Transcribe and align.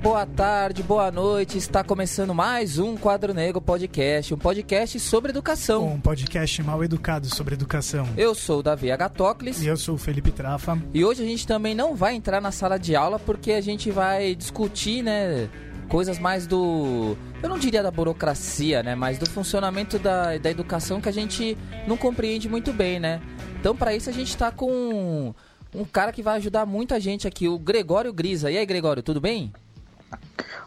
boa 0.00 0.24
tarde, 0.24 0.82
boa 0.82 1.10
noite. 1.10 1.58
Está 1.58 1.84
começando 1.84 2.34
mais 2.34 2.78
um 2.78 2.96
Quadro 2.96 3.34
Negro 3.34 3.60
Podcast, 3.60 4.32
um 4.32 4.38
podcast 4.38 4.98
sobre 4.98 5.30
educação. 5.30 5.86
Um 5.86 6.00
podcast 6.00 6.62
mal 6.62 6.82
educado 6.82 7.26
sobre 7.26 7.54
educação. 7.54 8.08
Eu 8.16 8.34
sou 8.34 8.60
o 8.60 8.62
Davi 8.62 8.90
Agatocles. 8.90 9.62
E 9.62 9.66
eu 9.66 9.76
sou 9.76 9.96
o 9.96 9.98
Felipe 9.98 10.30
Trafa. 10.30 10.80
E 10.94 11.04
hoje 11.04 11.22
a 11.22 11.26
gente 11.26 11.46
também 11.46 11.74
não 11.74 11.94
vai 11.94 12.14
entrar 12.14 12.40
na 12.40 12.50
sala 12.50 12.78
de 12.78 12.96
aula 12.96 13.18
porque 13.18 13.52
a 13.52 13.60
gente 13.60 13.90
vai 13.90 14.34
discutir, 14.34 15.02
né, 15.02 15.50
coisas 15.88 16.18
mais 16.18 16.46
do. 16.46 17.14
Eu 17.42 17.48
não 17.50 17.58
diria 17.58 17.82
da 17.82 17.90
burocracia, 17.90 18.82
né? 18.82 18.94
Mas 18.94 19.18
do 19.18 19.28
funcionamento 19.28 19.98
da, 19.98 20.38
da 20.38 20.50
educação 20.50 21.00
que 21.00 21.10
a 21.10 21.12
gente 21.12 21.58
não 21.86 21.98
compreende 21.98 22.48
muito 22.48 22.72
bem, 22.72 22.98
né? 22.98 23.20
Então, 23.60 23.76
para 23.76 23.94
isso, 23.94 24.08
a 24.08 24.12
gente 24.12 24.28
está 24.28 24.50
com 24.50 25.34
um 25.74 25.84
cara 25.84 26.10
que 26.10 26.22
vai 26.22 26.38
ajudar 26.38 26.64
muita 26.64 26.98
gente 26.98 27.28
aqui, 27.28 27.46
o 27.48 27.58
Gregório 27.58 28.12
Grisa. 28.14 28.50
E 28.50 28.56
aí, 28.56 28.64
Gregório, 28.64 29.02
tudo 29.02 29.20
bem? 29.20 29.52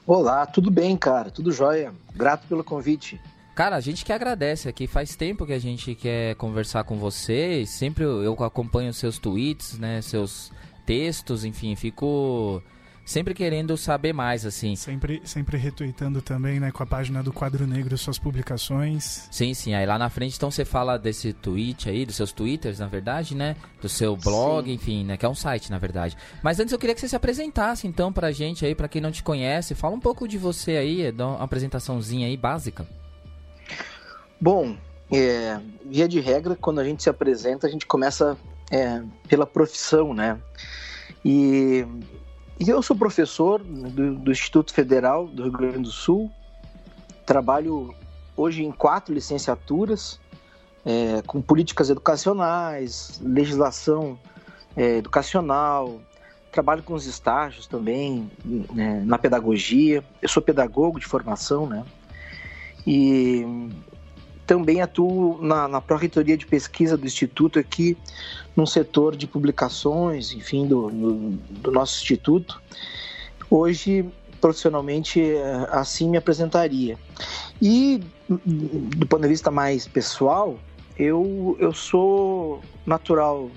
Olá, 0.06 0.46
tudo 0.46 0.70
bem, 0.70 0.98
cara? 0.98 1.32
Tudo 1.32 1.52
jóia. 1.52 1.94
Grato 2.16 2.48
pelo 2.48 2.64
convite. 2.64 3.20
Cara, 3.56 3.76
a 3.76 3.80
gente 3.80 4.04
que 4.04 4.12
agradece 4.12 4.68
aqui. 4.68 4.88
Faz 4.88 5.16
tempo 5.16 5.46
que 5.46 5.54
a 5.54 5.60
gente 5.60 5.96
quer 5.96 6.36
conversar 6.36 6.84
com 6.84 6.98
você. 6.98 7.66
Sempre 7.66 8.04
eu 8.04 8.36
acompanho 8.44 8.94
seus 8.94 9.18
tweets, 9.20 9.78
né? 9.78 10.02
Seus 10.02 10.52
textos, 10.86 11.46
enfim, 11.46 11.76
fico 11.76 12.62
sempre 13.06 13.34
querendo 13.34 13.76
saber 13.78 14.14
mais, 14.14 14.46
assim. 14.46 14.76
Sempre, 14.76 15.22
sempre 15.26 15.58
retweetando 15.58 16.22
também, 16.22 16.60
né, 16.60 16.72
com 16.72 16.84
a 16.84 16.86
página 16.86 17.22
do 17.22 17.34
Quadro 17.34 17.68
Negro 17.68 17.98
suas 17.98 18.18
publicações. 18.18 19.28
Sim, 19.32 19.54
sim. 19.54 19.74
Aí 19.74 19.86
lá 19.86 19.98
na 19.98 20.10
frente, 20.10 20.36
então 20.36 20.50
você 20.50 20.66
fala 20.66 20.98
desse 20.98 21.34
tweet 21.34 21.90
aí, 21.90 22.06
dos 22.06 22.16
seus 22.16 22.32
twitters, 22.32 22.80
na 22.80 22.88
verdade, 22.88 23.36
né? 23.36 23.56
Do 23.82 23.90
seu 23.90 24.16
blog, 24.16 24.66
sim. 24.66 24.74
enfim, 24.74 25.04
né? 25.04 25.18
Que 25.18 25.26
é 25.26 25.30
um 25.30 25.36
site, 25.36 25.70
na 25.70 25.78
verdade. 25.78 26.18
Mas 26.42 26.60
antes 26.60 26.72
eu 26.72 26.80
queria 26.80 26.96
que 26.96 27.02
você 27.02 27.08
se 27.08 27.16
apresentasse, 27.16 27.88
então, 27.88 28.12
pra 28.12 28.32
gente 28.32 28.66
aí, 28.66 28.76
pra 28.76 28.88
quem 28.88 29.02
não 29.02 29.12
te 29.12 29.24
conhece. 29.24 29.76
Fala 29.76 29.96
um 29.96 30.00
pouco 30.00 30.28
de 30.28 30.38
você 30.38 30.78
aí, 30.78 31.12
dá 31.12 31.28
uma 31.28 31.44
apresentaçãozinha 31.44 32.28
aí, 32.28 32.38
básica. 32.38 32.86
Bom, 34.40 34.76
é, 35.12 35.60
via 35.86 36.08
de 36.08 36.20
regra, 36.20 36.56
quando 36.56 36.80
a 36.80 36.84
gente 36.84 37.04
se 37.04 37.10
apresenta, 37.10 37.68
a 37.68 37.70
gente 37.70 37.86
começa 37.86 38.38
é, 38.72 39.02
pela 39.28 39.46
profissão, 39.46 40.14
né? 40.14 40.40
E 41.24 41.86
e 42.60 42.70
eu 42.70 42.82
sou 42.82 42.96
professor 42.96 43.62
do, 43.64 44.16
do, 44.16 44.32
Instituto 44.32 44.74
Federal 44.74 45.28
do 45.28 45.44
Rio 45.44 45.52
Grande 45.52 45.80
do 45.80 45.92
Sul. 45.92 46.32
Trabalho 47.26 47.94
hoje 48.36 48.64
em 48.64 48.72
quatro 48.72 49.14
licenciaturas, 49.14 50.20
é, 50.86 51.22
com 51.26 51.42
políticas 51.42 51.90
educacionais, 51.90 53.20
legislação 53.24 54.20
é, 54.76 54.98
educacional. 54.98 56.00
Trabalho 56.52 56.84
com 56.84 56.94
os 56.94 57.08
estágios 57.08 57.66
também, 57.66 58.30
né, 58.46 59.02
na 59.04 59.18
pedagogia. 59.18 60.04
Eu 60.22 60.30
sou 60.30 60.42
pedagogo 60.42 61.00
de 61.00 61.06
formação, 61.08 61.68
né? 61.68 61.84
E 62.86 63.72
também 64.46 64.82
atuo 64.82 65.40
na, 65.42 65.68
na 65.68 65.82
Pró-Reitoria 65.82 66.38
de 66.38 66.46
Pesquisa 66.46 66.96
do 66.96 67.08
Instituto 67.08 67.58
aqui, 67.58 67.98
num 68.56 68.66
setor 68.66 69.16
de 69.16 69.26
publicações, 69.26 70.32
enfim, 70.34 70.68
do, 70.68 70.90
do, 70.90 71.72
nosso 71.72 72.02
instituto. 72.02 72.62
Hoje, 73.50 74.06
profissionalmente, 74.40 75.22
é, 75.22 75.68
assim 75.72 76.10
me 76.10 76.18
apresentaria. 76.18 76.98
E, 77.62 78.02
do 78.28 79.08
ponto 79.08 79.22
de 79.22 79.28
vista 79.28 79.50
mais 79.50 79.88
pessoal, 79.88 80.58
eu, 80.98 81.58
eu 81.60 81.74
sou 81.74 82.62
natural 82.86 83.50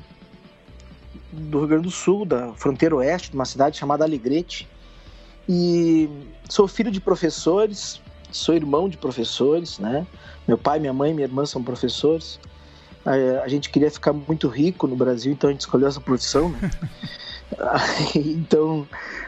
do 1.33 1.59
Rio 1.59 1.69
Grande 1.69 1.85
do 1.85 1.91
Sul, 1.91 2.25
da 2.25 2.53
fronteira 2.55 2.97
oeste, 2.97 3.31
de 3.31 3.35
uma 3.35 3.45
cidade 3.45 3.77
chamada 3.77 4.05
Alegrete, 4.05 4.69
e 5.49 6.09
sou 6.49 6.67
filho 6.67 6.91
de 6.91 7.01
professores, 7.01 8.01
sou 8.33 8.55
irmão 8.55 8.89
de 8.89 8.97
professores, 8.97 9.79
né? 9.79 10.07
Meu 10.47 10.57
pai, 10.57 10.79
minha 10.79 10.93
mãe, 10.93 11.13
minha 11.13 11.27
irmã 11.27 11.45
são 11.45 11.63
professores. 11.63 12.41
A 13.43 13.49
gente 13.49 13.71
queria 13.71 13.91
ficar 13.91 14.13
muito 14.13 14.49
rico 14.49 14.87
no 14.87 14.97
Brasil, 14.97 15.33
então 15.33 15.49
a 15.49 15.53
gente 15.53 15.61
escolheu 15.61 15.87
essa 15.87 16.01
profissão. 16.01 16.49
Né? 16.51 16.71
então 18.15 18.87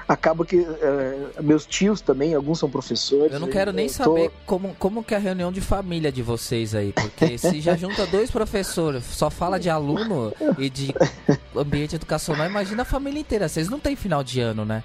acaba 0.08 0.44
que 0.44 0.56
uh, 0.56 1.42
meus 1.42 1.64
tios 1.66 2.00
também, 2.00 2.34
alguns 2.34 2.58
são 2.58 2.68
professores. 2.68 3.32
Eu 3.32 3.40
não 3.40 3.48
quero 3.48 3.72
nem 3.72 3.88
saber 3.88 4.30
tô... 4.30 4.36
como, 4.46 4.74
como 4.78 5.04
que 5.04 5.14
é 5.14 5.16
a 5.16 5.20
reunião 5.20 5.52
de 5.52 5.60
família 5.60 6.10
de 6.10 6.22
vocês 6.22 6.74
aí, 6.74 6.92
porque 6.92 7.38
se 7.38 7.60
já 7.60 7.76
junta 7.76 8.06
dois 8.06 8.30
professores, 8.30 9.04
só 9.04 9.30
fala 9.30 9.60
de 9.60 9.70
aluno 9.70 10.32
e 10.58 10.68
de 10.68 10.92
ambiente 11.54 11.94
educacional, 11.96 12.46
imagina 12.46 12.82
a 12.82 12.86
família 12.86 13.20
inteira. 13.20 13.48
Vocês 13.48 13.68
não 13.68 13.78
têm 13.78 13.94
final 13.94 14.24
de 14.24 14.40
ano, 14.40 14.64
né? 14.64 14.82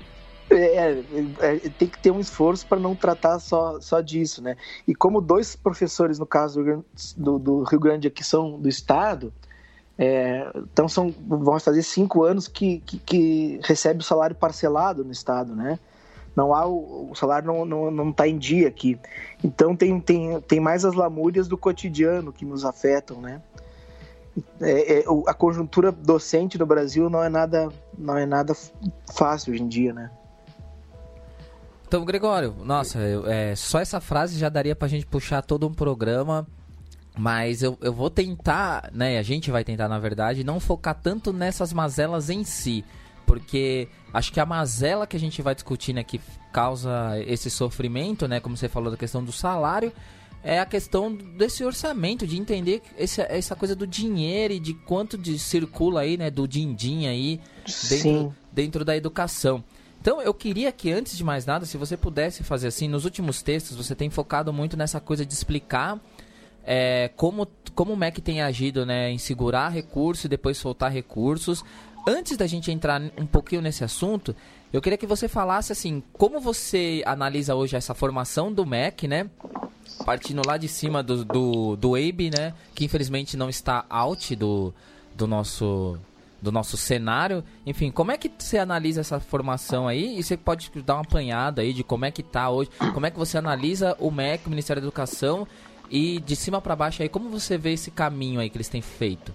É, 0.50 0.56
é, 0.56 1.04
é, 1.40 1.58
tem 1.70 1.88
que 1.88 2.00
ter 2.00 2.12
um 2.12 2.20
esforço 2.20 2.68
para 2.68 2.80
não 2.80 2.96
tratar 2.96 3.40
só, 3.40 3.80
só 3.80 4.02
disso, 4.02 4.42
né? 4.42 4.56
E 4.88 4.94
como 4.94 5.22
dois 5.22 5.56
professores, 5.56 6.20
no 6.20 6.26
caso 6.26 6.84
do, 7.18 7.40
do 7.40 7.64
Rio 7.64 7.80
Grande 7.80 8.08
aqui, 8.08 8.24
são 8.24 8.60
do 8.60 8.68
estado, 8.68 9.34
é, 9.98 10.52
então 10.58 10.88
são, 10.88 11.14
vão 11.28 11.60
fazer 11.60 11.84
cinco 11.84 12.24
anos 12.24 12.48
que, 12.48 12.80
que, 12.80 12.98
que, 13.00 13.60
recebe 13.64 14.00
o 14.02 14.04
salário 14.04 14.36
parcelado 14.36 15.04
no 15.04 15.12
estado, 15.12 15.56
né? 15.56 15.80
Não 16.36 16.54
há 16.54 16.66
o, 16.66 17.12
o 17.12 17.16
salário 17.16 17.48
não 17.48 17.64
não 17.64 17.92
não 17.92 18.10
está 18.10 18.28
em 18.28 18.38
dia 18.38 18.68
aqui, 18.68 19.00
então 19.44 19.76
tem, 19.76 20.00
tem, 20.00 20.42
tem 20.42 20.60
mais 20.60 20.84
as 20.84 20.96
lamúrias 20.96 21.48
do 21.48 21.58
cotidiano 21.58 22.34
que 22.34 22.44
nos 22.44 22.66
afetam, 22.66 23.22
né? 23.22 23.42
É, 24.60 25.02
é, 25.02 25.04
a 25.28 25.34
conjuntura 25.34 25.92
docente 25.92 26.58
no 26.58 26.66
Brasil 26.66 27.08
não 27.08 27.24
é 27.24 27.30
nada 27.30 27.70
não 27.96 28.18
é 28.18 28.26
nada 28.26 28.56
fácil 29.16 29.54
hoje 29.54 29.62
em 29.62 29.68
dia, 29.68 29.94
né? 29.94 30.10
Então, 31.94 32.04
Gregório, 32.04 32.56
nossa, 32.66 32.98
eu, 32.98 33.28
é, 33.28 33.56
só 33.56 33.80
essa 33.80 34.02
frase 34.02 34.40
já 34.40 34.50
daria 34.50 34.76
pra 34.76 34.88
gente 34.88 35.06
puxar 35.06 35.44
todo 35.44 35.68
um 35.68 35.72
programa. 35.72 36.48
Mas 37.16 37.62
eu, 37.62 37.78
eu 37.82 37.94
vou 37.94 38.10
tentar, 38.10 38.90
né? 38.92 39.20
A 39.20 39.22
gente 39.22 39.52
vai 39.52 39.64
tentar, 39.64 39.88
na 39.88 40.00
verdade, 40.00 40.44
não 40.44 40.60
focar 40.60 41.00
tanto 41.00 41.32
nessas 41.32 41.72
mazelas 41.72 42.32
em 42.32 42.44
si. 42.44 42.84
Porque 43.28 43.88
acho 44.12 44.34
que 44.34 44.40
a 44.40 44.46
mazela 44.46 45.06
que 45.06 45.16
a 45.16 45.20
gente 45.20 45.40
vai 45.44 45.54
discutir, 45.54 45.94
né, 45.94 46.04
que 46.04 46.20
causa 46.52 46.90
esse 47.28 47.52
sofrimento, 47.52 48.28
né? 48.28 48.40
Como 48.40 48.58
você 48.58 48.68
falou 48.68 48.90
da 48.90 48.98
questão 48.98 49.24
do 49.24 49.32
salário, 49.32 49.94
é 50.44 50.60
a 50.60 50.66
questão 50.66 51.16
desse 51.16 51.64
orçamento, 51.64 52.26
de 52.26 52.40
entender 52.40 52.82
esse, 52.98 53.22
essa 53.22 53.56
coisa 53.56 53.76
do 53.76 53.86
dinheiro 53.86 54.56
e 54.56 54.60
de 54.60 54.74
quanto 54.74 55.16
de, 55.16 55.38
circula 55.38 56.02
aí, 56.02 56.18
né, 56.18 56.32
do 56.32 56.48
din-din 56.48 57.06
aí 57.06 57.40
dentro, 57.88 58.36
dentro 58.52 58.84
da 58.84 58.98
educação. 58.98 59.64
Então, 60.04 60.22
eu 60.22 60.34
queria 60.34 60.70
que, 60.70 60.92
antes 60.92 61.16
de 61.16 61.24
mais 61.24 61.46
nada, 61.46 61.66
se 61.66 61.78
você 61.78 61.96
pudesse 61.96 62.44
fazer 62.44 62.68
assim, 62.68 62.90
nos 62.90 63.06
últimos 63.06 63.42
textos, 63.42 63.78
você 63.78 63.96
tem 63.96 64.10
focado 64.10 64.52
muito 64.52 64.76
nessa 64.76 65.00
coisa 65.00 65.26
de 65.26 65.34
explicar 65.34 65.98
é, 66.66 67.10
como, 67.16 67.48
como 67.74 67.94
o 67.94 67.96
MEC 67.96 68.20
tem 68.20 68.42
agido 68.42 68.86
né, 68.86 69.10
em 69.10 69.18
segurar 69.18 69.70
recursos 69.70 70.26
e 70.26 70.28
depois 70.28 70.58
soltar 70.58 70.92
recursos. 70.92 71.64
Antes 72.06 72.36
da 72.36 72.46
gente 72.46 72.70
entrar 72.70 73.02
um 73.18 73.26
pouquinho 73.26 73.62
nesse 73.62 73.82
assunto, 73.86 74.36
eu 74.74 74.82
queria 74.82 74.98
que 74.98 75.08
você 75.08 75.30
falasse 75.30 75.72
assim, 75.72 76.04
como 76.12 76.38
você 76.42 77.02
analisa 77.06 77.56
hoje 77.56 77.78
essa 77.78 77.94
formação 77.94 78.52
do 78.52 78.66
MEC, 78.66 79.08
né? 79.08 79.30
Partindo 80.06 80.46
lá 80.46 80.58
de 80.58 80.68
cima 80.68 81.02
do, 81.02 81.24
do, 81.24 81.78
do 81.78 81.96
EIB, 81.96 82.30
né? 82.30 82.54
Que 82.76 82.84
infelizmente 82.84 83.38
não 83.38 83.50
está 83.50 83.86
out 83.90 84.36
do, 84.36 84.74
do 85.16 85.26
nosso 85.26 85.98
do 86.44 86.52
nosso 86.52 86.76
cenário. 86.76 87.44
Enfim, 87.66 87.90
como 87.90 88.12
é 88.12 88.18
que 88.18 88.30
você 88.38 88.58
analisa 88.58 89.00
essa 89.00 89.20
formação 89.20 89.88
aí? 89.88 90.20
E 90.20 90.24
você 90.24 90.36
pode 90.36 90.70
dar 90.86 90.96
uma 90.96 91.02
apanhada 91.02 91.62
aí 91.62 91.74
de 91.74 91.84
como 91.84 92.04
é 92.04 92.12
que 92.12 92.22
tá 92.22 92.50
hoje, 92.50 92.70
como 92.94 93.06
é 93.06 93.12
que 93.12 93.18
você 93.18 93.38
analisa 93.38 93.96
o 93.98 94.12
MEC, 94.12 94.46
o 94.46 94.50
Ministério 94.50 94.82
da 94.82 94.86
Educação, 94.86 95.48
e 95.90 96.20
de 96.20 96.36
cima 96.36 96.62
para 96.62 96.76
baixo 96.76 97.02
aí, 97.02 97.08
como 97.08 97.30
você 97.30 97.58
vê 97.58 97.74
esse 97.74 97.90
caminho 97.90 98.42
aí 98.42 98.50
que 98.50 98.58
eles 98.58 98.68
têm 98.68 98.82
feito? 98.82 99.34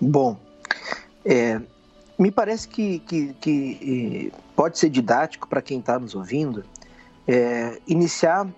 Bom, 0.00 0.36
é, 1.24 1.60
me 2.18 2.30
parece 2.30 2.66
que, 2.66 2.98
que, 3.00 3.32
que 3.34 4.32
pode 4.56 4.78
ser 4.78 4.90
didático 4.90 5.48
para 5.48 5.62
quem 5.62 5.78
está 5.78 5.98
nos 5.98 6.14
ouvindo 6.14 6.64
é, 7.26 7.78
iniciar, 7.86 8.48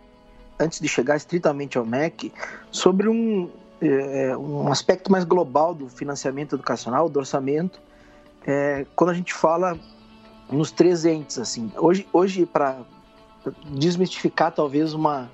antes 0.59 0.81
de 0.81 0.89
chegar 0.89 1.17
estritamente 1.17 1.77
ao 1.77 1.85
MEC, 1.85 2.33
sobre 2.71 3.09
um, 3.09 3.51
é, 3.89 4.37
um 4.37 4.71
aspecto 4.71 5.11
mais 5.11 5.25
global 5.25 5.75
do 5.75 5.89
financiamento 5.89 6.57
educacional, 6.57 7.09
do 7.09 7.19
orçamento, 7.19 7.81
é, 8.47 8.87
quando 8.95 9.11
a 9.11 9.15
gente 9.15 9.35
fala 9.35 9.79
nos 10.51 10.71
três 10.71 11.05
entes, 11.05 11.39
assim. 11.39 11.73
Hoje, 11.77 12.07
hoje 12.13 12.47
para 12.47 12.79
desmistificar 13.71 14.53
talvez 14.53 14.95
uma, 14.95 15.31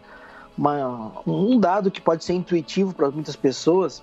uma, 0.56 1.12
um 1.26 1.58
dado 1.58 1.90
que 1.90 2.00
pode 2.00 2.24
ser 2.24 2.34
intuitivo 2.34 2.94
para 2.94 3.10
muitas 3.10 3.36
pessoas, 3.36 4.02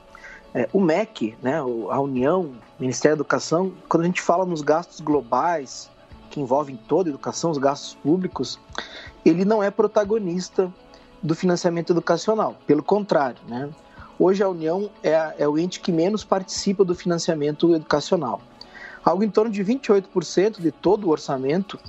é, 0.53 0.67
o 0.73 0.79
MEC, 0.79 1.35
né, 1.41 1.57
a 1.57 1.99
União, 1.99 2.51
Ministério 2.79 3.17
da 3.17 3.21
Educação, 3.21 3.71
quando 3.87 4.03
a 4.03 4.05
gente 4.05 4.21
fala 4.21 4.45
nos 4.45 4.61
gastos 4.61 4.99
globais, 4.99 5.89
que 6.29 6.39
envolvem 6.39 6.79
toda 6.87 7.09
a 7.09 7.11
educação, 7.11 7.51
os 7.51 7.57
gastos 7.57 7.95
públicos, 7.95 8.59
ele 9.25 9.43
não 9.43 9.61
é 9.61 9.69
protagonista 9.69 10.71
do 11.21 11.35
financiamento 11.35 11.91
educacional. 11.91 12.55
Pelo 12.65 12.83
contrário, 12.83 13.39
né? 13.47 13.69
Hoje 14.19 14.43
a 14.43 14.49
União 14.49 14.91
é, 15.01 15.35
é 15.39 15.47
o 15.47 15.57
ente 15.57 15.79
que 15.79 15.93
menos 15.93 16.25
participa 16.25 16.83
do 16.83 16.93
financiamento 16.93 17.73
educacional. 17.73 18.41
Algo 19.03 19.23
em 19.23 19.29
torno 19.29 19.49
de 19.49 19.63
28% 19.63 20.59
de 20.59 20.71
todo 20.71 21.07
o 21.07 21.09
orçamento 21.09 21.79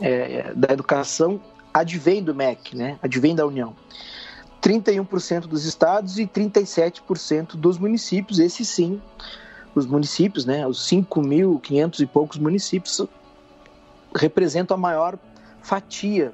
é, 0.00 0.54
da 0.54 0.72
educação 0.72 1.40
advém 1.74 2.22
do 2.22 2.32
MEC, 2.32 2.76
né? 2.76 2.98
advém 3.02 3.34
da 3.34 3.44
União. 3.44 3.74
31% 4.62 5.40
dos 5.40 5.64
estados 5.64 6.20
e 6.20 6.26
37% 6.26 7.56
dos 7.56 7.78
municípios, 7.78 8.38
esses 8.38 8.68
sim, 8.68 9.02
os 9.74 9.86
municípios, 9.86 10.46
né, 10.46 10.64
os 10.66 10.88
5.500 10.88 12.00
e 12.00 12.06
poucos 12.06 12.38
municípios, 12.38 13.04
representam 14.14 14.76
a 14.76 14.80
maior 14.80 15.18
fatia 15.60 16.32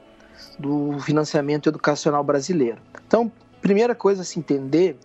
do 0.59 0.99
financiamento 1.01 1.71
educacional 1.71 2.23
brasileiro. 2.23 2.79
Então, 3.07 3.33
primeira 3.63 3.95
coisa 3.95 4.23
a 4.23 4.25
se 4.25 4.39
entender, 4.39 4.99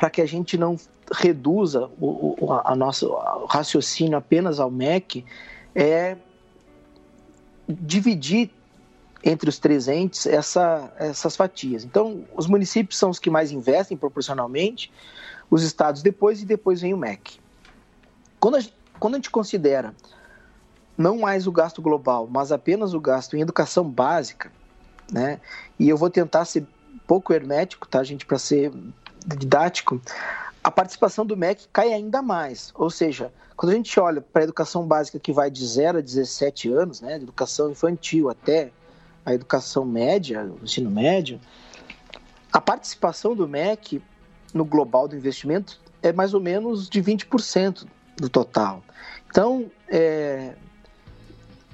para 0.00 0.08
que 0.08 0.22
a 0.22 0.26
gente 0.26 0.56
não 0.56 0.76
reduza 1.12 1.90
o, 2.00 2.34
o 2.40 2.52
a 2.64 2.74
nosso 2.74 3.08
o 3.08 3.44
raciocínio 3.44 4.16
apenas 4.16 4.58
ao 4.58 4.70
MEC, 4.70 5.26
é 5.74 6.16
dividir 7.68 8.50
entre 9.22 9.50
os 9.50 9.58
três 9.58 9.88
entes 9.88 10.24
essa, 10.24 10.90
essas 10.96 11.36
fatias. 11.36 11.84
Então, 11.84 12.24
os 12.34 12.46
municípios 12.46 12.98
são 12.98 13.10
os 13.10 13.18
que 13.18 13.28
mais 13.28 13.52
investem 13.52 13.94
proporcionalmente, 13.94 14.90
os 15.50 15.62
estados 15.62 16.00
depois 16.00 16.40
e 16.40 16.46
depois 16.46 16.80
vem 16.80 16.94
o 16.94 16.96
MEC. 16.96 17.38
Quando 18.40 18.56
a, 18.56 18.60
quando 18.98 19.14
a 19.14 19.18
gente 19.18 19.30
considera 19.30 19.94
não 20.96 21.18
mais 21.18 21.46
o 21.46 21.52
gasto 21.52 21.82
global, 21.82 22.26
mas 22.26 22.50
apenas 22.50 22.94
o 22.94 23.00
gasto 23.00 23.36
em 23.36 23.42
educação 23.42 23.84
básica, 23.84 24.50
né? 25.12 25.40
E 25.78 25.90
eu 25.90 25.96
vou 25.98 26.08
tentar 26.08 26.46
ser 26.46 26.66
pouco 27.06 27.34
hermético, 27.34 27.86
tá, 27.86 28.02
gente, 28.02 28.24
para 28.24 28.38
ser 28.38 28.72
didático. 29.26 30.00
A 30.62 30.70
participação 30.70 31.24
do 31.24 31.36
MEC 31.36 31.66
cai 31.72 31.92
ainda 31.92 32.20
mais, 32.20 32.72
ou 32.74 32.90
seja, 32.90 33.32
quando 33.56 33.72
a 33.72 33.74
gente 33.74 33.98
olha 33.98 34.20
para 34.20 34.42
a 34.42 34.44
educação 34.44 34.86
básica 34.86 35.18
que 35.18 35.32
vai 35.32 35.50
de 35.50 35.66
0 35.66 35.98
a 35.98 36.00
17 36.00 36.70
anos, 36.72 37.00
né, 37.00 37.16
educação 37.16 37.70
infantil 37.70 38.30
até 38.30 38.70
a 39.24 39.34
educação 39.34 39.84
média, 39.84 40.50
o 40.60 40.64
ensino 40.64 40.90
médio, 40.90 41.40
a 42.52 42.60
participação 42.60 43.34
do 43.34 43.46
MEC 43.46 44.02
no 44.52 44.64
global 44.64 45.06
do 45.06 45.16
investimento 45.16 45.80
é 46.02 46.12
mais 46.12 46.34
ou 46.34 46.40
menos 46.40 46.88
de 46.88 47.02
20% 47.02 47.86
do 48.16 48.28
total. 48.28 48.82
Então, 49.30 49.70
é, 49.88 50.54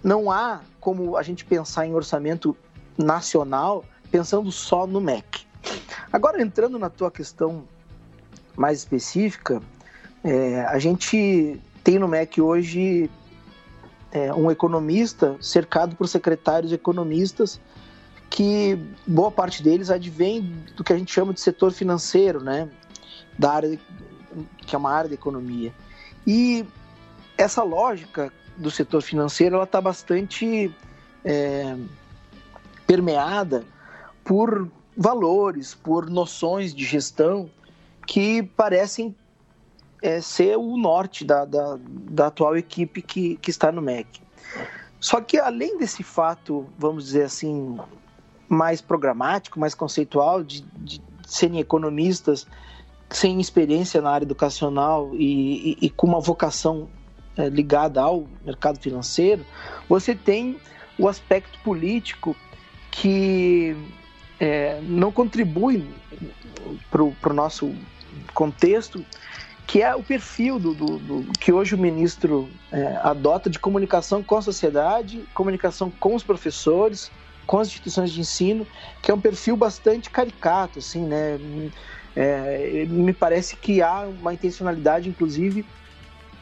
não 0.03 0.31
há 0.31 0.61
como 0.81 1.17
a 1.17 1.23
gente 1.23 1.45
pensar 1.45 1.87
em 1.87 1.95
orçamento 1.95 2.57
nacional 2.99 3.85
pensando 4.11 4.51
só 4.53 4.87
no 4.87 5.01
MEC. 5.01 5.46
Agora, 6.13 6.41
entrando 6.41 6.79
na 6.79 6.89
tua 6.89 7.11
questão 7.11 7.65
mais 8.57 8.79
específica, 8.79 9.61
é, 10.25 10.65
a 10.65 10.79
gente 10.79 11.61
tem 11.85 11.99
no 11.99 12.09
MEC 12.09 12.41
hoje 12.41 13.11
é, 14.11 14.33
um 14.33 14.51
economista 14.51 15.37
cercado 15.41 15.95
por 15.95 16.09
secretários 16.09 16.73
economistas 16.73 17.61
que 18.29 18.79
boa 19.07 19.31
parte 19.31 19.63
deles 19.63 19.91
advém 19.91 20.53
do 20.75 20.83
que 20.83 20.93
a 20.93 20.99
gente 20.99 21.13
chama 21.13 21.33
de 21.33 21.41
setor 21.41 21.73
financeiro, 21.73 22.43
né? 22.43 22.69
Da 23.39 23.53
área 23.53 23.71
de, 23.71 23.81
que 24.67 24.75
é 24.75 24.79
uma 24.79 24.91
área 24.91 25.09
da 25.09 25.15
economia. 25.15 25.73
E 26.27 26.67
essa 27.39 27.63
lógica 27.63 28.33
do 28.57 28.71
setor 28.71 29.03
financeiro 29.03 29.57
ela 29.57 29.65
está 29.65 29.81
bastante 29.81 30.75
é, 31.25 31.77
permeada 32.87 33.65
por 34.25 34.69
valores, 34.97 35.75
por 35.75 36.09
noções 36.09 36.75
de 36.75 36.85
gestão 36.85 37.51
que 38.07 38.43
parecem 38.43 39.15
é, 40.03 40.21
ser 40.21 40.57
o 40.57 40.77
norte 40.77 41.25
da, 41.25 41.45
da, 41.45 41.79
da 41.81 42.27
atual 42.29 42.57
equipe 42.57 43.03
que, 43.03 43.37
que 43.37 43.51
está 43.51 43.71
no 43.71 43.83
MEC. 43.83 44.21
Só 45.01 45.21
que 45.21 45.39
além 45.39 45.77
desse 45.79 46.03
fato, 46.03 46.67
vamos 46.79 47.05
dizer 47.05 47.25
assim, 47.25 47.79
mais 48.49 48.81
programático, 48.81 49.61
mais 49.61 49.75
conceitual, 49.75 50.43
de, 50.43 50.63
de 50.79 51.03
serem 51.27 51.59
economistas 51.59 52.47
sem 53.11 53.41
experiência 53.41 54.01
na 54.01 54.11
área 54.11 54.25
educacional 54.25 55.11
e, 55.15 55.77
e, 55.81 55.87
e 55.87 55.91
com 55.91 56.07
uma 56.07 56.21
vocação 56.21 56.89
é, 57.37 57.49
ligada 57.49 58.01
ao 58.01 58.27
mercado 58.45 58.81
financeiro, 58.81 59.45
você 59.89 60.15
tem 60.15 60.59
o 60.99 61.09
aspecto 61.09 61.59
político 61.61 62.35
que 62.91 63.77
é, 64.41 64.81
não 64.83 65.11
contribui 65.11 65.87
para 66.91 67.03
o 67.03 67.35
nosso 67.35 67.75
contexto, 68.35 69.05
que 69.67 69.83
é 69.83 69.95
o 69.95 70.03
perfil 70.03 70.59
do, 70.59 70.75
do, 70.75 70.99
do 70.99 71.33
que 71.41 71.53
hoje 71.53 71.75
o 71.75 71.79
ministro 71.79 72.49
é, 72.71 72.99
adota 73.03 73.51
de 73.51 73.59
comunicação 73.59 74.23
com 74.23 74.37
a 74.37 74.43
sociedade, 74.43 75.25
comunicação 75.35 75.91
com 75.91 76.15
os 76.15 76.23
professores, 76.23 77.11
com 77.47 77.59
as 77.59 77.69
instituições 77.69 78.13
de 78.13 78.21
ensino, 78.21 78.67
que 79.03 79.11
é 79.11 79.15
um 79.15 79.21
perfil 79.21 79.57
bastante 79.57 80.11
caricato, 80.11 80.79
assim, 80.79 81.05
né? 81.05 81.39
É, 82.15 82.87
me 82.89 83.13
parece 83.13 83.57
que 83.57 83.83
há 83.83 84.03
uma 84.03 84.33
intencionalidade, 84.33 85.09
inclusive, 85.09 85.67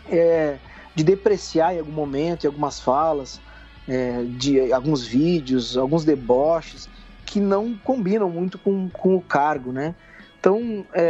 é, 0.08 0.56
de 0.94 1.02
depreciar 1.02 1.74
em 1.74 1.80
algum 1.80 1.92
momento, 1.92 2.44
em 2.44 2.46
algumas 2.46 2.78
falas, 2.78 3.40
é, 3.88 4.22
de 4.28 4.72
alguns 4.72 5.04
vídeos, 5.04 5.76
alguns 5.76 6.04
deboches 6.04 6.88
que 7.34 7.40
não 7.40 7.76
combinam 7.76 8.30
muito 8.30 8.56
com, 8.56 8.88
com 8.88 9.16
o 9.16 9.20
cargo, 9.20 9.72
né? 9.72 9.92
Então, 10.38 10.86
é, 10.92 11.02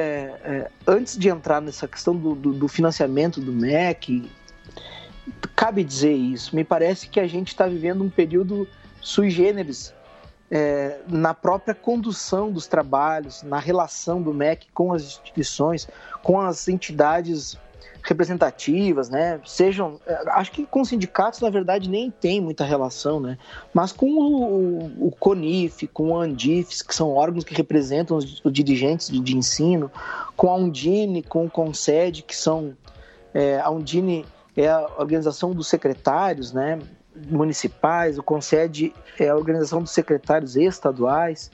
é, 0.43 0.71
antes 0.87 1.19
de 1.19 1.29
entrar 1.29 1.61
nessa 1.61 1.87
questão 1.87 2.17
do, 2.17 2.35
do, 2.35 2.55
do, 2.55 2.67
financiamento 2.67 3.43
do 3.43 3.53
MEC, 3.53 4.31
cabe 5.55 5.85
dizer 5.85 6.15
isso. 6.15 6.57
Me 6.57 6.65
parece 6.65 7.09
que 7.09 7.21
a 7.21 7.27
gente 7.27 7.49
está 7.49 7.67
vivendo 7.67 8.03
um 8.03 8.09
período 8.09 8.67
sui 9.03 9.29
generis 9.29 9.93
é, 10.51 11.01
na 11.07 11.35
própria 11.35 11.75
condução 11.75 12.51
dos 12.51 12.67
trabalhos, 12.67 13.43
na 13.43 13.59
relação 13.59 14.23
do 14.23 14.33
MEC 14.33 14.69
com 14.73 14.95
as 14.95 15.03
instituições, 15.03 15.87
com 16.23 16.41
as 16.41 16.69
entidades 16.69 17.59
representativas, 18.05 19.09
né? 19.09 19.41
Sejam, 19.47 19.99
é, 20.07 20.31
acho 20.33 20.53
que 20.53 20.67
com 20.67 20.85
sindicatos 20.85 21.41
na 21.41 21.49
verdade 21.49 21.89
nem 21.89 22.11
tem 22.11 22.39
muita 22.41 22.63
relação, 22.63 23.19
né? 23.19 23.39
Mas 23.73 23.93
com 23.93 24.07
o, 24.07 25.07
o 25.09 25.11
CONIF, 25.19 25.87
com 25.87 26.11
o 26.11 26.21
ANDIFES, 26.21 26.83
que 26.83 26.95
são 26.95 27.11
órgãos 27.11 27.45
que 27.45 27.55
representam 27.55 28.19
os, 28.19 28.45
os 28.45 28.53
dirigentes 28.53 29.09
de, 29.09 29.19
de, 29.19 29.37
ensino, 29.37 29.91
com 30.37 30.51
a 30.51 30.55
Undine, 30.55 31.23
com 31.23 31.47
o 31.47 31.51
Conced, 31.51 32.23
que 32.23 32.37
são 32.37 32.77
é, 33.33 33.59
a 33.59 33.71
Undine 33.71 34.27
é 34.55 34.69
a 34.69 34.87
organização 34.99 35.53
dos 35.53 35.67
secretários, 35.67 36.53
né? 36.53 36.79
Municipais, 37.31 38.19
o 38.19 38.23
Conced 38.23 38.93
é 39.19 39.29
a 39.29 39.35
organização 39.35 39.83
dos 39.83 39.93
secretários 39.93 40.57
estaduais, 40.57 41.51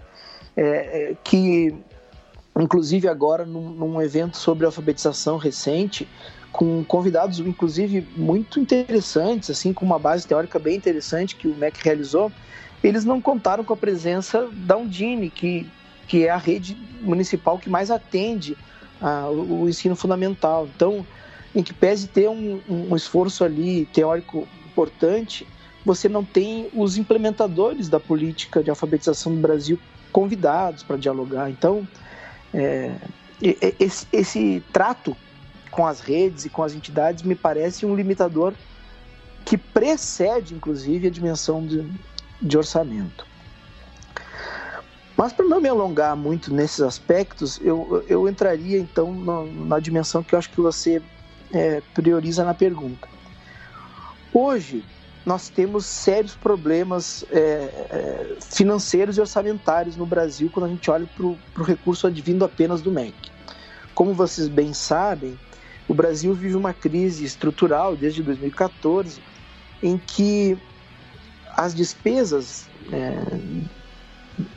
é, 0.56 1.14
que 1.22 1.72
inclusive 2.58 3.06
agora 3.06 3.46
num, 3.46 3.70
num 3.70 4.02
evento 4.02 4.36
sobre 4.36 4.66
alfabetização 4.66 5.36
recente 5.36 6.08
com 6.52 6.84
convidados, 6.84 7.38
inclusive, 7.38 8.06
muito 8.16 8.58
interessantes, 8.58 9.50
assim, 9.50 9.72
com 9.72 9.84
uma 9.84 9.98
base 9.98 10.26
teórica 10.26 10.58
bem 10.58 10.76
interessante 10.76 11.36
que 11.36 11.48
o 11.48 11.54
MEC 11.54 11.78
realizou, 11.82 12.30
eles 12.82 13.04
não 13.04 13.20
contaram 13.20 13.62
com 13.62 13.72
a 13.72 13.76
presença 13.76 14.48
da 14.52 14.76
Undine, 14.76 15.30
que, 15.30 15.66
que 16.08 16.26
é 16.26 16.30
a 16.30 16.36
rede 16.36 16.76
municipal 17.00 17.58
que 17.58 17.68
mais 17.68 17.90
atende 17.90 18.56
a, 19.00 19.28
o, 19.28 19.62
o, 19.62 19.68
ensino 19.68 19.94
fundamental. 19.94 20.68
Então, 20.74 21.06
em 21.54 21.62
que 21.62 21.72
pese 21.72 22.08
ter 22.08 22.28
um, 22.28 22.60
um 22.68 22.96
esforço 22.96 23.44
ali 23.44 23.86
teórico 23.86 24.48
importante, 24.66 25.46
você 25.84 26.08
não 26.08 26.24
tem 26.24 26.68
os 26.74 26.96
implementadores 26.96 27.88
da 27.88 28.00
política 28.00 28.62
de 28.62 28.70
alfabetização 28.70 29.34
do 29.34 29.40
Brasil 29.40 29.78
convidados 30.10 30.82
para 30.82 30.96
dialogar. 30.96 31.50
Então, 31.50 31.86
é, 32.52 32.92
esse, 33.78 34.06
esse 34.12 34.62
trato 34.72 35.16
com 35.70 35.86
as 35.86 36.00
redes 36.00 36.44
e 36.44 36.50
com 36.50 36.62
as 36.62 36.74
entidades 36.74 37.22
me 37.22 37.34
parece 37.34 37.86
um 37.86 37.94
limitador 37.94 38.54
que 39.44 39.56
precede, 39.56 40.54
inclusive, 40.54 41.06
a 41.06 41.10
dimensão 41.10 41.64
de, 41.64 41.88
de 42.40 42.58
orçamento. 42.58 43.26
Mas 45.16 45.32
para 45.32 45.44
não 45.44 45.60
me 45.60 45.68
alongar 45.68 46.16
muito 46.16 46.52
nesses 46.52 46.80
aspectos, 46.80 47.60
eu, 47.62 48.04
eu 48.08 48.28
entraria 48.28 48.78
então 48.78 49.12
na, 49.12 49.42
na 49.66 49.78
dimensão 49.78 50.22
que 50.22 50.34
eu 50.34 50.38
acho 50.38 50.50
que 50.50 50.60
você 50.60 51.02
é, 51.52 51.82
prioriza 51.92 52.44
na 52.44 52.54
pergunta. 52.54 53.06
Hoje, 54.32 54.84
nós 55.26 55.48
temos 55.48 55.84
sérios 55.84 56.34
problemas 56.34 57.24
é, 57.30 57.38
é, 57.38 58.36
financeiros 58.40 59.18
e 59.18 59.20
orçamentários 59.20 59.96
no 59.96 60.06
Brasil 60.06 60.48
quando 60.50 60.66
a 60.66 60.68
gente 60.68 60.90
olha 60.90 61.06
para 61.06 61.26
o 61.26 61.64
recurso 61.64 62.06
advindo 62.06 62.44
apenas 62.44 62.80
do 62.80 62.90
MEC. 62.90 63.14
Como 63.94 64.14
vocês 64.14 64.48
bem 64.48 64.72
sabem, 64.72 65.38
o 65.90 65.94
Brasil 65.94 66.32
vive 66.32 66.54
uma 66.54 66.72
crise 66.72 67.24
estrutural 67.24 67.96
desde 67.96 68.22
2014, 68.22 69.20
em 69.82 69.98
que 69.98 70.56
as 71.56 71.74
despesas 71.74 72.68
é, 72.92 73.12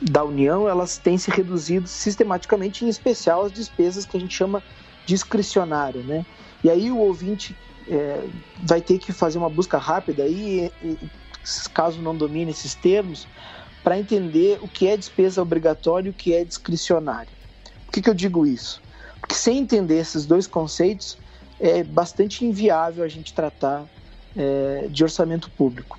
da 0.00 0.22
União 0.22 0.68
elas 0.68 0.96
têm 0.96 1.18
se 1.18 1.32
reduzido 1.32 1.88
sistematicamente, 1.88 2.84
em 2.84 2.88
especial 2.88 3.44
as 3.44 3.50
despesas 3.50 4.06
que 4.06 4.16
a 4.16 4.20
gente 4.20 4.32
chama 4.32 4.62
discricionária, 5.04 6.04
né? 6.04 6.24
E 6.62 6.70
aí 6.70 6.92
o 6.92 6.98
ouvinte 6.98 7.56
é, 7.88 8.22
vai 8.62 8.80
ter 8.80 9.00
que 9.00 9.12
fazer 9.12 9.36
uma 9.36 9.50
busca 9.50 9.76
rápida 9.76 10.22
aí 10.22 10.70
caso 11.74 12.00
não 12.00 12.16
domine 12.16 12.52
esses 12.52 12.76
termos, 12.76 13.26
para 13.82 13.98
entender 13.98 14.60
o 14.62 14.68
que 14.68 14.86
é 14.86 14.96
despesa 14.96 15.42
obrigatória 15.42 16.06
e 16.06 16.10
o 16.10 16.14
que 16.14 16.32
é 16.32 16.44
discricionária. 16.44 17.32
Por 17.86 17.92
que, 17.92 18.02
que 18.02 18.08
eu 18.08 18.14
digo 18.14 18.46
isso? 18.46 18.80
Porque 19.20 19.34
sem 19.34 19.58
entender 19.58 19.98
esses 19.98 20.26
dois 20.26 20.46
conceitos, 20.46 21.18
é 21.60 21.82
bastante 21.82 22.44
inviável 22.44 23.04
a 23.04 23.08
gente 23.08 23.32
tratar 23.32 23.84
é, 24.36 24.88
de 24.90 25.02
orçamento 25.02 25.50
público. 25.50 25.98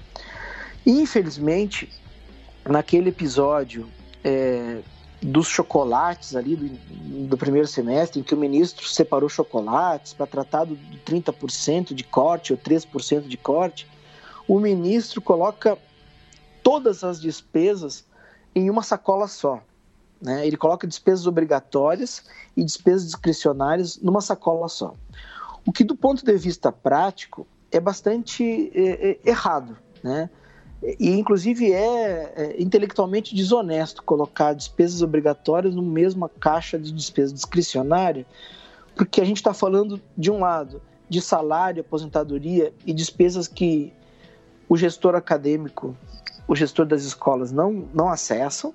Infelizmente, 0.86 1.90
naquele 2.66 3.10
episódio 3.10 3.90
é, 4.24 4.80
dos 5.22 5.48
chocolates 5.48 6.36
ali 6.36 6.56
do, 6.56 7.28
do, 7.28 7.38
primeiro 7.38 7.68
semestre, 7.68 8.20
em 8.20 8.24
que 8.24 8.34
o 8.34 8.38
ministro 8.38 8.86
separou 8.86 9.30
chocolates 9.30 10.14
para 10.14 10.28
tratar 10.28 10.66
do 10.66 10.78
30% 11.06 11.94
de 11.94 12.04
corte 12.04 12.54
ou 12.54 12.60
3% 12.60 13.28
de 13.28 13.38
corte, 13.38 13.88
o 14.48 14.60
ministro 14.60 15.22
coloca 15.22 15.78
todas 16.62 17.04
as 17.04 17.20
despesas 17.20 18.06
em 18.54 18.70
uma 18.70 18.84
sacola 18.84 19.28
só. 19.28 19.62
Né? 20.22 20.46
Ele 20.46 20.58
coloca 20.58 20.88
despesas 20.88 21.28
obrigatórias 21.28 22.24
e 22.56 22.64
despesas 22.64 23.06
discricionárias 23.06 23.98
numa 23.98 24.22
sacola 24.22 24.68
só. 24.68 24.94
O 25.68 25.72
que, 25.72 25.84
do 25.84 25.96
ponto 25.96 26.24
de 26.24 26.38
vista 26.38 26.72
prático, 26.72 27.48
é 27.72 27.80
bastante 27.80 28.72
é, 28.74 29.12
é, 29.12 29.20
errado. 29.26 29.78
Né? 30.04 30.30
E, 31.00 31.10
inclusive, 31.12 31.74
é, 31.74 32.34
é, 32.36 32.62
intelectualmente 32.62 33.36
desonesto 33.36 34.04
colocar 34.04 34.54
despesas 34.54 35.02
obrigatórias 35.02 35.74
no 35.74 35.82
mesma 35.82 36.30
caixa 36.30 36.78
de 36.78 36.92
despesa 36.92 37.34
discricionária, 37.34 38.26
porque 38.96 39.20
a 39.20 39.26
gente 39.26 39.38
está 39.38 39.54
falando, 39.54 40.00
de 40.18 40.32
um 40.32 40.40
lado, 40.40 40.82
de 41.10 41.22
salário, 41.22 41.82
aposentadoria 41.82 42.74
e 42.86 42.94
despesas 42.94 43.48
que 43.48 43.92
o 44.70 44.78
gestor 44.78 45.16
acadêmico, 45.16 45.96
o 46.48 46.56
gestor 46.56 46.86
das 46.86 47.04
escolas 47.04 47.52
não, 47.52 47.88
não 47.94 48.10
acessam, 48.10 48.74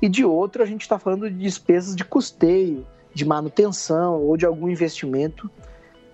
e 0.00 0.08
de 0.08 0.24
outro, 0.24 0.62
a 0.62 0.66
gente 0.66 0.82
está 0.82 0.98
falando 0.98 1.28
de 1.28 1.36
despesas 1.36 1.94
de 1.94 2.04
custeio, 2.04 2.86
de 3.12 3.24
manutenção 3.24 4.22
ou 4.22 4.36
de 4.36 4.46
algum 4.46 4.68
investimento, 4.68 5.50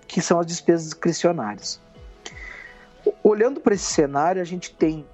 que 0.07 0.21
são 0.21 0.39
as 0.39 0.45
despesas 0.45 0.85
discricionárias. 0.85 1.79
Olhando 3.23 3.59
para 3.59 3.75
esse 3.75 3.85
cenário, 3.85 4.41
a 4.41 4.45
gente 4.45 4.73
tem 4.73 5.05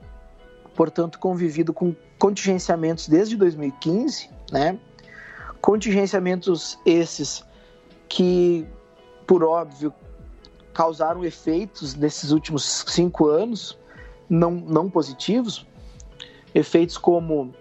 portanto, 0.75 1.19
convivido 1.19 1.73
com 1.73 1.95
contingenciamentos 2.17 3.07
desde 3.07 3.35
2015, 3.35 4.29
né? 4.51 4.77
Contingenciamentos 5.61 6.77
esses 6.85 7.43
que, 8.09 8.65
por 9.25 9.43
óbvio, 9.43 9.93
causaram 10.73 11.23
efeitos 11.23 11.95
nesses 11.95 12.31
últimos 12.31 12.83
cinco 12.87 13.27
anos 13.27 13.77
não, 14.29 14.51
não 14.51 14.89
positivos, 14.89 15.65
efeitos 16.53 16.97
como 16.97 17.53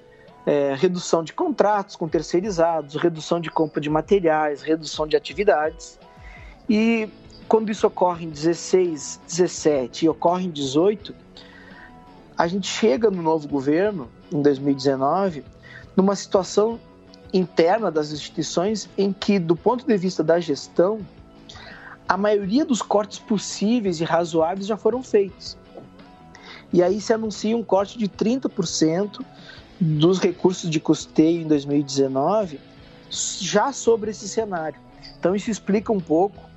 é, 0.46 0.74
redução 0.74 1.22
de 1.22 1.32
contratos 1.32 1.94
com 1.96 2.08
terceirizados, 2.08 2.96
redução 2.96 3.40
de 3.40 3.50
compra 3.50 3.80
de 3.80 3.90
materiais, 3.90 4.62
redução 4.62 5.06
de 5.06 5.16
atividades. 5.16 5.98
E 6.68 7.08
quando 7.52 7.68
isso 7.68 7.86
ocorre 7.86 8.24
em 8.24 8.30
16, 8.30 9.20
17 9.28 10.06
e 10.06 10.08
ocorre 10.08 10.46
em 10.46 10.50
18, 10.50 11.14
a 12.38 12.48
gente 12.48 12.66
chega 12.66 13.10
no 13.10 13.20
novo 13.20 13.46
governo, 13.46 14.08
em 14.32 14.40
2019, 14.40 15.44
numa 15.94 16.16
situação 16.16 16.80
interna 17.30 17.90
das 17.90 18.10
instituições 18.10 18.88
em 18.96 19.12
que, 19.12 19.38
do 19.38 19.54
ponto 19.54 19.86
de 19.86 19.94
vista 19.98 20.24
da 20.24 20.40
gestão, 20.40 21.00
a 22.08 22.16
maioria 22.16 22.64
dos 22.64 22.80
cortes 22.80 23.18
possíveis 23.18 24.00
e 24.00 24.04
razoáveis 24.04 24.66
já 24.66 24.78
foram 24.78 25.02
feitos. 25.02 25.58
E 26.72 26.82
aí 26.82 27.02
se 27.02 27.12
anuncia 27.12 27.54
um 27.54 27.62
corte 27.62 27.98
de 27.98 28.08
30% 28.08 29.22
dos 29.78 30.18
recursos 30.18 30.70
de 30.70 30.80
custeio 30.80 31.42
em 31.42 31.46
2019, 31.46 32.58
já 33.10 33.74
sobre 33.74 34.10
esse 34.10 34.26
cenário. 34.26 34.80
Então 35.18 35.36
isso 35.36 35.50
explica 35.50 35.92
um 35.92 36.00
pouco 36.00 36.50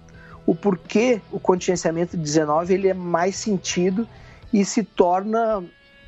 o 0.46 0.54
porquê 0.54 1.22
o 1.32 1.40
contingenciamento 1.40 2.16
de 2.16 2.24
19 2.24 2.74
ele 2.74 2.88
é 2.88 2.94
mais 2.94 3.36
sentido 3.36 4.08
e 4.54 4.64
se 4.64 4.84
torna 4.84 5.64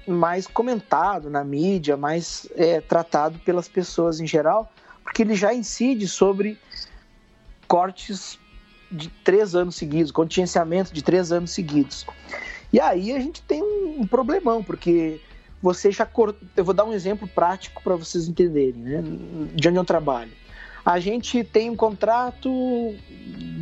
mais 0.07 0.47
comentado 0.47 1.29
na 1.29 1.43
mídia, 1.43 1.97
mais 1.97 2.47
é, 2.55 2.79
tratado 2.79 3.39
pelas 3.39 3.67
pessoas 3.67 4.19
em 4.19 4.27
geral, 4.27 4.71
porque 5.03 5.21
ele 5.21 5.35
já 5.35 5.53
incide 5.53 6.07
sobre 6.07 6.57
cortes 7.67 8.39
de 8.89 9.09
três 9.09 9.53
anos 9.53 9.75
seguidos, 9.75 10.11
contingenciamento 10.11 10.93
de 10.93 11.03
três 11.03 11.31
anos 11.31 11.51
seguidos. 11.51 12.05
E 12.71 12.79
aí 12.79 13.11
a 13.11 13.19
gente 13.19 13.41
tem 13.41 13.61
um, 13.61 14.01
um 14.01 14.07
problemão, 14.07 14.63
porque 14.63 15.19
você 15.61 15.91
já 15.91 16.05
cortou. 16.05 16.47
Eu 16.55 16.63
vou 16.63 16.73
dar 16.73 16.85
um 16.85 16.93
exemplo 16.93 17.27
prático 17.27 17.81
para 17.81 17.95
vocês 17.95 18.27
entenderem, 18.27 18.81
né? 18.81 19.03
De 19.53 19.67
onde 19.67 19.77
eu 19.77 19.85
trabalho. 19.85 20.31
A 20.87 21.01
gente 21.01 21.43
tem 21.43 21.69
um 21.69 21.75
contrato 21.75 22.95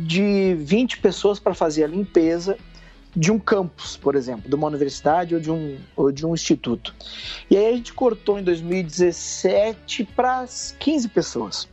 de 0.06 0.54
20 0.60 0.98
pessoas 0.98 1.40
para 1.40 1.54
fazer 1.54 1.82
a 1.82 1.88
limpeza 1.88 2.56
de 3.16 3.32
um 3.32 3.38
campus, 3.40 3.96
por 3.96 4.14
exemplo, 4.14 4.48
de 4.48 4.54
uma 4.54 4.68
universidade 4.68 5.34
ou 5.34 5.40
de 5.40 5.50
um, 5.50 5.76
ou 5.96 6.12
de 6.12 6.24
um 6.24 6.34
instituto. 6.34 6.94
E 7.50 7.56
aí 7.56 7.66
a 7.66 7.72
gente 7.72 7.92
cortou 7.92 8.38
em 8.38 8.44
2017 8.44 10.04
para 10.14 10.46
15 10.78 11.08
pessoas. 11.08 11.68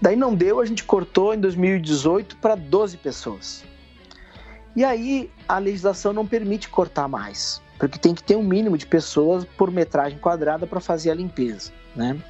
Daí 0.00 0.16
não 0.16 0.34
deu, 0.34 0.58
a 0.58 0.64
gente 0.66 0.82
cortou 0.82 1.32
em 1.32 1.38
2018 1.38 2.38
para 2.38 2.56
12 2.56 2.96
pessoas. 2.96 3.64
E 4.74 4.82
aí 4.82 5.30
a 5.46 5.60
legislação 5.60 6.12
não 6.12 6.26
permite 6.26 6.68
cortar 6.68 7.06
mais, 7.06 7.62
porque 7.78 8.00
tem 8.00 8.16
que 8.16 8.24
ter 8.24 8.34
um 8.34 8.42
mínimo 8.42 8.76
de 8.76 8.84
pessoas 8.84 9.44
por 9.56 9.70
metragem 9.70 10.18
quadrada 10.18 10.66
para 10.66 10.80
fazer 10.80 11.12
a 11.12 11.14
limpeza, 11.14 11.70
né? 11.94 12.20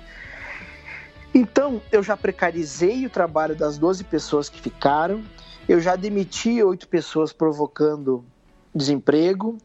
Então, 1.35 1.81
eu 1.91 2.03
já 2.03 2.17
precarizei 2.17 3.07
o 3.07 3.11
trabalho 3.11 3.57
das 3.57 3.79
12 3.79 4.05
pessoas 4.05 4.49
que 4.49 4.61
ficaram, 4.61 5.23
eu 5.69 5.81
já 5.81 5.97
demiti 5.97 6.63
oito 6.63 6.89
pessoas 6.89 7.33
provocando 7.33 8.25
desemprego 8.75 9.59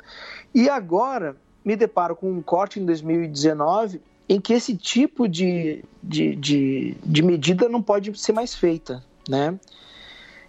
e 0.54 0.70
agora 0.70 1.36
me 1.64 1.76
deparo 1.76 2.16
com 2.16 2.32
um 2.32 2.42
corte 2.42 2.80
em 2.80 2.86
2019 2.86 4.02
em 4.30 4.40
que 4.40 4.54
esse 4.54 4.76
tipo 4.76 5.28
de, 5.28 5.84
de, 6.04 6.36
de, 6.36 6.98
de 7.04 7.24
medida 7.24 7.70
não 7.70 7.82
pode 7.82 8.18
ser 8.20 8.34
mais 8.34 8.54
feita, 8.54 9.04
né? 9.28 9.58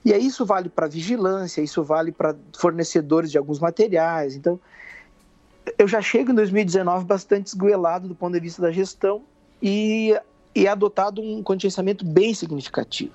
E 0.05 0.13
aí 0.13 0.27
isso 0.27 0.45
vale 0.45 0.69
para 0.69 0.87
vigilância, 0.87 1.61
isso 1.61 1.83
vale 1.83 2.13
para 2.13 2.35
fornecedores 2.57 3.31
de 3.31 3.39
alguns 3.39 3.59
materiais. 3.59 4.35
Então, 4.35 4.59
eu 5.77 5.87
já 5.87 6.01
chego 6.01 6.33
em 6.33 6.35
2019 6.35 7.05
bastante 7.05 7.49
esgoelado 7.49 8.09
do 8.09 8.15
ponto 8.15 8.33
de 8.33 8.41
vista 8.41 8.63
da 8.63 8.71
gestão 8.71 9.23
e, 9.63 10.19
e 10.59 10.67
adotado 10.67 11.23
um 11.23 11.41
contingenciamento 11.41 12.05
bem 12.05 12.35
significativo, 12.35 13.15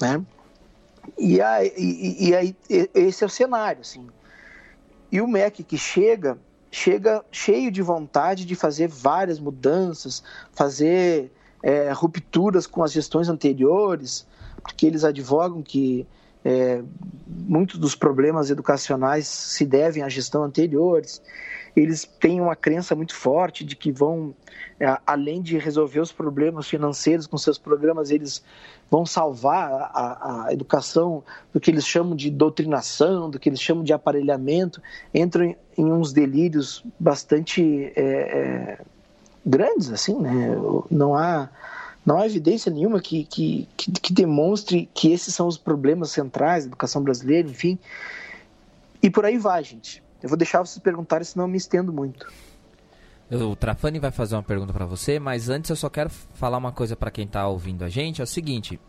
né? 0.00 0.24
E 1.18 1.38
aí, 1.38 1.72
e 2.18 2.34
aí 2.34 2.56
esse 2.94 3.22
é 3.22 3.26
o 3.26 3.30
cenário, 3.30 3.82
assim. 3.82 4.06
E 5.12 5.20
o 5.20 5.28
MEC 5.28 5.62
que 5.62 5.76
chega, 5.76 6.38
chega 6.70 7.22
cheio 7.30 7.70
de 7.70 7.82
vontade 7.82 8.46
de 8.46 8.54
fazer 8.54 8.88
várias 8.88 9.38
mudanças, 9.38 10.22
fazer 10.52 11.30
é, 11.62 11.92
rupturas 11.92 12.66
com 12.66 12.82
as 12.82 12.92
gestões 12.92 13.28
anteriores, 13.28 14.26
porque 14.62 14.86
eles 14.86 15.04
advogam 15.04 15.62
que 15.62 16.06
é, 16.44 16.82
muitos 17.26 17.78
dos 17.78 17.94
problemas 17.94 18.50
educacionais 18.50 19.26
se 19.26 19.64
devem 19.64 20.02
à 20.02 20.08
gestão 20.08 20.42
anteriores. 20.42 21.22
Eles 21.76 22.04
têm 22.04 22.40
uma 22.40 22.56
crença 22.56 22.94
muito 22.96 23.14
forte 23.14 23.64
de 23.64 23.76
que 23.76 23.92
vão, 23.92 24.34
é, 24.78 24.98
além 25.06 25.40
de 25.40 25.56
resolver 25.56 26.00
os 26.00 26.10
problemas 26.10 26.68
financeiros 26.68 27.26
com 27.26 27.38
seus 27.38 27.58
programas, 27.58 28.10
eles 28.10 28.42
vão 28.90 29.06
salvar 29.06 29.90
a, 29.94 30.46
a, 30.46 30.52
educação 30.52 31.22
do 31.52 31.60
que 31.60 31.70
eles 31.70 31.86
chamam 31.86 32.16
de 32.16 32.28
doutrinação, 32.28 33.30
do 33.30 33.38
que 33.38 33.48
eles 33.48 33.60
chamam 33.60 33.84
de 33.84 33.92
aparelhamento, 33.92 34.82
entram 35.14 35.54
em, 35.78 35.84
uns 35.92 36.12
delírios 36.12 36.84
bastante 36.98 37.92
é, 37.94 38.02
é, 38.02 38.78
grandes, 39.46 39.92
assim, 39.92 40.18
né? 40.18 40.56
Não 40.90 41.14
há 41.14 41.48
não 42.04 42.18
há 42.18 42.26
evidência 42.26 42.72
nenhuma 42.72 43.00
que, 43.00 43.24
que, 43.24 43.68
que, 43.76 43.92
que, 43.92 44.12
demonstre 44.12 44.88
que 44.94 45.12
esses 45.12 45.34
são 45.34 45.46
os 45.46 45.58
problemas 45.58 46.10
centrais 46.10 46.64
da 46.64 46.68
educação 46.68 47.02
brasileira, 47.02 47.48
enfim. 47.48 47.78
E 49.02 49.10
por 49.10 49.24
aí 49.24 49.38
vai, 49.38 49.62
gente. 49.62 50.02
Eu 50.22 50.28
vou 50.28 50.36
deixar 50.36 50.60
vocês 50.60 50.78
perguntarem, 50.78 51.24
senão 51.24 51.44
eu 51.44 51.48
me 51.48 51.56
estendo 51.58 51.92
muito. 51.92 52.26
O 53.30 53.54
Trafani 53.54 53.98
vai 53.98 54.10
fazer 54.10 54.34
uma 54.34 54.42
pergunta 54.42 54.72
para 54.72 54.84
você, 54.84 55.18
mas 55.18 55.48
antes 55.48 55.70
eu 55.70 55.76
só 55.76 55.88
quero 55.88 56.10
falar 56.10 56.58
uma 56.58 56.72
coisa 56.72 56.96
para 56.96 57.10
quem 57.10 57.26
tá 57.26 57.46
ouvindo 57.46 57.84
a 57.84 57.88
gente, 57.88 58.20
é 58.20 58.24
o 58.24 58.26
seguinte. 58.26 58.80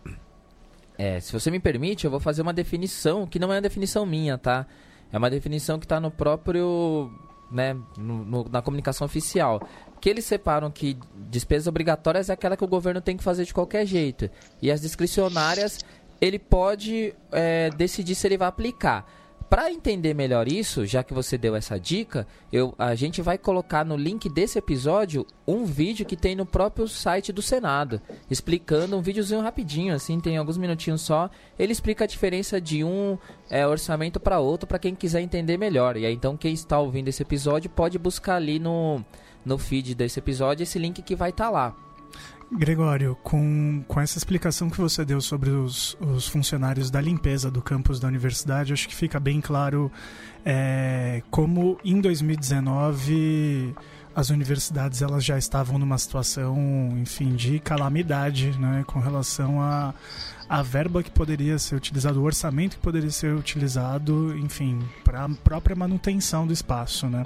É, 0.98 1.20
se 1.20 1.32
você 1.32 1.52
me 1.52 1.60
permite, 1.60 2.06
eu 2.06 2.12
vou 2.12 2.20
fazer 2.20 2.42
uma 2.42 2.54
definição 2.54 3.28
que 3.28 3.38
não 3.38 3.52
é 3.52 3.56
uma 3.56 3.62
definição 3.62 4.06
minha, 4.06 4.38
tá? 4.38 4.66
É 5.12 5.18
uma 5.18 5.30
definição 5.30 5.78
que 5.78 5.86
está 5.86 6.00
no 6.00 6.10
próprio, 6.10 7.12
né, 7.52 7.76
no, 7.98 8.26
no, 8.26 8.50
na 8.50 8.62
comunicação 8.62 9.06
oficial. 9.06 9.62
Que 10.00 10.10
eles 10.10 10.26
separam 10.26 10.72
que 10.72 10.98
despesas 11.30 11.68
obrigatórias 11.68 12.30
é 12.30 12.34
aquela 12.34 12.58
que 12.58 12.64
o 12.64 12.68
governo 12.68 13.02
tem 13.02 13.18
que 13.18 13.24
fazer 13.24 13.46
de 13.46 13.54
qualquer 13.54 13.86
jeito. 13.86 14.30
E 14.62 14.72
as 14.72 14.82
discricionárias, 14.82 15.80
ele 16.20 16.40
pode 16.40 17.14
é, 17.32 17.70
decidir 17.72 18.16
se 18.16 18.28
ele 18.28 18.38
vai 18.38 18.48
aplicar. 18.48 19.06
Para 19.52 19.70
entender 19.70 20.14
melhor 20.14 20.48
isso, 20.48 20.86
já 20.86 21.04
que 21.04 21.14
você 21.14 21.38
deu 21.38 21.58
essa 21.58 21.78
dica, 21.78 22.26
eu, 22.54 22.74
a 22.80 22.96
gente 22.96 23.22
vai 23.22 23.38
colocar 23.38 23.84
no 23.84 23.98
link 23.98 24.30
desse 24.30 24.58
episódio 24.58 25.28
um 25.46 25.66
vídeo 25.66 26.06
que 26.06 26.16
tem 26.16 26.38
no 26.38 26.46
próprio 26.46 26.88
site 26.88 27.34
do 27.34 27.42
Senado, 27.42 28.02
explicando 28.30 28.96
um 28.96 29.02
videozinho 29.02 29.42
rapidinho, 29.42 29.94
assim, 29.94 30.22
tem 30.22 30.38
alguns 30.38 30.58
minutinhos 30.58 31.02
só. 31.02 31.30
Ele 31.60 31.74
explica 31.74 32.06
a 32.06 32.08
diferença 32.08 32.62
de 32.62 32.82
um 32.82 33.18
é, 33.50 33.68
orçamento 33.68 34.22
para 34.22 34.40
outro, 34.40 34.66
para 34.66 34.80
quem 34.80 34.96
quiser 34.96 35.20
entender 35.20 35.58
melhor. 35.58 35.98
E 35.98 36.06
aí, 36.06 36.14
então, 36.14 36.38
quem 36.38 36.54
está 36.54 36.80
ouvindo 36.80 37.10
esse 37.10 37.22
episódio 37.22 37.70
pode 37.70 38.00
buscar 38.00 38.38
ali 38.38 38.58
no, 38.58 39.04
no 39.44 39.58
feed 39.58 39.94
desse 39.96 40.18
episódio 40.18 40.64
esse 40.64 40.80
link 40.80 41.02
que 41.02 41.14
vai 41.14 41.32
estar 41.32 41.48
tá 41.48 41.50
lá. 41.50 41.76
Gregório, 42.52 43.18
com, 43.24 43.84
com 43.88 44.00
essa 44.00 44.18
explicação 44.18 44.70
que 44.70 44.78
você 44.78 45.06
deu 45.06 45.22
sobre 45.22 45.50
os, 45.50 45.98
os 46.02 46.28
funcionários 46.28 46.92
da 46.92 47.00
limpeza 47.00 47.50
do 47.50 47.62
campus 47.62 48.00
da 48.00 48.08
universidade, 48.08 48.74
acho 48.74 48.90
que 48.90 48.96
fica 48.96 49.20
bem 49.20 49.40
claro 49.40 49.92
é, 50.46 51.24
como 51.32 51.80
em 51.84 52.02
2019 52.02 53.74
as 54.14 54.30
universidades 54.30 55.02
elas 55.02 55.24
já 55.24 55.38
estavam 55.38 55.80
numa 55.80 55.98
situação, 55.98 56.58
enfim, 57.02 57.36
de 57.36 57.60
calamidade, 57.60 58.60
né, 58.60 58.84
com 58.86 59.00
relação 59.00 59.62
a 59.62 59.94
a 60.52 60.62
verba 60.62 61.02
que 61.02 61.10
poderia 61.10 61.58
ser 61.58 61.76
utilizada, 61.76 62.20
o 62.20 62.24
orçamento 62.24 62.76
que 62.76 62.82
poderia 62.82 63.10
ser 63.10 63.34
utilizado, 63.34 64.38
enfim, 64.38 64.82
para 65.02 65.24
a 65.24 65.30
própria 65.30 65.78
manutenção 65.78 66.46
do 66.46 66.52
espaço, 66.52 67.08
né? 67.08 67.24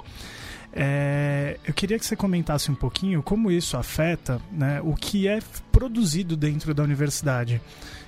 É, 0.72 1.45
queria 1.76 1.98
que 1.98 2.06
você 2.06 2.16
comentasse 2.16 2.70
um 2.70 2.74
pouquinho 2.74 3.22
como 3.22 3.50
isso 3.50 3.76
afeta 3.76 4.40
né, 4.50 4.80
o 4.82 4.94
que 4.94 5.28
é 5.28 5.40
produzido 5.70 6.34
dentro 6.34 6.72
da 6.72 6.82
universidade. 6.82 7.60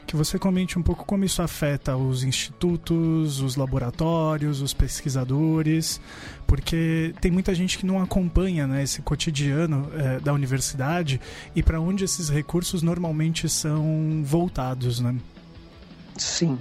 Que 0.07 0.17
você 0.17 0.39
comente 0.39 0.79
um 0.79 0.83
pouco 0.83 1.05
como 1.05 1.23
isso 1.23 1.43
afeta 1.43 1.95
os 1.95 2.25
institutos, 2.25 3.41
os 3.43 3.57
laboratórios, 3.57 4.63
os 4.63 4.73
pesquisadores, 4.73 6.01
porque 6.47 7.15
tem 7.21 7.31
muita 7.31 7.55
gente 7.55 7.77
que 7.77 7.85
não 7.85 8.01
acompanha 8.01 8.67
né, 8.67 8.83
esse 8.83 9.03
cotidiano 9.03 9.91
é, 9.95 10.19
da 10.19 10.33
universidade 10.33 11.21
e 11.55 11.63
para 11.63 11.79
onde 11.79 12.05
esses 12.05 12.31
recursos 12.31 12.83
normalmente 12.83 13.51
são 13.51 14.23
voltados. 14.25 14.99
Né? 14.99 15.15
Sim. 16.17 16.59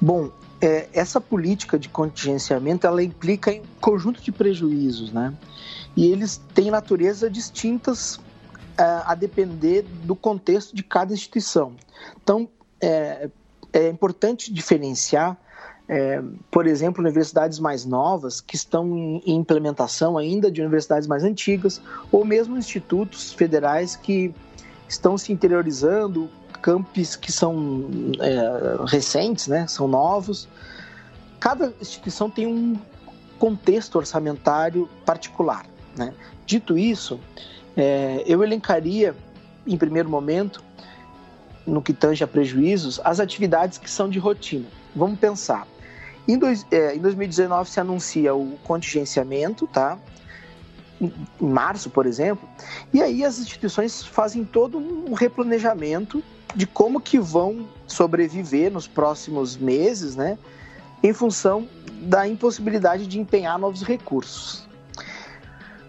Bom, 0.00 0.30
é, 0.60 0.88
essa 0.92 1.20
política 1.20 1.76
de 1.76 1.88
contingenciamento 1.88 2.86
ela 2.86 3.02
implica 3.02 3.50
em 3.50 3.60
um 3.60 3.80
conjunto 3.80 4.22
de 4.22 4.30
prejuízos, 4.30 5.12
né? 5.12 5.34
E 5.96 6.06
eles 6.12 6.40
têm 6.54 6.70
natureza 6.70 7.30
distintas 7.30 8.20
é, 8.78 8.82
a 9.06 9.14
depender 9.14 9.82
do 10.04 10.14
contexto 10.14 10.76
de 10.76 10.82
cada 10.82 11.14
instituição. 11.14 11.72
Então, 12.22 12.46
é, 12.80 13.30
é 13.72 13.88
importante 13.88 14.52
diferenciar, 14.52 15.36
é, 15.88 16.22
por 16.50 16.66
exemplo, 16.66 17.02
universidades 17.02 17.58
mais 17.58 17.86
novas 17.86 18.40
que 18.40 18.54
estão 18.54 18.86
em, 18.94 19.22
em 19.24 19.36
implementação 19.36 20.18
ainda 20.18 20.50
de 20.50 20.60
universidades 20.60 21.08
mais 21.08 21.24
antigas, 21.24 21.80
ou 22.12 22.24
mesmo 22.24 22.58
institutos 22.58 23.32
federais 23.32 23.96
que 23.96 24.34
estão 24.86 25.16
se 25.16 25.32
interiorizando, 25.32 26.28
campos 26.60 27.16
que 27.16 27.32
são 27.32 27.88
é, 28.20 28.84
recentes, 28.86 29.46
né, 29.46 29.66
são 29.66 29.88
novos. 29.88 30.48
Cada 31.40 31.72
instituição 31.80 32.28
tem 32.28 32.46
um 32.46 32.76
contexto 33.38 33.96
orçamentário 33.96 34.88
particular. 35.04 35.64
Né? 35.96 36.12
Dito 36.44 36.76
isso, 36.76 37.20
é, 37.76 38.22
eu 38.26 38.42
elencaria, 38.42 39.14
em 39.66 39.76
primeiro 39.76 40.08
momento, 40.08 40.62
no 41.66 41.82
que 41.82 41.92
tange 41.92 42.22
a 42.22 42.26
prejuízos, 42.26 43.00
as 43.04 43.18
atividades 43.18 43.78
que 43.78 43.90
são 43.90 44.08
de 44.08 44.18
rotina. 44.18 44.66
Vamos 44.94 45.18
pensar. 45.18 45.66
Em, 46.28 46.38
dois, 46.38 46.66
é, 46.70 46.94
em 46.94 47.00
2019 47.00 47.70
se 47.70 47.80
anuncia 47.80 48.34
o 48.34 48.56
contingenciamento, 48.64 49.66
tá? 49.66 49.98
em 51.00 51.12
março, 51.40 51.90
por 51.90 52.06
exemplo, 52.06 52.48
e 52.92 53.02
aí 53.02 53.24
as 53.24 53.38
instituições 53.38 54.02
fazem 54.02 54.44
todo 54.44 54.78
um 54.78 55.12
replanejamento 55.12 56.22
de 56.54 56.66
como 56.66 57.00
que 57.00 57.18
vão 57.18 57.68
sobreviver 57.86 58.72
nos 58.72 58.88
próximos 58.88 59.56
meses, 59.56 60.16
né, 60.16 60.38
em 61.02 61.12
função 61.12 61.68
da 62.02 62.26
impossibilidade 62.26 63.06
de 63.06 63.20
empenhar 63.20 63.58
novos 63.58 63.82
recursos. 63.82 64.65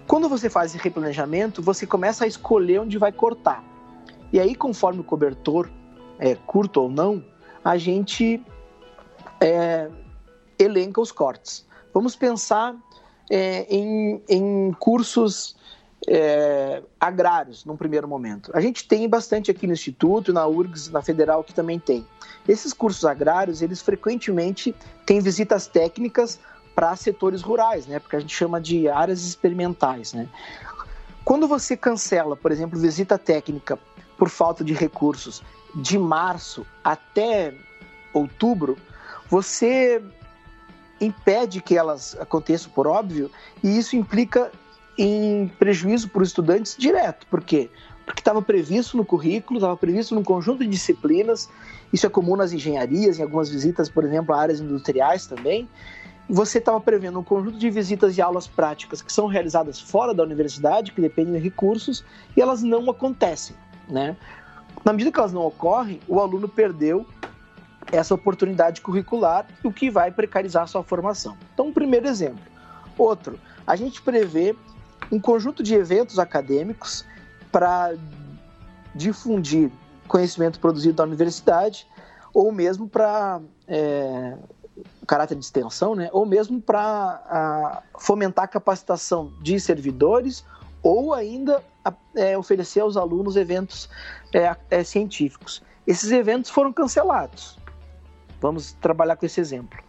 Quando 0.08 0.30
você 0.30 0.50
faz 0.50 0.74
esse 0.74 0.82
replanejamento, 0.82 1.62
você 1.62 1.86
começa 1.86 2.24
a 2.24 2.28
escolher 2.28 2.80
onde 2.80 2.98
vai 2.98 3.12
cortar. 3.12 3.62
E 4.32 4.40
aí, 4.40 4.56
conforme 4.56 5.02
o 5.02 5.04
cobertor 5.04 5.70
é 6.18 6.34
curto 6.34 6.82
ou 6.82 6.90
não, 6.90 7.24
a 7.64 7.78
gente 7.78 8.42
é, 9.42 9.90
elenca 10.58 11.02
os 11.02 11.12
cortes. 11.12 11.66
Vamos 11.94 12.16
pensar 12.16 12.74
é, 13.30 13.64
em, 13.70 14.22
em 14.30 14.72
cursos 14.80 15.58
é, 16.08 16.82
agrários, 17.00 17.66
num 17.66 17.76
primeiro 17.76 18.08
momento. 18.08 18.52
A 18.54 18.62
gente 18.62 18.88
tem 18.88 19.10
bastante 19.10 19.52
aqui 19.52 19.68
no 19.68 19.74
Instituto, 19.74 20.32
na 20.32 20.48
URGS, 20.48 20.90
na 20.90 21.02
Federal, 21.02 21.44
que 21.44 21.54
também 21.54 21.80
tem. 21.80 22.06
Esses 22.48 22.72
cursos 22.72 23.04
agrários, 23.04 23.62
eles 23.62 23.82
frequentemente 23.82 24.74
têm 25.06 25.20
visitas 25.20 25.68
técnicas 25.68 26.40
para 26.78 26.96
setores 26.96 27.42
rurais, 27.42 27.88
né? 27.88 27.98
Porque 27.98 28.16
a 28.16 28.20
gente 28.20 28.36
chama 28.36 28.62
de 28.62 28.88
áreas 28.88 29.24
experimentais, 29.24 30.14
né? 30.14 30.30
Quando 31.26 31.48
você 31.48 31.76
cancela, 31.76 32.36
por 32.36 32.52
exemplo, 32.52 32.80
visita 32.80 33.18
técnica 33.18 33.80
por 34.16 34.30
falta 34.30 34.64
de 34.64 34.76
recursos 34.76 35.42
de 35.74 35.98
março 35.98 36.68
até 36.84 37.52
outubro, 38.14 38.78
você 39.28 40.04
impede 41.02 41.64
que 41.64 41.76
elas 41.76 42.16
aconteçam, 42.20 42.72
por 42.72 42.86
óbvio, 42.86 43.32
e 43.64 43.76
isso 43.76 43.96
implica 43.96 44.52
em 45.00 45.48
prejuízo 45.58 46.10
para 46.10 46.22
os 46.22 46.30
estudantes 46.30 46.76
direto. 46.78 47.26
Por 47.26 47.44
quê? 47.44 47.72
Porque 48.06 48.22
estava 48.22 48.40
previsto 48.40 48.96
no 48.96 49.04
currículo, 49.04 49.58
estava 49.58 49.76
previsto 49.76 50.14
num 50.14 50.24
conjunto 50.24 50.60
de 50.60 50.70
disciplinas, 50.70 51.50
isso 51.92 52.06
é 52.06 52.10
comum 52.10 52.36
nas 52.36 52.54
engenharias, 52.54 53.18
em 53.18 53.24
algumas 53.24 53.50
visitas, 53.50 53.90
por 53.90 54.04
exemplo, 54.04 54.36
a 54.36 54.40
áreas 54.40 54.60
industriais 54.60 55.26
também. 55.26 55.68
Você 56.30 56.58
estava 56.58 56.80
prevendo 56.82 57.20
um 57.20 57.24
conjunto 57.24 57.58
de 57.58 57.70
visitas 57.70 58.18
e 58.18 58.22
aulas 58.22 58.48
práticas 58.48 59.02
que 59.02 59.12
são 59.12 59.28
realizadas 59.28 59.80
fora 59.80 60.14
da 60.14 60.24
universidade, 60.24 60.92
que 60.92 61.00
dependem 61.00 61.34
de 61.34 61.40
recursos, 61.40 62.04
e 62.36 62.42
elas 62.42 62.62
não 62.62 62.90
acontecem. 62.90 63.56
Né? 63.88 64.16
Na 64.84 64.92
medida 64.92 65.12
que 65.12 65.20
elas 65.20 65.32
não 65.32 65.46
ocorrem, 65.46 66.02
o 66.08 66.20
aluno 66.20 66.48
perdeu 66.50 67.06
essa 67.92 68.14
oportunidade 68.14 68.82
curricular, 68.82 69.48
o 69.64 69.72
que 69.72 69.90
vai 69.90 70.12
precarizar 70.12 70.64
a 70.64 70.68
sua 70.68 70.84
formação. 70.84 71.38
Então, 71.54 71.68
um 71.68 71.74
primeiro 71.74 72.08
exemplo. 72.08 72.44
Outro, 72.98 73.40
a 73.66 73.76
gente 73.78 74.02
prevê 74.02 74.54
um 75.10 75.20
conjunto 75.20 75.64
de 75.64 75.76
eventos 75.76 76.20
acadêmicos 76.20 77.06
para 77.52 77.96
difundir 78.94 79.72
conhecimento 80.08 80.60
produzido 80.60 81.02
na 81.02 81.08
universidade, 81.08 81.88
ou 82.34 82.52
mesmo 82.52 82.90
para 82.90 83.40
é, 83.68 84.38
caráter 85.06 85.36
de 85.36 85.44
extensão, 85.44 85.96
né? 85.96 86.10
ou 86.12 86.26
mesmo 86.26 86.62
para 86.62 87.84
fomentar 87.98 88.46
a 88.46 88.48
capacitação 88.48 89.32
de 89.42 89.60
servidores, 89.60 90.44
ou 90.84 91.14
ainda 91.14 91.64
é, 92.16 92.38
oferecer 92.38 92.82
aos 92.82 92.98
alunos 92.98 93.36
eventos 93.36 93.90
é, 94.34 94.56
é, 94.70 94.84
científicos. 94.84 95.62
Esses 95.86 96.12
eventos 96.12 96.52
foram 96.52 96.72
cancelados. 96.72 97.58
Vamos 98.42 98.74
trabalhar 98.74 99.16
com 99.16 99.26
esse 99.26 99.40
exemplo. 99.40 99.80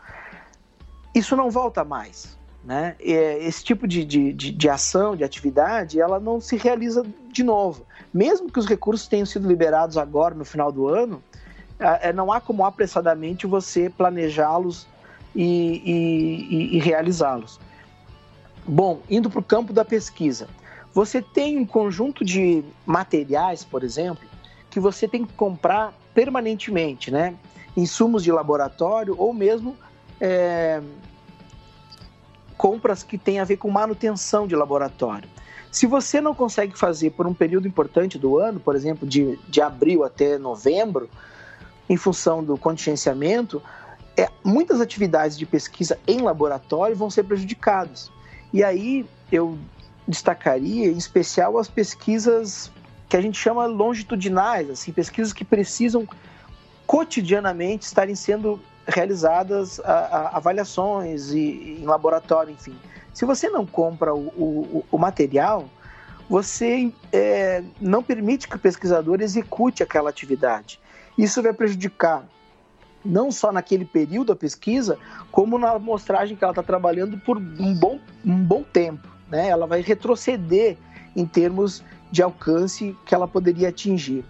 Isso 1.15 1.37
não 1.37 1.51
volta 1.51 1.85
mais. 1.85 2.39
Né? 2.65 2.97
Esse 3.01 3.65
tipo 3.65 3.87
de, 3.87 4.05
de, 4.05 4.33
de, 4.33 4.51
de, 4.51 4.69
ação, 4.69 5.17
de 5.17 5.25
atividade, 5.25 6.01
ela 6.01 6.21
não 6.21 6.41
se 6.41 6.57
realiza 6.57 7.05
de 7.33 7.43
novo. 7.43 7.87
Mesmo 8.13 8.51
que 8.51 8.59
os 8.59 8.67
recursos 8.67 9.07
tenham 9.09 9.27
sido 9.27 9.49
liberados 9.49 9.97
agora, 9.97 10.35
no 10.35 10.45
final 10.45 10.71
do 10.71 10.87
ano, 10.89 11.23
é, 11.79 12.13
não 12.13 12.33
há 12.33 12.41
como 12.41 12.65
apressadamente 12.65 13.47
você 13.47 13.89
planejá-los 13.89 14.87
e, 15.35 15.83
e, 15.85 16.77
e 16.77 16.81
realizá-los. 16.81 17.61
Bom, 18.67 19.01
indo 19.09 19.31
para 19.31 19.41
o 19.41 19.43
campo 19.43 19.73
da 19.73 19.85
pesquisa, 19.85 20.49
você 20.93 21.23
tem 21.23 21.59
um 21.59 21.65
conjunto 21.65 22.25
de 22.25 22.65
materiais, 22.85 23.65
por 23.65 23.85
exemplo, 23.85 24.29
que 24.71 24.81
você 24.81 25.07
tem 25.07 25.25
que 25.25 25.33
comprar 25.35 25.95
permanentemente, 26.13 27.11
né? 27.11 27.35
Insumos 27.77 28.25
de 28.25 28.33
laboratório 28.33 29.15
ou 29.17 29.33
mesmo 29.33 29.77
é, 30.21 30.83
compras 32.57 33.03
que 33.03 33.17
têm 33.17 33.39
a 33.39 33.45
ver 33.45 33.57
com 33.57 33.71
manutenção 33.71 34.47
de 34.47 34.57
laboratório. 34.57 35.29
Se 35.71 35.87
você 35.87 36.21
não 36.21 36.35
consegue 36.35 36.77
fazer 36.77 37.11
por 37.11 37.27
um 37.27 37.35
período 37.35 37.69
importante 37.69 38.19
do 38.19 38.39
ano, 38.39 38.59
por 38.59 38.75
exemplo, 38.75 39.07
de, 39.07 39.39
de 39.49 39.61
abril 39.61 40.03
até 40.03 40.39
novembro, 40.39 41.09
em 41.89 41.97
função 41.97 42.45
do 42.45 42.57
contingenciamento, 42.57 43.63
é, 44.17 44.29
muitas 44.45 44.81
atividades 44.81 45.39
de 45.39 45.47
pesquisa 45.47 45.99
em 46.07 46.21
laboratório 46.21 46.97
vão 46.97 47.09
ser 47.09 47.23
prejudicadas. 47.23 48.11
E 48.53 48.65
aí 48.65 49.07
eu 49.31 49.57
destacaria, 50.07 50.89
em 50.89 50.97
especial, 50.97 51.59
as 51.59 51.69
pesquisas 51.69 52.71
que 53.09 53.17
a 53.17 53.21
gente 53.21 53.39
chama 53.39 53.67
longitudinais, 53.67 54.69
assim, 54.69 54.93
pesquisas 54.93 55.33
que 55.33 55.45
precisam 55.45 56.07
cotidianamente 56.87 57.87
estarem 57.87 58.15
sendo 58.15 58.61
realizadas 58.87 59.79
a, 59.81 59.93
a, 59.93 60.37
avaliações 60.37 61.31
e, 61.31 61.79
em 61.81 61.85
laboratório, 61.85 62.53
enfim. 62.53 62.75
Se 63.13 63.25
você 63.25 63.49
não 63.49 63.67
compra 63.67 64.15
o, 64.15 64.29
o, 64.29 64.85
o 64.91 64.99
material, 64.99 65.69
você 66.29 66.93
é, 67.13 67.63
não 67.81 68.03
permite 68.03 68.49
que 68.49 68.57
o 68.57 68.59
pesquisador 68.59 69.21
execute 69.21 69.83
aquela 69.83 70.11
atividade. 70.11 70.81
Isso 71.19 71.43
vai 71.43 71.53
prejudicar 71.53 72.25
não 73.05 73.31
só 73.31 73.53
naquele 73.53 73.85
período 73.85 74.29
da 74.29 74.37
pesquisa, 74.37 74.99
como 75.31 75.59
na 75.59 75.73
amostragem 75.73 76.37
que 76.37 76.45
ela 76.45 76.53
está 76.53 76.63
trabalhando 76.63 77.19
por 77.19 77.37
um 77.37 77.75
bom, 77.75 77.99
um 78.25 78.37
bom 78.37 78.63
tempo. 78.63 79.09
Né? 79.29 79.49
Ela 79.49 79.67
vai 79.67 79.81
retroceder 79.81 80.77
em 81.17 81.27
termos 81.27 81.83
de 82.11 82.23
alcance 82.23 82.97
que 83.05 83.15
ela 83.15 83.27
poderia 83.27 83.69
atingir. 83.69 84.25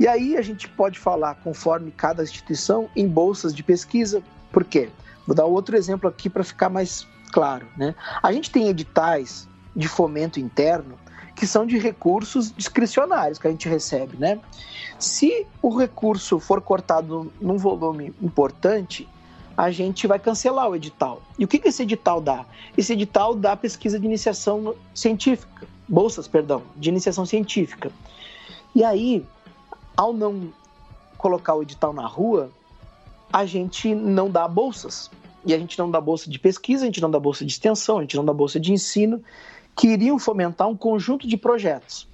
E 0.00 0.06
aí 0.06 0.36
a 0.36 0.42
gente 0.42 0.68
pode 0.68 0.98
falar, 0.98 1.34
conforme 1.36 1.90
cada 1.90 2.22
instituição, 2.22 2.88
em 2.94 3.06
bolsas 3.06 3.54
de 3.54 3.62
pesquisa. 3.62 4.22
Por 4.52 4.64
quê? 4.64 4.90
Vou 5.26 5.34
dar 5.34 5.44
outro 5.44 5.76
exemplo 5.76 6.08
aqui 6.08 6.30
para 6.30 6.44
ficar 6.44 6.68
mais 6.68 7.06
claro. 7.32 7.66
Né? 7.76 7.94
A 8.22 8.32
gente 8.32 8.50
tem 8.50 8.68
editais 8.68 9.48
de 9.74 9.88
fomento 9.88 10.40
interno 10.40 10.96
que 11.38 11.46
são 11.46 11.64
de 11.64 11.78
recursos 11.78 12.52
discricionários 12.54 13.38
que 13.38 13.46
a 13.46 13.50
gente 13.50 13.68
recebe. 13.68 14.16
Né? 14.16 14.40
Se 14.98 15.46
o 15.62 15.76
recurso 15.76 16.38
for 16.38 16.60
cortado 16.60 17.32
num 17.40 17.56
volume 17.56 18.12
importante, 18.20 19.08
a 19.56 19.70
gente 19.70 20.06
vai 20.06 20.18
cancelar 20.18 20.68
o 20.68 20.76
edital. 20.76 21.22
E 21.38 21.44
o 21.44 21.48
que, 21.48 21.60
esse 21.66 21.82
edital 21.82 22.20
dá? 22.20 22.44
Esse 22.76 22.92
edital 22.92 23.34
dá 23.34 23.56
pesquisa 23.56 23.98
de 23.98 24.06
iniciação 24.06 24.74
científica, 24.94 25.66
bolsas, 25.88 26.28
perdão, 26.28 26.62
de 26.76 26.88
iniciação 26.88 27.24
científica. 27.24 27.90
E 28.74 28.84
aí, 28.84 29.24
ao 29.96 30.12
não 30.12 30.52
colocar 31.16 31.54
o 31.54 31.62
edital 31.62 31.92
na 31.92 32.06
rua, 32.06 32.50
a 33.32 33.44
gente 33.44 33.94
não 33.94 34.30
dá 34.30 34.46
bolsas. 34.46 35.10
E 35.44 35.54
a 35.54 35.58
gente 35.58 35.78
não 35.78 35.90
dá 35.90 36.00
bolsa 36.00 36.30
de 36.30 36.38
pesquisa, 36.38 36.82
a 36.82 36.86
gente 36.86 37.00
não 37.00 37.10
dá 37.10 37.18
bolsa 37.18 37.44
de 37.44 37.50
extensão, 37.52 37.98
a 37.98 38.02
gente 38.02 38.16
não 38.16 38.24
dá 38.24 38.32
bolsa 38.32 38.60
de 38.60 38.72
ensino, 38.72 39.22
que 39.78 39.86
iriam 39.86 40.18
fomentar 40.18 40.68
um 40.68 40.76
conjunto 40.76 41.26
de 41.28 41.36
projetos. 41.36 42.08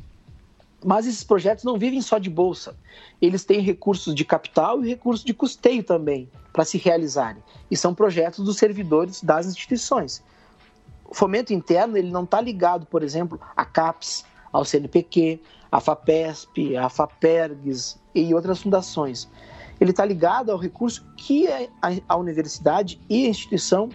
Mas 0.85 1.07
esses 1.07 1.24
projetos 1.24 1.64
não 1.64 1.79
vivem 1.79 2.03
só 2.03 2.18
de 2.18 2.29
bolsa. 2.29 2.77
Eles 3.22 3.42
têm 3.42 3.61
recursos 3.61 4.14
de 4.14 4.22
capital 4.22 4.85
e 4.85 4.88
recursos 4.90 5.24
de 5.24 5.33
custeio 5.33 5.83
também 5.83 6.29
para 6.53 6.66
se 6.66 6.77
realizarem. 6.77 7.42
E 7.70 7.77
são 7.77 7.94
projetos 7.94 8.44
dos 8.44 8.59
servidores 8.59 9.22
das 9.22 9.46
instituições. 9.46 10.22
O 11.07 11.14
fomento 11.14 11.55
interno 11.55 11.96
ele 11.96 12.11
não 12.11 12.24
está 12.24 12.38
ligado, 12.38 12.85
por 12.85 13.03
exemplo, 13.03 13.40
à 13.57 13.64
CAPES, 13.64 14.27
ao 14.53 14.62
CNPq, 14.62 15.40
à 15.72 15.81
FAPESP, 15.81 16.77
à 16.77 16.90
FAPERGS 16.90 17.98
e 18.14 18.35
outras 18.35 18.61
fundações. 18.61 19.27
Ele 19.81 19.90
está 19.90 20.05
ligado 20.05 20.53
ao 20.53 20.59
recurso 20.59 21.03
que 21.16 21.48
a 22.07 22.16
universidade 22.16 23.00
e 23.09 23.24
a 23.24 23.31
instituição 23.31 23.88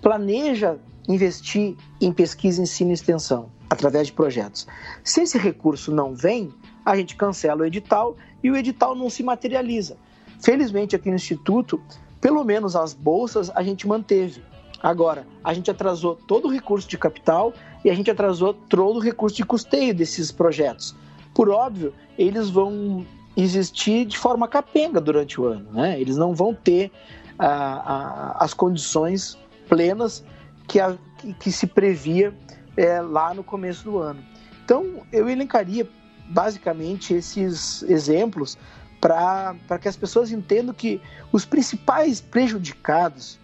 planeja 0.00 0.78
investir 1.12 1.76
em 2.00 2.12
pesquisa, 2.12 2.62
ensino 2.62 2.90
e 2.90 2.94
extensão 2.94 3.50
através 3.68 4.06
de 4.08 4.12
projetos. 4.12 4.66
Se 5.04 5.22
esse 5.22 5.38
recurso 5.38 5.92
não 5.92 6.14
vem, 6.14 6.52
a 6.84 6.96
gente 6.96 7.16
cancela 7.16 7.62
o 7.62 7.66
edital 7.66 8.16
e 8.42 8.50
o 8.50 8.56
edital 8.56 8.94
não 8.94 9.10
se 9.10 9.22
materializa. 9.22 9.96
Felizmente, 10.40 10.96
aqui 10.96 11.08
no 11.08 11.16
Instituto, 11.16 11.80
pelo 12.20 12.44
menos 12.44 12.74
as 12.74 12.94
bolsas 12.94 13.50
a 13.54 13.62
gente 13.62 13.86
manteve. 13.86 14.42
Agora, 14.82 15.26
a 15.44 15.52
gente 15.52 15.70
atrasou 15.70 16.16
todo 16.16 16.48
o 16.48 16.50
recurso 16.50 16.88
de 16.88 16.96
capital 16.96 17.52
e 17.84 17.90
a 17.90 17.94
gente 17.94 18.10
atrasou 18.10 18.54
todo 18.54 18.96
o 18.96 19.00
recurso 19.00 19.36
de 19.36 19.44
custeio 19.44 19.94
desses 19.94 20.32
projetos. 20.32 20.96
Por 21.34 21.50
óbvio, 21.50 21.92
eles 22.18 22.48
vão 22.48 23.06
existir 23.36 24.04
de 24.06 24.18
forma 24.18 24.48
capenga 24.48 25.00
durante 25.00 25.40
o 25.40 25.44
ano, 25.44 25.70
né? 25.72 26.00
Eles 26.00 26.16
não 26.16 26.34
vão 26.34 26.54
ter 26.54 26.90
ah, 27.38 27.46
ah, 27.46 28.44
as 28.44 28.54
condições 28.54 29.38
plenas 29.68 30.24
que, 30.70 30.78
a, 30.78 30.96
que, 31.40 31.50
se 31.50 31.66
previa 31.66 32.32
é, 32.76 33.00
lá 33.00 33.34
no 33.34 33.42
começo 33.42 33.82
do 33.82 33.98
ano. 33.98 34.24
Então, 34.64 35.04
eu 35.12 35.28
elencaria 35.28 35.88
basicamente 36.28 37.12
esses 37.12 37.82
exemplos 37.82 38.56
para 39.00 39.78
que 39.80 39.88
as 39.88 39.96
pessoas 39.96 40.30
entendam 40.30 40.72
que 40.72 41.02
os 41.32 41.44
principais 41.44 42.20
prejudicados 42.20 43.36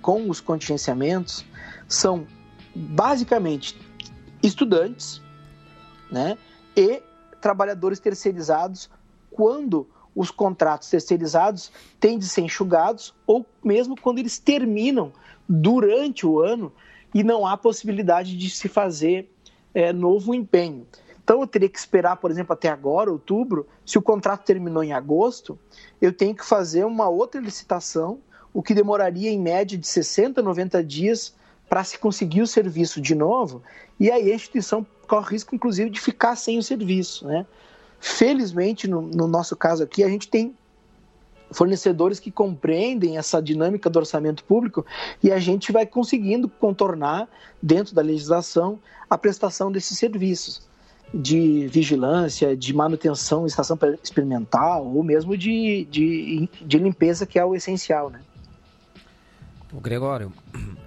com 0.00 0.30
os 0.30 0.40
contingenciamentos 0.40 1.44
são 1.86 2.26
basicamente 2.74 3.78
estudantes 4.42 5.20
né, 6.10 6.38
e 6.74 7.02
trabalhadores 7.38 8.00
terceirizados 8.00 8.88
quando 9.30 9.86
os 10.14 10.30
contratos 10.30 10.88
terceirizados 10.88 11.70
têm 12.00 12.18
de 12.18 12.26
ser 12.26 12.40
enxugados 12.40 13.12
ou 13.26 13.44
mesmo 13.62 13.94
quando 14.00 14.20
eles 14.20 14.38
terminam 14.38 15.12
durante 15.48 16.26
o 16.26 16.40
ano 16.40 16.72
e 17.14 17.22
não 17.22 17.46
há 17.46 17.56
possibilidade 17.56 18.36
de 18.36 18.50
se 18.50 18.68
fazer 18.68 19.30
é, 19.72 19.92
novo 19.92 20.34
empenho. 20.34 20.86
Então 21.22 21.40
eu 21.40 21.46
teria 21.46 21.68
que 21.68 21.78
esperar, 21.78 22.16
por 22.16 22.30
exemplo, 22.30 22.52
até 22.52 22.68
agora, 22.68 23.10
outubro, 23.10 23.66
se 23.84 23.96
o 23.96 24.02
contrato 24.02 24.44
terminou 24.44 24.84
em 24.84 24.92
agosto, 24.92 25.58
eu 26.00 26.12
tenho 26.12 26.34
que 26.34 26.44
fazer 26.44 26.84
uma 26.84 27.08
outra 27.08 27.40
licitação, 27.40 28.18
o 28.52 28.62
que 28.62 28.74
demoraria 28.74 29.30
em 29.30 29.40
média 29.40 29.76
de 29.78 29.86
60, 29.86 30.42
90 30.42 30.84
dias 30.84 31.34
para 31.68 31.82
se 31.82 31.98
conseguir 31.98 32.42
o 32.42 32.46
serviço 32.46 33.00
de 33.00 33.14
novo, 33.14 33.62
e 33.98 34.10
aí 34.10 34.30
a 34.30 34.34
instituição 34.34 34.86
corre 35.08 35.30
risco, 35.30 35.54
inclusive, 35.54 35.88
de 35.88 36.00
ficar 36.00 36.36
sem 36.36 36.58
o 36.58 36.62
serviço. 36.62 37.26
Né? 37.26 37.46
Felizmente, 37.98 38.86
no, 38.86 39.00
no 39.00 39.26
nosso 39.26 39.56
caso 39.56 39.82
aqui, 39.82 40.04
a 40.04 40.08
gente 40.08 40.28
tem 40.28 40.54
fornecedores 41.50 42.18
que 42.18 42.30
compreendem 42.30 43.16
essa 43.16 43.40
dinâmica 43.40 43.88
do 43.88 43.98
orçamento 43.98 44.44
público 44.44 44.84
e 45.22 45.30
a 45.30 45.38
gente 45.38 45.72
vai 45.72 45.86
conseguindo 45.86 46.48
contornar, 46.48 47.28
dentro 47.62 47.94
da 47.94 48.02
legislação, 48.02 48.78
a 49.08 49.16
prestação 49.16 49.70
desses 49.70 49.98
serviços 49.98 50.68
de 51.12 51.68
vigilância, 51.68 52.56
de 52.56 52.74
manutenção, 52.74 53.46
estação 53.46 53.78
experimental 54.02 54.84
ou 54.86 55.02
mesmo 55.02 55.36
de, 55.36 55.86
de, 55.90 56.48
de 56.60 56.78
limpeza, 56.78 57.24
que 57.24 57.38
é 57.38 57.44
o 57.44 57.54
essencial, 57.54 58.10
né? 58.10 58.20
O 59.72 59.80
Gregório, 59.80 60.32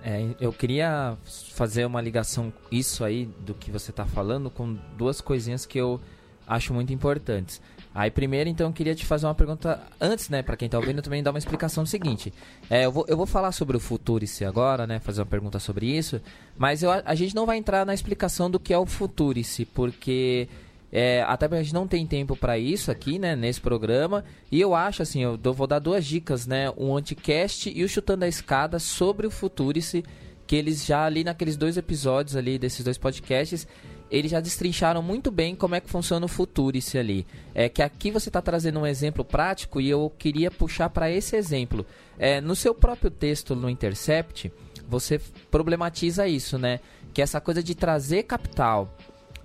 é, 0.04 0.34
eu 0.40 0.54
queria 0.54 1.18
fazer 1.54 1.86
uma 1.86 2.02
ligação 2.02 2.54
isso 2.72 3.04
aí 3.04 3.26
do 3.26 3.54
que 3.54 3.70
você 3.70 3.92
está 3.92 4.06
falando 4.06 4.50
com 4.50 4.78
duas 4.98 5.20
coisinhas 5.20 5.66
que 5.66 5.78
eu 5.78 6.00
acho 6.48 6.74
muito 6.74 6.94
importantes. 6.94 7.62
Aí 7.98 8.12
primeiro, 8.12 8.48
então, 8.48 8.68
eu 8.68 8.74
queria 8.74 8.94
te 8.94 9.04
fazer 9.04 9.26
uma 9.26 9.34
pergunta 9.34 9.82
antes, 10.00 10.30
né, 10.30 10.44
para 10.44 10.56
quem 10.56 10.70
tá 10.70 10.78
ouvindo, 10.78 11.02
também 11.02 11.24
dar 11.24 11.32
uma 11.32 11.40
explicação 11.40 11.84
do 11.84 11.90
seguinte. 11.90 12.32
É, 12.70 12.86
eu, 12.86 12.92
vou, 12.92 13.04
eu 13.08 13.18
vou 13.18 13.26
falar 13.26 13.52
sobre 13.52 13.76
o 13.76 13.80
Futurice 13.80 14.46
agora, 14.46 14.86
né, 14.86 15.00
fazer 15.00 15.22
uma 15.22 15.26
pergunta 15.26 15.58
sobre 15.58 15.88
isso, 15.88 16.22
mas 16.56 16.84
eu, 16.84 16.92
a 16.92 17.16
gente 17.16 17.34
não 17.34 17.48
vai 17.48 17.58
entrar 17.58 17.88
na 17.88 17.96
explicação 17.96 18.52
do 18.52 18.60
que 18.60 18.72
é 18.72 18.78
o 18.78 18.86
Futurice, 18.86 19.66
porque 19.66 20.48
é, 20.92 21.24
até 21.24 21.48
porque 21.48 21.60
a 21.60 21.64
gente 21.64 21.74
não 21.74 21.88
tem 21.88 22.06
tempo 22.06 22.36
para 22.36 22.56
isso 22.60 22.92
aqui, 22.92 23.18
né, 23.18 23.36
nesse 23.36 23.60
programa, 23.60 24.24
e 24.52 24.62
eu 24.62 24.76
acho, 24.76 25.02
assim, 25.02 25.24
eu 25.24 25.40
vou 25.52 25.66
dar 25.66 25.80
duas 25.80 26.06
dicas, 26.06 26.46
né, 26.46 26.72
um 26.78 26.96
anticast 26.96 27.68
e 27.76 27.84
o 27.84 27.90
Chutando 27.90 28.26
a 28.26 28.28
Escada 28.28 28.78
sobre 28.78 29.26
o 29.26 29.32
Futurice, 29.32 30.06
que 30.46 30.56
eles 30.56 30.86
já 30.86 31.04
ali 31.04 31.24
naqueles 31.24 31.58
dois 31.58 31.78
episódios 31.78 32.36
ali 32.36 32.60
desses 32.60 32.84
dois 32.84 33.00
podcasts, 33.00 33.68
eles 34.10 34.32
já 34.32 34.40
destrincharam 34.40 35.02
muito 35.02 35.30
bem 35.32 35.56
como 35.56 35.76
é 35.76 35.82
que 35.82 35.90
funciona 35.90 36.26
o 36.26 36.30
Futurice 36.30 36.98
ali. 36.98 37.26
É 37.54 37.68
que 37.68 37.82
aqui 37.82 38.12
você 38.12 38.30
está 38.30 38.42
trazendo 38.42 38.80
um 38.80 38.86
exemplo 38.86 39.24
prático 39.26 39.82
e 39.82 39.90
eu 39.90 40.12
queria 40.18 40.50
puxar 40.50 40.90
para 40.90 41.12
esse 41.12 41.36
exemplo. 41.36 41.86
É, 42.18 42.40
no 42.40 42.56
seu 42.56 42.74
próprio 42.74 43.12
texto 43.12 43.56
no 43.56 43.70
Intercept, 43.70 44.52
você 44.88 45.20
problematiza 45.52 46.28
isso, 46.28 46.58
né? 46.58 46.80
Que 47.14 47.22
essa 47.22 47.42
coisa 47.42 47.62
de 47.62 47.76
trazer 47.76 48.24
capital 48.24 48.96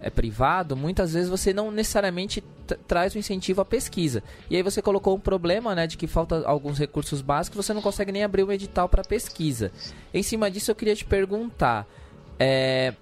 é, 0.03 0.11
privado, 0.11 0.77
muitas 0.77 1.15
vezes 1.15 1.29
você 1.29 1.53
não 1.53 1.71
necessariamente 1.71 2.43
traz 2.87 3.15
o 3.15 3.17
um 3.17 3.21
incentivo 3.21 3.61
à 3.61 3.65
pesquisa. 3.65 4.23
E 4.51 4.57
aí 4.57 4.63
você 4.63 4.83
colocou 4.83 5.17
um 5.17 5.21
problema, 5.21 5.75
né, 5.75 5.87
de 5.87 5.97
que 5.97 6.07
falta 6.07 6.47
alguns 6.47 6.79
recursos 6.79 7.21
básicos, 7.21 7.65
você 7.65 7.73
não 7.73 7.83
consegue 7.83 8.13
nem 8.13 8.25
abrir 8.25 8.45
um 8.45 8.53
edital 8.53 8.89
para 8.89 9.03
pesquisa. 9.03 9.71
Em 10.13 10.23
cima 10.23 10.51
disso, 10.51 10.71
eu 10.71 10.75
queria 10.75 10.97
te 10.97 11.05
perguntar, 11.05 11.87
é, 12.39 12.95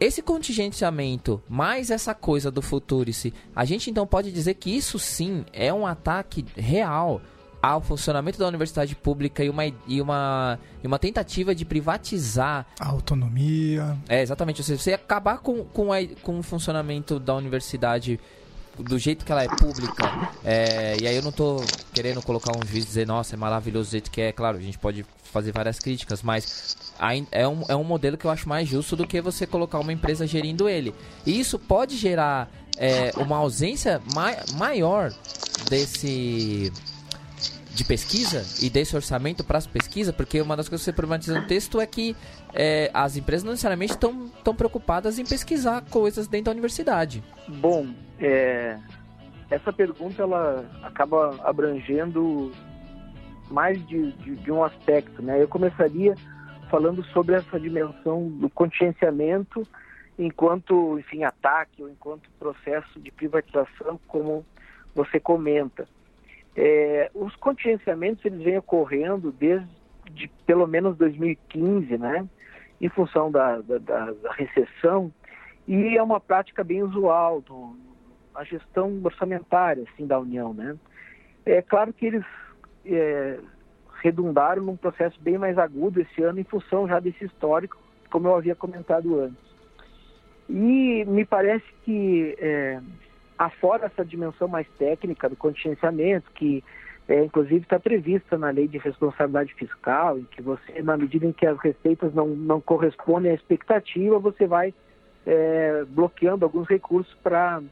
esse 0.00 0.22
contingenciamento, 0.22 1.42
mais 1.48 1.90
essa 1.90 2.14
coisa 2.14 2.50
do 2.50 2.60
Futurice, 2.60 3.32
a 3.54 3.64
gente 3.64 3.90
então 3.90 4.06
pode 4.06 4.32
dizer 4.32 4.54
que 4.54 4.70
isso 4.70 4.98
sim 4.98 5.44
é 5.52 5.72
um 5.72 5.86
ataque 5.86 6.44
real 6.56 7.20
ao 7.62 7.80
funcionamento 7.80 8.38
da 8.38 8.46
universidade 8.46 8.94
pública 8.94 9.42
e 9.42 9.48
uma, 9.48 9.64
e 9.64 10.00
uma, 10.02 10.58
e 10.82 10.86
uma 10.86 10.98
tentativa 10.98 11.54
de 11.54 11.64
privatizar 11.64 12.66
a 12.78 12.88
autonomia. 12.88 13.96
É, 14.06 14.20
exatamente. 14.20 14.60
Ou 14.60 14.64
seja, 14.64 14.82
você 14.82 14.92
acabar 14.92 15.38
com, 15.38 15.64
com, 15.64 15.90
a, 15.90 15.96
com 16.22 16.38
o 16.38 16.42
funcionamento 16.42 17.18
da 17.18 17.34
universidade 17.34 18.20
do 18.78 18.98
jeito 18.98 19.24
que 19.24 19.32
ela 19.32 19.44
é 19.44 19.48
pública, 19.48 20.30
é, 20.44 20.96
e 21.00 21.06
aí 21.06 21.16
eu 21.16 21.22
não 21.22 21.32
tô 21.32 21.64
querendo 21.94 22.20
colocar 22.20 22.50
um 22.50 22.66
juiz 22.66 22.84
e 22.84 22.86
dizer, 22.86 23.06
nossa, 23.06 23.34
é 23.34 23.38
maravilhoso 23.38 23.88
do 23.88 23.92
jeito 23.92 24.10
que 24.10 24.20
é, 24.20 24.32
claro, 24.32 24.58
a 24.58 24.60
gente 24.60 24.78
pode 24.78 25.06
fazer 25.22 25.52
várias 25.52 25.78
críticas, 25.78 26.22
mas 26.22 26.76
é 27.30 27.46
um, 27.46 27.62
é 27.68 27.76
um 27.76 27.84
modelo 27.84 28.16
que 28.16 28.24
eu 28.24 28.30
acho 28.30 28.48
mais 28.48 28.68
justo 28.68 28.96
do 28.96 29.06
que 29.06 29.20
você 29.20 29.46
colocar 29.46 29.78
uma 29.78 29.92
empresa 29.92 30.26
gerindo 30.26 30.68
ele. 30.68 30.94
E 31.26 31.38
isso 31.38 31.58
pode 31.58 31.96
gerar 31.96 32.50
é, 32.78 33.10
uma 33.16 33.36
ausência 33.36 34.00
mai, 34.14 34.36
maior 34.56 35.12
desse 35.68 36.72
de 37.74 37.84
pesquisa 37.84 38.44
e 38.64 38.70
desse 38.70 38.94
orçamento 38.94 39.42
para 39.42 39.58
as 39.58 39.66
pesquisas, 39.66 40.14
porque 40.14 40.40
uma 40.40 40.56
das 40.56 40.68
coisas 40.68 40.84
que 40.84 40.92
você 40.92 40.92
problematiza 40.92 41.40
no 41.40 41.46
texto 41.46 41.80
é 41.80 41.86
que 41.86 42.14
é, 42.54 42.88
as 42.94 43.16
empresas 43.16 43.42
não 43.42 43.50
necessariamente 43.50 43.94
estão 43.94 44.28
tão 44.44 44.54
preocupadas 44.54 45.18
em 45.18 45.24
pesquisar 45.24 45.82
coisas 45.90 46.28
dentro 46.28 46.46
da 46.46 46.50
universidade. 46.52 47.22
Bom, 47.48 47.88
é, 48.20 48.78
essa 49.50 49.72
pergunta 49.72 50.22
ela 50.22 50.64
acaba 50.84 51.36
abrangendo 51.42 52.52
mais 53.50 53.84
de, 53.88 54.12
de, 54.12 54.36
de, 54.36 54.52
um 54.52 54.62
aspecto, 54.62 55.20
né? 55.20 55.42
Eu 55.42 55.48
começaria 55.48 56.14
falando 56.70 57.04
sobre 57.06 57.34
essa 57.34 57.58
dimensão 57.58 58.28
do 58.28 58.48
contingenciamento 58.50 59.66
enquanto, 60.18 60.98
enfim, 60.98 61.24
ataque 61.24 61.82
ou 61.82 61.88
enquanto 61.88 62.30
processo 62.38 63.00
de 63.00 63.10
privatização, 63.10 63.98
como 64.06 64.44
você 64.94 65.18
comenta. 65.18 65.88
É, 66.56 67.10
os 67.14 67.34
contingenciamentos 67.36 68.24
eles 68.24 68.42
vêm 68.42 68.58
ocorrendo 68.58 69.32
desde 69.32 69.68
pelo 70.46 70.66
menos 70.66 70.96
2015, 70.96 71.98
né? 71.98 72.28
Em 72.80 72.88
função 72.88 73.30
da, 73.30 73.60
da, 73.60 73.78
da 73.78 74.32
recessão 74.32 75.12
e 75.66 75.96
é 75.96 76.02
uma 76.02 76.20
prática 76.20 76.62
bem 76.62 76.82
usual 76.82 77.40
do, 77.40 77.76
a 78.34 78.44
gestão 78.44 79.00
orçamentária 79.02 79.84
assim 79.92 80.06
da 80.06 80.18
União, 80.18 80.52
né? 80.52 80.76
É 81.44 81.62
claro 81.62 81.92
que 81.92 82.06
eles 82.06 82.24
é, 82.84 83.38
redundaram 84.04 84.62
num 84.62 84.76
processo 84.76 85.18
bem 85.18 85.38
mais 85.38 85.56
agudo 85.56 85.98
esse 85.98 86.22
ano 86.22 86.38
em 86.38 86.44
função 86.44 86.86
já 86.86 87.00
desse 87.00 87.24
histórico, 87.24 87.78
como 88.10 88.28
eu 88.28 88.36
havia 88.36 88.54
comentado 88.54 89.18
antes. 89.18 89.42
E 90.48 91.06
me 91.06 91.24
parece 91.24 91.64
que 91.84 92.36
é, 92.38 92.78
afora 93.38 93.86
essa 93.86 94.04
dimensão 94.04 94.46
mais 94.46 94.68
técnica 94.78 95.26
do 95.26 95.36
contingenciamento, 95.36 96.30
que 96.32 96.62
é, 97.08 97.24
inclusive 97.24 97.62
está 97.62 97.80
prevista 97.80 98.36
na 98.36 98.50
lei 98.50 98.68
de 98.68 98.76
responsabilidade 98.76 99.54
fiscal, 99.54 100.18
em 100.18 100.24
que 100.24 100.42
você, 100.42 100.82
na 100.82 100.98
medida 100.98 101.24
em 101.24 101.32
que 101.32 101.46
as 101.46 101.58
receitas 101.58 102.12
não, 102.12 102.26
não 102.26 102.60
correspondem 102.60 103.32
à 103.32 103.34
expectativa, 103.34 104.18
você 104.18 104.46
vai 104.46 104.74
é, 105.24 105.84
bloqueando 105.88 106.44
alguns 106.44 106.68
recursos 106.68 107.14
para 107.22 107.62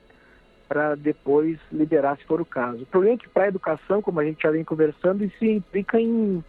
para 0.72 0.94
depois 0.94 1.58
liberar 1.70 2.16
se 2.16 2.24
for 2.24 2.40
o 2.40 2.46
caso. 2.46 2.84
O 2.84 2.86
problema 2.86 3.16
é 3.16 3.18
que 3.18 3.28
para 3.28 3.44
a 3.44 3.48
educação, 3.48 4.00
como 4.00 4.20
a 4.20 4.24
gente 4.24 4.42
já 4.42 4.50
vem 4.50 4.64
conversando, 4.64 5.22
isso 5.22 5.44
implica 5.44 6.00
em 6.00 6.42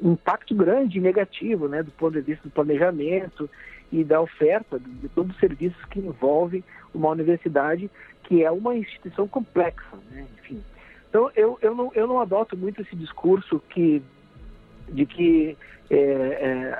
impacto 0.00 0.54
grande, 0.54 1.00
negativo, 1.00 1.66
né, 1.66 1.82
do 1.82 1.90
ponto 1.90 2.12
de 2.12 2.20
vista 2.20 2.48
do 2.48 2.52
planejamento 2.52 3.50
e 3.90 4.04
da 4.04 4.20
oferta 4.20 4.78
de 4.78 5.08
todos 5.08 5.32
os 5.34 5.40
serviços 5.40 5.84
que 5.86 5.98
envolvem 5.98 6.62
uma 6.94 7.08
universidade, 7.08 7.90
que 8.22 8.44
é 8.44 8.50
uma 8.52 8.76
instituição 8.76 9.26
complexa, 9.26 9.96
né, 10.12 10.24
enfim. 10.38 10.62
Então, 11.08 11.28
eu, 11.34 11.58
eu, 11.60 11.74
não, 11.74 11.90
eu 11.92 12.06
não 12.06 12.20
adoto 12.20 12.56
muito 12.56 12.82
esse 12.82 12.94
discurso 12.94 13.60
que, 13.68 14.00
de 14.88 15.06
que 15.06 15.58
é, 15.90 15.96
é, 15.96 16.78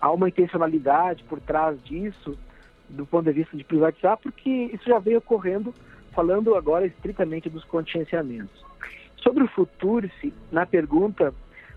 há 0.00 0.10
uma 0.10 0.30
intencionalidade 0.30 1.22
por 1.24 1.38
trás 1.40 1.78
disso, 1.84 2.38
do 2.94 3.06
ponto 3.06 3.24
de 3.24 3.32
vista 3.32 3.56
de 3.56 3.64
privatizar, 3.64 4.16
porque 4.18 4.70
isso 4.72 4.84
já 4.88 4.98
veio 4.98 5.18
ocorrendo, 5.18 5.74
falando 6.12 6.54
agora 6.54 6.86
estritamente 6.86 7.48
dos 7.50 7.64
contingenciamentos. 7.64 8.64
Sobre 9.16 9.44
o 9.44 9.48
Futurice, 9.48 10.32
na 10.52 10.66
pergunta, 10.66 11.34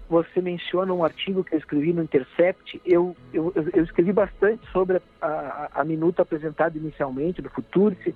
você 0.10 0.41
menciona 0.41 0.93
um 0.93 1.03
artigo 1.03 1.43
que 1.43 1.53
eu 1.53 1.60
escrevi 1.60 1.91
no 1.93 2.03
Intercept. 2.03 2.82
Eu, 2.86 3.15
eu, 3.34 3.51
eu 3.73 3.84
escrevi 3.84 4.13
bastante 4.13 4.65
sobre 4.71 5.01
a, 5.21 5.27
a, 5.27 5.82
a, 5.82 5.84
minuta 5.84 6.21
apresentada 6.21 6.77
inicialmente 6.77 7.41
do 7.41 7.49
Futurice. 7.49 8.15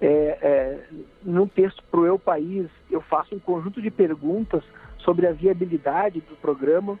É, 0.00 0.38
é, 0.40 0.78
num 1.22 1.46
texto 1.46 1.82
para 1.90 2.00
o 2.00 2.06
Eu 2.06 2.18
País, 2.18 2.68
eu 2.90 3.00
faço 3.02 3.34
um 3.34 3.38
conjunto 3.38 3.80
de 3.82 3.90
perguntas 3.90 4.64
sobre 4.98 5.26
a 5.26 5.32
viabilidade 5.32 6.20
do 6.20 6.36
programa. 6.36 6.98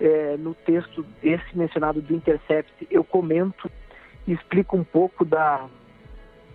É, 0.00 0.36
no 0.36 0.54
texto 0.54 1.06
esse 1.22 1.56
mencionado 1.56 2.00
do 2.00 2.14
Intercept, 2.14 2.86
eu 2.90 3.04
comento 3.04 3.70
explica 4.32 4.76
um 4.76 4.84
pouco 4.84 5.24
da, 5.24 5.66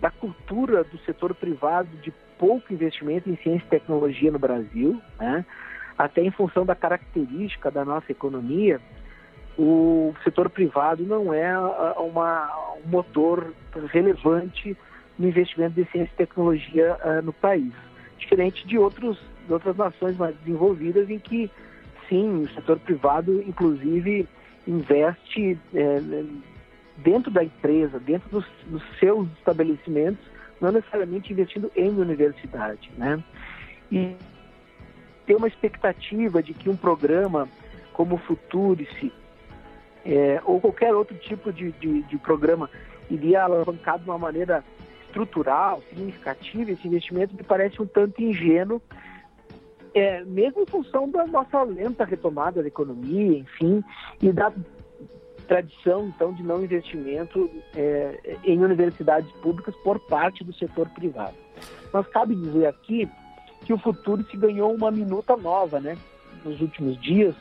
da 0.00 0.10
cultura 0.10 0.82
do 0.84 0.98
setor 0.98 1.34
privado 1.34 1.88
de 1.98 2.12
pouco 2.38 2.72
investimento 2.72 3.28
em 3.28 3.36
ciência 3.36 3.64
e 3.66 3.70
tecnologia 3.70 4.30
no 4.30 4.38
Brasil, 4.38 5.00
né? 5.18 5.44
até 5.98 6.22
em 6.22 6.30
função 6.30 6.64
da 6.64 6.74
característica 6.74 7.70
da 7.70 7.84
nossa 7.84 8.10
economia, 8.10 8.80
o 9.58 10.14
setor 10.24 10.48
privado 10.48 11.04
não 11.04 11.34
é 11.34 11.58
uma, 11.98 12.50
um 12.82 12.88
motor 12.88 13.52
relevante 13.92 14.74
no 15.18 15.28
investimento 15.28 15.74
de 15.74 15.84
ciência 15.90 16.10
e 16.14 16.16
tecnologia 16.16 16.96
uh, 17.04 17.22
no 17.22 17.32
país, 17.34 17.72
diferente 18.16 18.66
de, 18.66 18.78
outros, 18.78 19.18
de 19.46 19.52
outras 19.52 19.76
nações 19.76 20.16
mais 20.16 20.34
desenvolvidas 20.36 21.10
em 21.10 21.18
que, 21.18 21.50
sim, 22.08 22.44
o 22.44 22.48
setor 22.54 22.78
privado, 22.78 23.42
inclusive, 23.46 24.26
investe 24.66 25.58
é, 25.74 26.00
dentro 27.02 27.30
da 27.30 27.42
empresa, 27.42 27.98
dentro 27.98 28.28
dos, 28.30 28.46
dos 28.66 28.82
seus 28.98 29.28
estabelecimentos, 29.38 30.24
não 30.60 30.70
necessariamente 30.70 31.32
investindo 31.32 31.70
em 31.74 31.88
universidade, 31.88 32.90
né? 32.96 33.22
E 33.90 34.14
ter 35.26 35.34
uma 35.34 35.48
expectativa 35.48 36.42
de 36.42 36.52
que 36.52 36.68
um 36.68 36.76
programa 36.76 37.48
como 37.92 38.16
o 38.16 38.18
Futurice 38.18 39.12
é, 40.04 40.40
ou 40.44 40.60
qualquer 40.60 40.94
outro 40.94 41.16
tipo 41.16 41.52
de, 41.52 41.72
de, 41.72 42.02
de, 42.02 42.18
programa 42.18 42.70
iria 43.10 43.44
alavancar 43.44 43.98
de 43.98 44.04
uma 44.04 44.18
maneira 44.18 44.64
estrutural, 45.06 45.82
significativa 45.88 46.70
esse 46.70 46.86
investimento, 46.86 47.34
me 47.34 47.42
parece 47.42 47.82
um 47.82 47.86
tanto 47.86 48.22
ingênuo, 48.22 48.80
é, 49.92 50.24
mesmo 50.24 50.62
em 50.62 50.66
função 50.66 51.10
da 51.10 51.26
nossa 51.26 51.62
lenta 51.62 52.04
retomada 52.04 52.62
da 52.62 52.68
economia, 52.68 53.38
enfim, 53.38 53.82
e 54.22 54.32
da 54.32 54.52
tradição, 55.50 56.06
então, 56.06 56.32
de 56.32 56.44
não 56.44 56.62
investimento 56.62 57.50
é, 57.74 58.36
em 58.44 58.62
universidades 58.62 59.28
públicas 59.42 59.74
por 59.82 59.98
parte 59.98 60.44
do 60.44 60.54
setor 60.54 60.88
privado. 60.90 61.34
Mas 61.92 62.06
cabe 62.06 62.36
dizer 62.36 62.66
aqui 62.66 63.10
que 63.66 63.72
o 63.72 63.78
futuro 63.78 64.24
se 64.30 64.36
ganhou 64.36 64.72
uma 64.72 64.92
minuta 64.92 65.36
nova, 65.36 65.80
né, 65.80 65.98
nos 66.44 66.60
últimos 66.60 66.96
dias, 67.02 67.34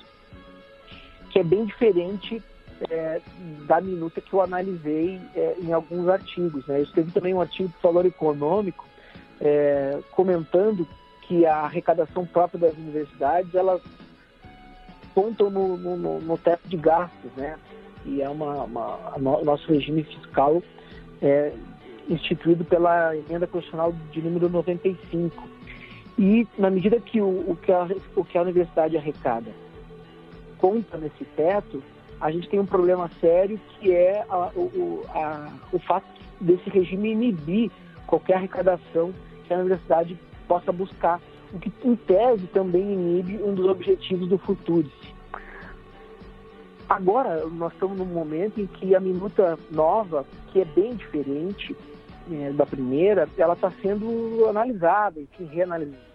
que 1.29 1.37
é 1.37 1.43
bem 1.43 1.65
diferente 1.65 2.41
é, 2.89 3.21
da 3.67 3.79
minuta 3.79 4.19
que 4.19 4.33
eu 4.33 4.41
analisei 4.41 5.21
é, 5.35 5.57
em 5.59 5.71
alguns 5.71 6.07
artigos. 6.07 6.65
Né? 6.65 6.79
Eu 6.79 6.83
escrevi 6.85 7.11
também 7.11 7.35
um 7.35 7.41
artigo 7.41 7.69
do 7.69 7.79
Valor 7.79 8.07
Econômico 8.07 8.87
é, 9.39 9.99
comentando 10.09 10.87
que 11.27 11.45
a 11.45 11.57
arrecadação 11.57 12.25
própria 12.25 12.59
das 12.59 12.73
universidades 12.73 13.53
elas 13.53 13.83
contam 15.13 15.51
no, 15.51 15.77
no, 15.77 16.19
no 16.19 16.37
teto 16.39 16.67
de 16.67 16.75
gastos, 16.75 17.31
né? 17.37 17.55
E 18.05 18.21
é 18.21 18.29
uma, 18.29 18.63
uma 18.63 19.13
no, 19.17 19.43
nosso 19.43 19.71
regime 19.71 20.03
fiscal 20.03 20.61
é, 21.21 21.53
instituído 22.09 22.63
pela 22.65 23.15
emenda 23.15 23.45
constitucional 23.45 23.93
de 24.11 24.21
número 24.21 24.49
95. 24.49 25.47
E 26.17 26.47
na 26.57 26.69
medida 26.69 26.99
que 26.99 27.21
o, 27.21 27.27
o, 27.27 27.57
que, 27.61 27.71
a, 27.71 27.87
o 28.15 28.25
que 28.25 28.37
a 28.37 28.41
universidade 28.41 28.97
arrecada 28.97 29.51
conta 30.57 30.97
nesse 30.97 31.23
teto, 31.35 31.81
a 32.19 32.29
gente 32.31 32.49
tem 32.49 32.59
um 32.59 32.65
problema 32.65 33.09
sério 33.21 33.59
que 33.69 33.91
é 33.91 34.25
a, 34.29 34.49
o, 34.55 35.05
a, 35.09 35.53
o 35.71 35.79
fato 35.79 36.05
desse 36.41 36.69
regime 36.69 37.11
inibir 37.11 37.71
qualquer 38.05 38.35
arrecadação 38.35 39.13
que 39.45 39.53
a 39.53 39.57
universidade 39.57 40.17
possa 40.47 40.71
buscar, 40.71 41.21
o 41.53 41.59
que 41.59 41.71
em 41.83 41.95
tese 41.95 42.47
também 42.47 42.81
inibe 42.81 43.41
um 43.41 43.53
dos 43.53 43.65
objetivos 43.67 44.27
do 44.27 44.37
Futurice, 44.37 44.91
Agora, 46.89 47.45
nós 47.45 47.71
estamos 47.71 47.99
num 47.99 48.05
momento 48.05 48.59
em 48.59 48.65
que 48.65 48.95
a 48.95 48.99
minuta 48.99 49.59
nova, 49.69 50.25
que 50.51 50.59
é 50.59 50.65
bem 50.65 50.95
diferente 50.95 51.75
é, 52.31 52.51
da 52.51 52.65
primeira, 52.65 53.29
ela 53.37 53.53
está 53.53 53.69
sendo 53.79 54.47
analisada, 54.49 55.19
enfim, 55.19 55.45
reanalisada. 55.45 56.09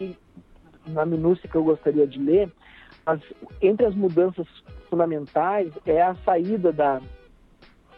E, 0.00 0.16
na 0.86 1.04
minúcia 1.04 1.48
que 1.48 1.56
eu 1.56 1.64
gostaria 1.64 2.06
de 2.06 2.20
ler, 2.20 2.48
mas 3.04 3.20
entre 3.60 3.84
as 3.84 3.96
mudanças 3.96 4.46
fundamentais 4.88 5.72
é 5.84 6.00
a 6.00 6.14
saída 6.24 6.72
da, 6.72 7.00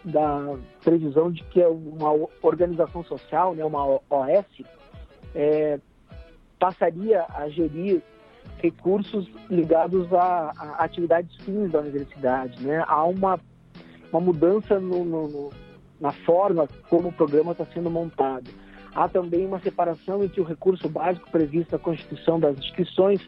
da 0.02 0.56
previsão 0.82 1.30
de 1.30 1.44
que 1.44 1.62
uma 1.62 2.10
organização 2.40 3.04
social, 3.04 3.54
né, 3.54 3.62
uma 3.62 3.84
OS, 3.86 4.46
é, 5.34 5.78
passaria 6.58 7.26
a 7.28 7.50
gerir 7.50 8.02
recursos 8.60 9.28
ligados 9.48 10.12
a, 10.12 10.52
a, 10.56 10.84
atividades 10.84 11.34
fins 11.44 11.70
da 11.70 11.80
universidade. 11.80 12.62
Né? 12.62 12.84
Há 12.86 13.04
uma, 13.04 13.40
uma 14.12 14.20
mudança 14.20 14.78
no, 14.78 15.04
no, 15.04 15.50
na 16.00 16.12
forma 16.12 16.68
como 16.88 17.08
o 17.08 17.12
programa 17.12 17.52
está 17.52 17.64
sendo 17.66 17.90
montado. 17.90 18.50
Há 18.94 19.08
também 19.08 19.46
uma 19.46 19.60
separação 19.60 20.24
entre 20.24 20.40
o 20.40 20.44
recurso 20.44 20.88
básico 20.88 21.30
previsto 21.30 21.72
na 21.72 21.78
Constituição 21.78 22.40
das 22.40 22.58
instituições 22.58 23.20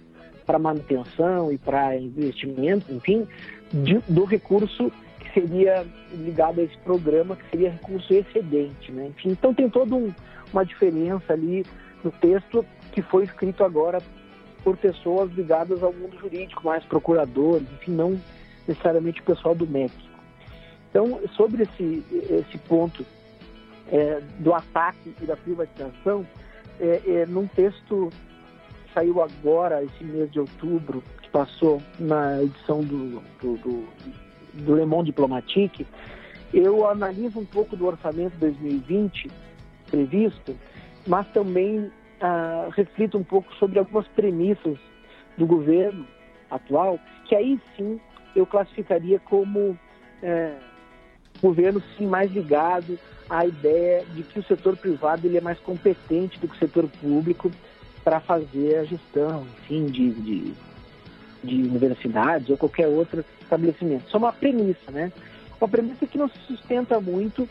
para 0.44 0.58
manutenção 0.58 1.52
e 1.52 1.58
para 1.58 1.96
investimentos, 1.96 2.88
enfim, 2.90 3.26
de, 3.72 3.98
do 4.08 4.24
recurso 4.24 4.90
que 5.20 5.32
seria 5.32 5.86
ligado 6.12 6.60
a 6.60 6.64
esse 6.64 6.76
programa, 6.78 7.36
que 7.36 7.48
seria 7.50 7.70
recurso 7.70 8.12
excedente. 8.12 8.90
Né? 8.90 9.08
Enfim, 9.08 9.30
então 9.30 9.54
tem 9.54 9.70
toda 9.70 9.94
um, 9.94 10.12
uma 10.52 10.64
diferença 10.64 11.32
ali 11.32 11.64
no 12.02 12.10
texto 12.10 12.64
que 12.92 13.02
foi 13.02 13.24
escrito 13.24 13.62
agora 13.62 14.00
por 14.62 14.76
pessoas 14.76 15.30
ligadas 15.32 15.82
ao 15.82 15.92
mundo 15.92 16.18
jurídico, 16.18 16.64
mais 16.64 16.84
procuradores, 16.84 17.66
enfim, 17.72 17.92
não 17.92 18.20
necessariamente 18.66 19.20
o 19.20 19.24
pessoal 19.24 19.54
do 19.54 19.66
MEC. 19.66 19.92
Então, 20.90 21.20
sobre 21.36 21.62
esse, 21.62 22.04
esse 22.30 22.58
ponto 22.58 23.04
é, 23.90 24.20
do 24.38 24.52
ataque 24.52 25.14
e 25.20 25.24
da 25.24 25.36
privatização, 25.36 26.26
é, 26.80 27.00
é, 27.06 27.26
num 27.26 27.46
texto 27.46 28.10
que 28.84 28.94
saiu 28.94 29.22
agora, 29.22 29.82
esse 29.84 30.04
mês 30.04 30.30
de 30.32 30.40
outubro, 30.40 31.02
que 31.22 31.28
passou 31.30 31.80
na 31.98 32.42
edição 32.42 32.80
do, 32.80 33.20
do, 33.40 33.56
do, 33.58 33.88
do 34.54 34.74
Le 34.74 34.84
Monde 34.84 35.06
Diplomatique, 35.06 35.86
eu 36.52 36.88
analiso 36.88 37.38
um 37.38 37.44
pouco 37.44 37.76
do 37.76 37.86
orçamento 37.86 38.36
2020 38.38 39.30
previsto, 39.90 40.56
mas 41.06 41.26
também 41.28 41.90
ah, 42.20 42.68
reflito 42.76 43.16
um 43.16 43.24
pouco 43.24 43.52
sobre 43.54 43.78
algumas 43.78 44.06
premissas 44.08 44.78
do 45.36 45.46
governo 45.46 46.06
atual, 46.50 46.98
que 47.26 47.34
aí 47.34 47.58
sim 47.76 48.00
eu 48.34 48.46
classificaria 48.46 49.18
como 49.20 49.78
é, 50.22 50.54
governo 51.40 51.82
sim 51.96 52.06
mais 52.06 52.30
ligado 52.30 52.98
à 53.28 53.46
ideia 53.46 54.04
de 54.14 54.22
que 54.22 54.38
o 54.38 54.42
setor 54.42 54.76
privado 54.76 55.26
ele 55.26 55.38
é 55.38 55.40
mais 55.40 55.58
competente 55.60 56.38
do 56.38 56.48
que 56.48 56.56
o 56.56 56.58
setor 56.58 56.88
público 57.00 57.50
para 58.04 58.20
fazer 58.20 58.76
a 58.76 58.84
gestão, 58.84 59.46
enfim, 59.58 59.86
de, 59.86 60.10
de, 60.10 60.54
de 61.44 61.54
universidades 61.62 62.50
ou 62.50 62.56
qualquer 62.56 62.88
outro 62.88 63.24
estabelecimento. 63.40 64.06
Isso 64.06 64.16
é 64.16 64.18
uma 64.18 64.32
premissa, 64.32 64.90
né? 64.90 65.12
Uma 65.60 65.68
premissa 65.68 66.06
que 66.06 66.18
não 66.18 66.28
se 66.28 66.38
sustenta 66.40 67.00
muito 67.00 67.48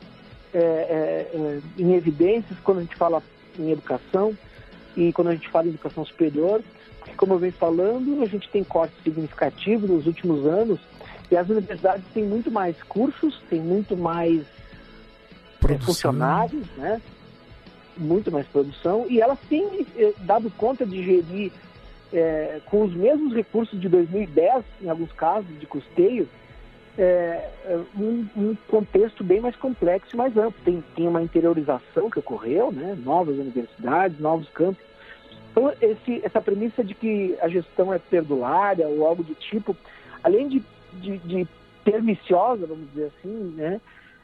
é, 0.53 0.59
é, 0.59 1.29
é 1.33 1.59
em 1.77 1.93
evidências 1.93 2.59
quando 2.59 2.79
a 2.79 2.81
gente 2.81 2.95
fala 2.95 3.21
em 3.57 3.71
educação 3.71 4.35
e 4.95 5.13
quando 5.13 5.29
a 5.29 5.33
gente 5.33 5.49
fala 5.49 5.67
em 5.67 5.69
educação 5.69 6.05
superior, 6.05 6.61
como 7.17 7.33
eu 7.33 7.39
venho 7.39 7.53
falando, 7.53 8.21
a 8.21 8.25
gente 8.25 8.49
tem 8.49 8.63
cortes 8.63 8.97
significativos 9.03 9.89
nos 9.89 10.05
últimos 10.07 10.45
anos 10.45 10.79
e 11.31 11.37
as 11.37 11.47
universidades 11.49 12.03
têm 12.13 12.23
muito 12.23 12.49
mais 12.49 12.81
cursos, 12.83 13.41
têm 13.49 13.61
muito 13.61 13.95
mais 13.95 14.41
é, 15.67 15.77
funcionários, 15.79 16.67
né? 16.77 17.01
muito 17.97 18.31
mais 18.31 18.47
produção, 18.47 19.05
e 19.09 19.19
elas 19.19 19.37
têm 19.49 19.85
eh, 19.97 20.13
dado 20.19 20.49
conta 20.51 20.85
de 20.85 21.03
gerir 21.03 21.51
é, 22.13 22.61
com 22.65 22.83
os 22.83 22.93
mesmos 22.93 23.33
recursos 23.33 23.79
de 23.79 23.89
2010, 23.89 24.63
em 24.81 24.89
alguns 24.89 25.11
casos, 25.11 25.47
de 25.59 25.65
custeio, 25.65 26.27
é, 27.01 27.49
um, 27.97 28.25
um, 28.35 28.57
contexto 28.67 29.23
bem 29.23 29.39
mais 29.39 29.55
complexo 29.55 30.13
e 30.13 30.17
mais 30.17 30.35
amplo. 30.37 30.61
Tem, 30.63 30.83
tem 30.95 31.07
uma 31.07 31.21
interiorização 31.21 32.09
que 32.09 32.19
ocorreu, 32.19 32.71
né? 32.71 32.97
novas 33.03 33.37
universidades, 33.37 34.19
novos 34.19 34.49
campos. 34.49 34.83
Então, 35.51 35.73
esse, 35.81 36.21
essa 36.23 36.41
premissa 36.41 36.83
de 36.83 36.93
que 36.93 37.37
a 37.41 37.47
gestão 37.47 37.93
é 37.93 37.99
perdulária 37.99 38.87
ou 38.87 39.05
algo 39.05 39.23
do 39.23 39.33
tipo, 39.35 39.75
além 40.23 40.47
de 40.47 40.63
de, 40.93 41.17
de 41.19 41.47
perniciosa, 41.83 42.65
vamos 42.65 42.87
dizer 42.89 43.11
assim, 43.17 43.53
né? 43.55 43.79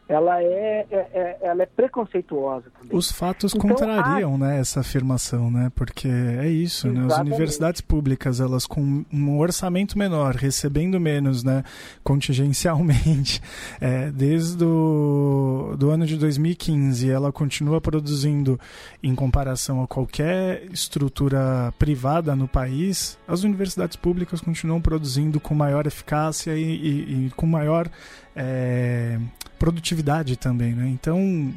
Ela 0.07 0.41
é, 0.41 0.85
é, 0.91 0.97
é, 1.13 1.37
ela 1.41 1.63
é 1.63 1.65
preconceituosa 1.65 2.65
também. 2.79 2.95
Os 2.95 3.11
fatos 3.11 3.55
então, 3.55 3.69
contrariam, 3.69 4.37
né, 4.37 4.59
essa 4.59 4.81
afirmação, 4.81 5.49
né? 5.49 5.71
Porque 5.73 6.07
é 6.07 6.47
isso, 6.47 6.87
né? 6.91 7.07
As 7.07 7.17
universidades 7.17 7.81
públicas, 7.81 8.39
elas 8.39 8.67
com 8.67 9.03
um 9.11 9.39
orçamento 9.39 9.97
menor, 9.97 10.35
recebendo 10.35 10.99
menos, 10.99 11.43
né, 11.43 11.63
contingencialmente, 12.03 13.41
é, 13.81 14.11
desde 14.11 14.63
o 14.63 15.75
do 15.77 15.89
ano 15.89 16.05
de 16.05 16.17
2015, 16.17 17.09
ela 17.09 17.31
continua 17.31 17.81
produzindo 17.81 18.59
em 19.01 19.15
comparação 19.15 19.81
a 19.81 19.87
qualquer 19.87 20.65
estrutura 20.71 21.73
privada 21.79 22.35
no 22.35 22.47
país, 22.47 23.17
as 23.27 23.43
universidades 23.43 23.95
públicas 23.95 24.39
continuam 24.39 24.79
produzindo 24.79 25.39
com 25.39 25.55
maior 25.55 25.87
eficácia 25.87 26.55
e, 26.55 26.61
e, 26.61 27.25
e 27.25 27.29
com 27.35 27.47
maior 27.47 27.89
é, 28.35 29.17
produtividade 29.57 30.37
também, 30.37 30.73
né? 30.73 30.87
Então, 30.87 31.53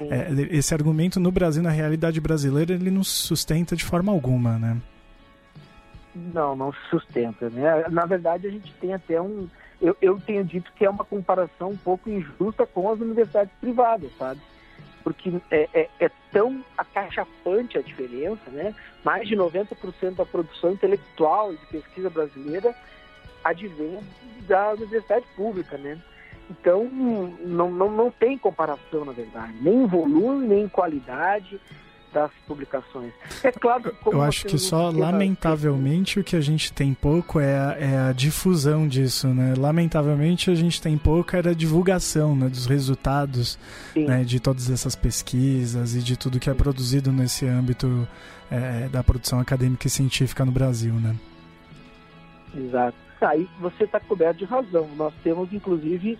é, 0.00 0.28
esse 0.50 0.74
argumento 0.74 1.18
no 1.18 1.32
Brasil, 1.32 1.62
na 1.62 1.70
realidade 1.70 2.20
brasileira, 2.20 2.72
ele 2.72 2.90
não 2.90 3.02
se 3.02 3.10
sustenta 3.10 3.74
de 3.74 3.84
forma 3.84 4.12
alguma, 4.12 4.58
né? 4.58 4.76
Não, 6.14 6.56
não 6.56 6.72
se 6.72 6.78
sustenta, 6.90 7.48
né? 7.50 7.86
Na 7.90 8.06
verdade, 8.06 8.46
a 8.46 8.50
gente 8.50 8.72
tem 8.74 8.94
até 8.94 9.20
um... 9.20 9.48
Eu, 9.80 9.96
eu 10.02 10.20
tenho 10.20 10.44
dito 10.44 10.72
que 10.74 10.84
é 10.84 10.90
uma 10.90 11.04
comparação 11.04 11.70
um 11.70 11.76
pouco 11.76 12.10
injusta 12.10 12.66
com 12.66 12.90
as 12.90 13.00
universidades 13.00 13.52
privadas, 13.60 14.10
sabe? 14.18 14.40
Porque 15.04 15.32
é, 15.50 15.68
é, 15.72 15.88
é 16.00 16.10
tão 16.32 16.64
acachapante 16.76 17.78
a 17.78 17.82
diferença, 17.82 18.50
né? 18.50 18.74
Mais 19.04 19.28
de 19.28 19.36
90% 19.36 20.16
da 20.16 20.26
produção 20.26 20.72
intelectual 20.72 21.52
e 21.52 21.56
de 21.56 21.66
pesquisa 21.66 22.10
brasileira 22.10 22.74
advém 23.44 24.00
da 24.48 24.72
universidade 24.72 25.24
pública, 25.36 25.78
né? 25.78 25.98
Então, 26.50 26.88
não, 26.90 27.70
não, 27.70 27.90
não 27.90 28.10
tem 28.10 28.38
comparação, 28.38 29.04
na 29.04 29.12
verdade, 29.12 29.54
nem 29.60 29.82
em 29.82 29.86
volume, 29.86 30.46
nem 30.46 30.64
em 30.64 30.68
qualidade 30.68 31.60
das 32.12 32.30
publicações. 32.46 33.12
É 33.42 33.52
claro 33.52 33.82
que 33.82 34.08
Eu 34.08 34.22
acho 34.22 34.46
que 34.46 34.58
só, 34.58 34.90
lamentavelmente, 34.90 36.18
o 36.18 36.24
que 36.24 36.36
a 36.36 36.40
gente 36.40 36.72
tem 36.72 36.94
pouco 36.94 37.38
é 37.38 37.56
a, 37.56 37.76
é 37.78 37.98
a, 38.08 38.12
difusão 38.12 38.88
disso, 38.88 39.28
né? 39.28 39.54
Lamentavelmente, 39.56 40.50
a 40.50 40.54
gente 40.54 40.80
tem 40.80 40.96
pouco 40.96 41.36
era 41.36 41.50
a 41.50 41.54
divulgação 41.54 42.34
né, 42.34 42.48
dos 42.48 42.66
resultados 42.66 43.58
né, 43.94 44.24
de 44.24 44.40
todas 44.40 44.70
essas 44.70 44.96
pesquisas 44.96 45.94
e 45.94 46.00
de 46.00 46.16
tudo 46.16 46.40
que 46.40 46.48
é 46.48 46.54
produzido 46.54 47.12
nesse 47.12 47.46
âmbito 47.46 48.08
é, 48.50 48.88
da 48.88 49.04
produção 49.04 49.38
acadêmica 49.38 49.86
e 49.86 49.90
científica 49.90 50.44
no 50.44 50.52
Brasil, 50.52 50.94
né? 50.94 51.14
Exato. 52.56 52.96
Aí 53.20 53.48
você 53.60 53.84
está 53.84 54.00
coberto 54.00 54.38
de 54.38 54.44
razão. 54.44 54.88
Nós 54.96 55.12
temos, 55.22 55.52
inclusive, 55.52 56.18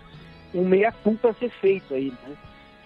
um 0.53 0.67
meia-culpa 0.67 1.29
a 1.29 1.33
ser 1.33 1.49
feito 1.49 1.93
aí, 1.93 2.11
né? 2.23 2.35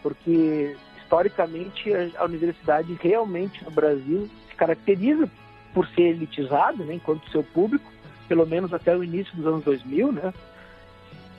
Porque, 0.02 0.76
historicamente, 1.02 1.92
a, 2.18 2.26
universidade 2.26 2.98
realmente 3.02 3.64
no 3.64 3.72
Brasil 3.72 4.30
se 4.50 4.56
caracteriza 4.56 5.30
por 5.74 5.88
ser 5.88 6.04
elitizada, 6.04 6.84
né, 6.84 6.96
enquanto 6.96 7.30
seu 7.32 7.44
público, 7.44 7.92
pelo 8.28 8.46
menos 8.46 8.74
até 8.74 8.96
o 8.96 9.04
início 9.04 9.36
dos 9.36 9.46
anos 9.46 9.64
2000, 9.64 10.12
né? 10.12 10.34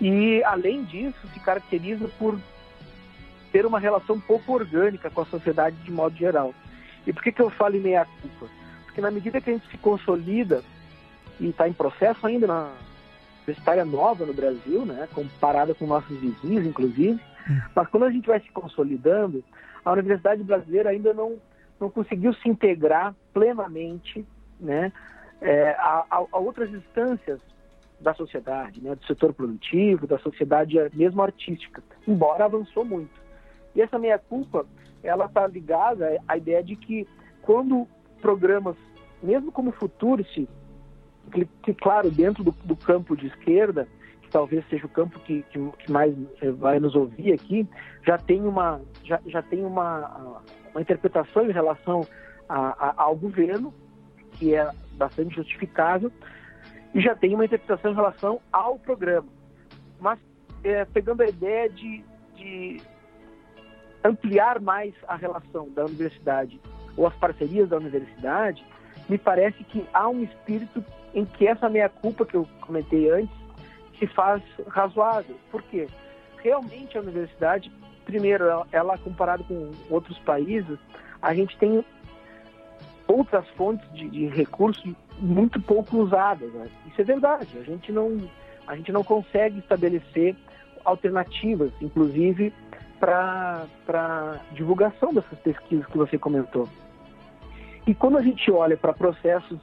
E, 0.01 0.43
além 0.45 0.85
disso, 0.85 1.19
se 1.33 1.41
caracteriza 1.41 2.09
por 2.19 2.39
ter 3.53 3.65
uma 3.65 3.79
relação 3.79 4.19
pouco 4.19 4.53
orgânica 4.53 5.11
com 5.11 5.21
a 5.21 5.27
sociedade 5.27 5.77
de 5.77 5.91
modo 5.93 6.17
geral. 6.17 6.53
E 7.07 7.13
por 7.13 7.23
que, 7.23 7.31
que 7.31 7.41
eu 7.41 7.51
falo 7.51 7.77
em 7.77 7.81
meia-culpa? 7.81 8.49
Porque 8.85 9.01
na 9.01 9.11
medida 9.11 9.41
que 9.41 9.51
a 9.51 9.53
gente 9.53 9.69
se 9.71 9.79
consolida 9.79 10.63
e 11.39 11.49
está 11.49 11.69
em 11.69 11.73
processo 11.73 12.27
ainda 12.27 12.47
na, 12.47 12.73
universitária 13.45 13.85
nova 13.85 14.25
no 14.25 14.33
Brasil, 14.33 14.85
né, 14.85 15.07
comparada 15.15 15.75
com 15.75 15.87
nossos 15.87 16.19
vizinhos, 16.19 16.67
inclusive. 16.67 17.21
Mas 17.75 17.89
quando 17.89 18.05
a 18.05 18.11
gente 18.11 18.27
vai 18.27 18.41
se 18.41 18.51
consolidando, 18.51 19.45
a 19.85 19.93
universidade 19.93 20.43
brasileira 20.43 20.91
ainda 20.91 21.13
não, 21.13 21.37
não 21.79 21.91
conseguiu 21.91 22.33
se 22.35 22.49
integrar 22.49 23.15
plenamente 23.33 24.27
né, 24.59 24.91
é, 25.41 25.71
a, 25.79 26.07
a, 26.11 26.39
outras 26.39 26.71
instâncias 26.71 27.39
da 28.01 28.15
sociedade, 28.15 28.83
né, 28.83 28.95
do 28.95 29.07
setor 29.07 29.35
produtivo, 29.35 30.07
da 30.07 30.19
sociedade 30.19 30.77
mesmo 30.95 31.23
artística, 31.23 31.83
embora 32.09 32.47
avançou 32.47 32.85
muito. 32.85 33.23
E 33.75 33.83
essa 33.83 33.99
meia-culpa, 33.99 34.67
ela 35.03 35.27
está 35.27 35.47
ligada 35.47 36.19
à 36.27 36.37
ideia 36.37 36.63
de 36.63 36.77
que 36.77 37.07
quando 37.43 37.87
programas, 38.23 38.77
mesmo 39.23 39.53
como 39.53 39.71
futuro, 39.73 40.25
se 40.33 40.49
que, 41.33 41.45
que 41.63 41.75
claro, 41.75 42.11
dentro 42.11 42.45
do, 42.45 42.53
do, 42.65 42.77
campo 42.77 43.17
de 43.17 43.27
esquerda, 43.27 43.89
que 44.23 44.31
talvez 44.31 44.65
seja 44.69 44.87
o 44.87 44.89
campo 44.89 45.19
que, 45.21 45.43
que, 45.51 45.71
que, 45.79 45.93
mais 45.93 46.15
eh, 46.41 46.51
vai 46.51 46.79
nos 46.79 46.95
ouvir 46.95 47.33
aqui, 47.33 47.69
já 48.07 48.19
tem 48.19 48.43
uma, 48.43 48.81
já, 49.05 49.21
já 49.27 49.43
tem 49.43 49.65
uma, 49.65 50.41
uma 50.73 50.81
interpretação 50.81 51.49
em 51.49 51.53
relação 51.53 52.07
a, 52.49 52.89
a, 52.89 53.03
ao 53.03 53.17
governo, 53.17 53.73
que 54.33 54.55
é 54.55 54.69
bastante 54.95 55.35
justificável, 55.35 56.11
e 56.95 57.01
já 57.01 57.15
tem 57.15 57.35
uma 57.35 57.45
interpretação 57.45 57.93
em 57.93 57.95
relação 57.95 58.41
ao 58.53 58.79
programa. 58.79 59.29
Mas 60.01 60.19
é, 60.63 60.85
pegando 60.85 61.23
a 61.23 61.27
ideia 61.27 61.69
de, 61.69 62.05
de 62.37 62.81
ampliar 64.05 64.61
mais 64.61 64.95
a 65.09 65.17
relação 65.17 65.69
da 65.71 65.85
universidade 65.85 66.61
ou 66.97 67.07
as 67.07 67.15
parcerias 67.17 67.69
da 67.69 67.77
universidade, 67.77 68.65
me 69.09 69.19
parece 69.19 69.63
que 69.65 69.87
há 69.93 70.09
um 70.09 70.23
espírito 70.23 70.85
em 71.15 71.25
que 71.25 71.47
essa 71.47 71.69
meia-culpa 71.69 72.25
que 72.25 72.35
eu 72.35 72.49
comentei 72.61 73.11
antes 73.11 73.35
se 73.99 74.07
faz 74.07 74.43
razoável. 74.69 75.37
Por 75.51 75.63
quê? 75.63 75.87
Realmente 76.39 76.99
a 76.99 77.01
universidade, 77.01 77.71
primeiro, 78.05 78.45
ela, 78.45 78.67
ela 78.73 78.99
comparada 78.99 79.45
com 79.45 79.71
outros 79.89 80.19
países, 80.21 80.79
a 81.23 81.35
gente 81.35 81.57
tem 81.59 81.85
outras 83.07 83.49
fontes 83.51 83.91
de, 83.93 84.09
de 84.09 84.27
recursos 84.27 84.93
muito 85.19 85.61
pouco 85.61 85.99
usadas. 85.99 86.53
Né? 86.53 86.69
Isso 86.87 87.01
é 87.01 87.05
verdade. 87.05 87.59
A 87.59 87.63
gente 87.63 87.93
não, 87.93 88.19
a 88.67 88.77
gente 88.77 88.91
não 88.91 89.05
consegue 89.05 89.59
estabelecer 89.59 90.35
alternativas, 90.85 91.73
inclusive 91.81 92.53
para 92.99 94.41
divulgação 94.53 95.13
dessas 95.13 95.39
pesquisas 95.41 95.87
que 95.87 95.97
você 95.97 96.19
comentou. 96.19 96.69
E 97.87 97.95
quando 97.95 98.17
a 98.17 98.23
gente 98.23 98.51
olha 98.51 98.77
para 98.77 98.93
processos 98.93 99.59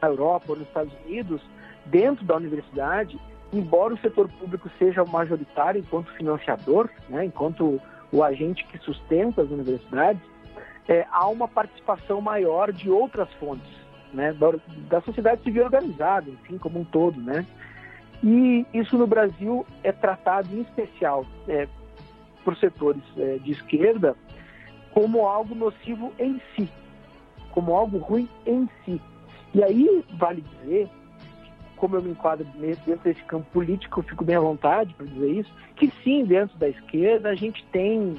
na 0.00 0.08
Europa 0.08 0.46
ou 0.48 0.56
nos 0.56 0.66
Estados 0.68 0.92
Unidos, 1.04 1.40
dentro 1.86 2.24
da 2.24 2.36
universidade, 2.36 3.18
embora 3.52 3.94
o 3.94 3.98
setor 3.98 4.28
público 4.28 4.70
seja 4.78 5.02
o 5.02 5.08
majoritário 5.08 5.80
enquanto 5.80 6.12
financiador, 6.12 6.88
né, 7.08 7.24
enquanto 7.24 7.80
o 8.12 8.22
agente 8.22 8.64
que 8.66 8.78
sustenta 8.78 9.42
as 9.42 9.50
universidades, 9.50 10.22
é, 10.88 11.06
há 11.10 11.28
uma 11.28 11.48
participação 11.48 12.20
maior 12.20 12.72
de 12.72 12.90
outras 12.90 13.32
fontes, 13.34 13.70
né, 14.12 14.32
da, 14.32 14.52
da, 14.88 15.00
sociedade 15.02 15.42
civil 15.42 15.64
organizada, 15.64 16.30
enfim, 16.30 16.58
como 16.58 16.80
um 16.80 16.84
todo, 16.84 17.20
né. 17.20 17.46
E 18.22 18.64
isso 18.72 18.96
no 18.96 19.06
Brasil 19.06 19.66
é 19.82 19.90
tratado 19.90 20.54
em 20.54 20.60
especial 20.60 21.26
é, 21.48 21.66
por 22.44 22.56
setores 22.56 23.02
é, 23.16 23.38
de 23.38 23.52
esquerda 23.52 24.16
como 24.92 25.26
algo 25.26 25.54
nocivo 25.54 26.12
em 26.18 26.40
si, 26.54 26.68
como 27.52 27.74
algo 27.74 27.98
ruim 27.98 28.28
em 28.46 28.68
si. 28.84 29.00
E 29.54 29.62
aí 29.62 30.04
vale 30.18 30.42
dizer, 30.42 30.88
como 31.76 31.96
eu 31.96 32.02
me 32.02 32.10
enquadro 32.10 32.46
dentro 32.58 32.96
desse 33.04 33.22
campo 33.24 33.46
político, 33.52 34.00
eu 34.00 34.04
fico 34.04 34.24
bem 34.24 34.36
à 34.36 34.40
vontade 34.40 34.94
para 34.94 35.06
dizer 35.06 35.30
isso, 35.30 35.52
que 35.76 35.92
sim, 36.02 36.24
dentro 36.24 36.56
da 36.58 36.68
esquerda 36.68 37.30
a 37.30 37.34
gente 37.34 37.64
tem 37.72 38.16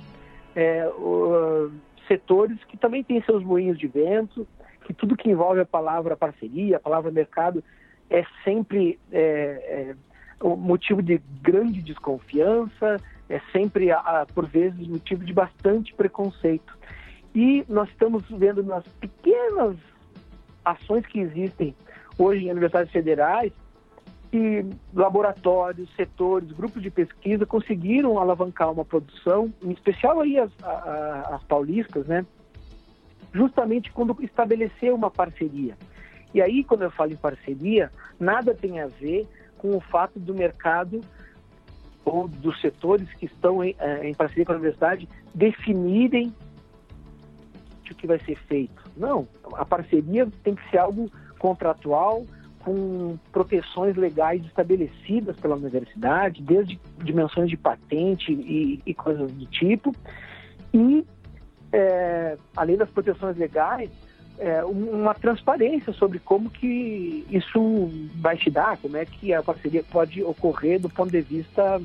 é, 0.55 0.87
uh, 0.87 1.71
setores 2.07 2.57
que 2.65 2.77
também 2.77 3.03
têm 3.03 3.21
seus 3.23 3.43
moinhos 3.43 3.77
de 3.77 3.87
vento, 3.87 4.47
que 4.85 4.93
tudo 4.93 5.15
que 5.15 5.29
envolve 5.29 5.61
a 5.61 5.65
palavra 5.65 6.15
parceria, 6.15 6.77
a 6.77 6.79
palavra 6.79 7.11
mercado, 7.11 7.63
é 8.09 8.25
sempre 8.43 8.99
é, 9.11 9.95
é, 10.41 10.43
motivo 10.43 11.01
de 11.01 11.21
grande 11.41 11.81
desconfiança, 11.81 12.97
é 13.29 13.39
sempre, 13.51 13.87
por 14.35 14.45
vezes, 14.45 14.87
motivo 14.87 15.23
de 15.23 15.33
bastante 15.33 15.93
preconceito. 15.93 16.77
E 17.35 17.65
nós 17.67 17.89
estamos 17.89 18.23
vendo 18.29 18.63
nas 18.63 18.85
pequenas 18.99 19.75
ações 20.63 21.05
que 21.05 21.19
existem 21.19 21.75
hoje 22.17 22.45
em 22.45 22.51
universidades 22.51 22.91
federais 22.91 23.51
e 24.31 24.65
laboratórios, 24.93 25.89
setores, 25.95 26.51
grupos 26.51 26.81
de 26.81 26.89
pesquisa 26.89 27.45
conseguiram 27.45 28.17
alavancar 28.17 28.71
uma 28.71 28.83
produção, 28.85 29.53
em 29.61 29.71
especial 29.71 30.21
aí 30.21 30.39
as, 30.39 30.51
as, 30.63 31.33
as 31.33 31.43
paulistas, 31.43 32.07
né? 32.07 32.25
Justamente 33.31 33.91
quando 33.91 34.15
estabeleceu 34.21 34.95
uma 34.95 35.11
parceria. 35.11 35.77
E 36.33 36.41
aí, 36.41 36.63
quando 36.63 36.81
eu 36.81 36.91
falo 36.91 37.11
em 37.11 37.15
parceria, 37.15 37.91
nada 38.19 38.55
tem 38.55 38.79
a 38.79 38.87
ver 38.87 39.27
com 39.57 39.77
o 39.77 39.79
fato 39.79 40.19
do 40.19 40.33
mercado 40.33 41.01
ou 42.03 42.27
dos 42.27 42.59
setores 42.59 43.07
que 43.13 43.27
estão 43.27 43.63
em, 43.63 43.75
eh, 43.79 44.09
em 44.09 44.13
parceria 44.13 44.45
com 44.45 44.51
a 44.51 44.55
universidade 44.55 45.07
definirem 45.33 46.33
o 47.91 47.95
que 47.95 48.07
vai 48.07 48.19
ser 48.19 48.35
feito. 48.47 48.81
Não, 48.95 49.27
a 49.53 49.65
parceria 49.65 50.27
tem 50.43 50.55
que 50.55 50.69
ser 50.69 50.77
algo 50.77 51.11
contratual, 51.37 52.25
com 52.59 53.17
proteções 53.31 53.95
legais 53.97 54.43
estabelecidas 54.45 55.35
pela 55.37 55.55
universidade, 55.55 56.41
desde 56.41 56.79
dimensões 57.03 57.49
de 57.49 57.57
patente 57.57 58.31
e, 58.31 58.81
e 58.85 58.93
coisas 58.93 59.31
do 59.31 59.45
tipo. 59.47 59.93
E, 60.73 61.05
é, 61.71 62.37
além 62.55 62.77
das 62.77 62.89
proteções 62.89 63.37
legais, 63.37 63.89
é, 64.39 64.63
uma 64.63 65.13
transparência 65.13 65.93
sobre 65.93 66.19
como 66.19 66.49
que 66.49 67.25
isso 67.29 67.89
vai 68.15 68.37
se 68.37 68.49
dar, 68.49 68.77
como 68.77 68.97
é 68.97 69.05
que 69.05 69.33
a 69.33 69.43
parceria 69.43 69.83
pode 69.83 70.23
ocorrer 70.23 70.79
do 70.79 70.89
ponto 70.89 71.11
de 71.11 71.21
vista 71.21 71.81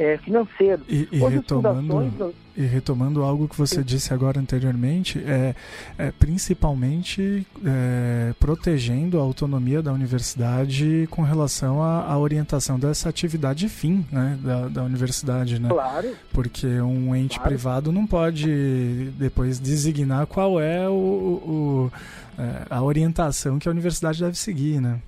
é, 0.00 0.16
financeiros. 0.16 0.86
E, 0.88 1.06
e 1.12 1.18
retomando, 1.18 2.34
e 2.56 2.62
retomando 2.62 3.22
algo 3.22 3.46
que 3.46 3.56
você 3.56 3.84
disse 3.84 4.14
agora 4.14 4.40
anteriormente, 4.40 5.22
é, 5.26 5.54
é 5.98 6.10
principalmente 6.10 7.46
é, 7.62 8.32
protegendo 8.40 9.18
a 9.18 9.22
autonomia 9.22 9.82
da 9.82 9.92
universidade 9.92 11.06
com 11.10 11.20
relação 11.20 11.82
à, 11.82 12.06
à 12.10 12.18
orientação 12.18 12.78
dessa 12.78 13.10
atividade 13.10 13.68
fim 13.68 14.06
né, 14.10 14.38
da, 14.42 14.68
da 14.68 14.82
universidade. 14.82 15.60
Né? 15.60 15.68
Claro. 15.68 16.16
Porque 16.32 16.66
um 16.66 17.14
ente 17.14 17.36
claro. 17.36 17.50
privado 17.50 17.92
não 17.92 18.06
pode 18.06 19.10
depois 19.18 19.60
designar 19.60 20.26
qual 20.26 20.58
é 20.58 20.88
o, 20.88 20.92
o 20.92 21.92
é, 22.38 22.66
a 22.70 22.82
orientação 22.82 23.58
que 23.58 23.68
a 23.68 23.70
universidade 23.70 24.18
deve 24.18 24.38
seguir, 24.38 24.80
né? 24.80 24.98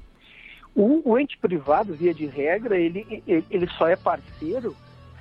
O, 0.75 1.11
o, 1.11 1.19
ente 1.19 1.37
privado, 1.39 1.95
via 1.95 2.15
de 2.15 2.27
regra, 2.27 2.79
ele, 2.79 3.23
ele 3.27 3.69
só 3.77 3.89
é 3.89 3.97
parceiro 3.97 4.75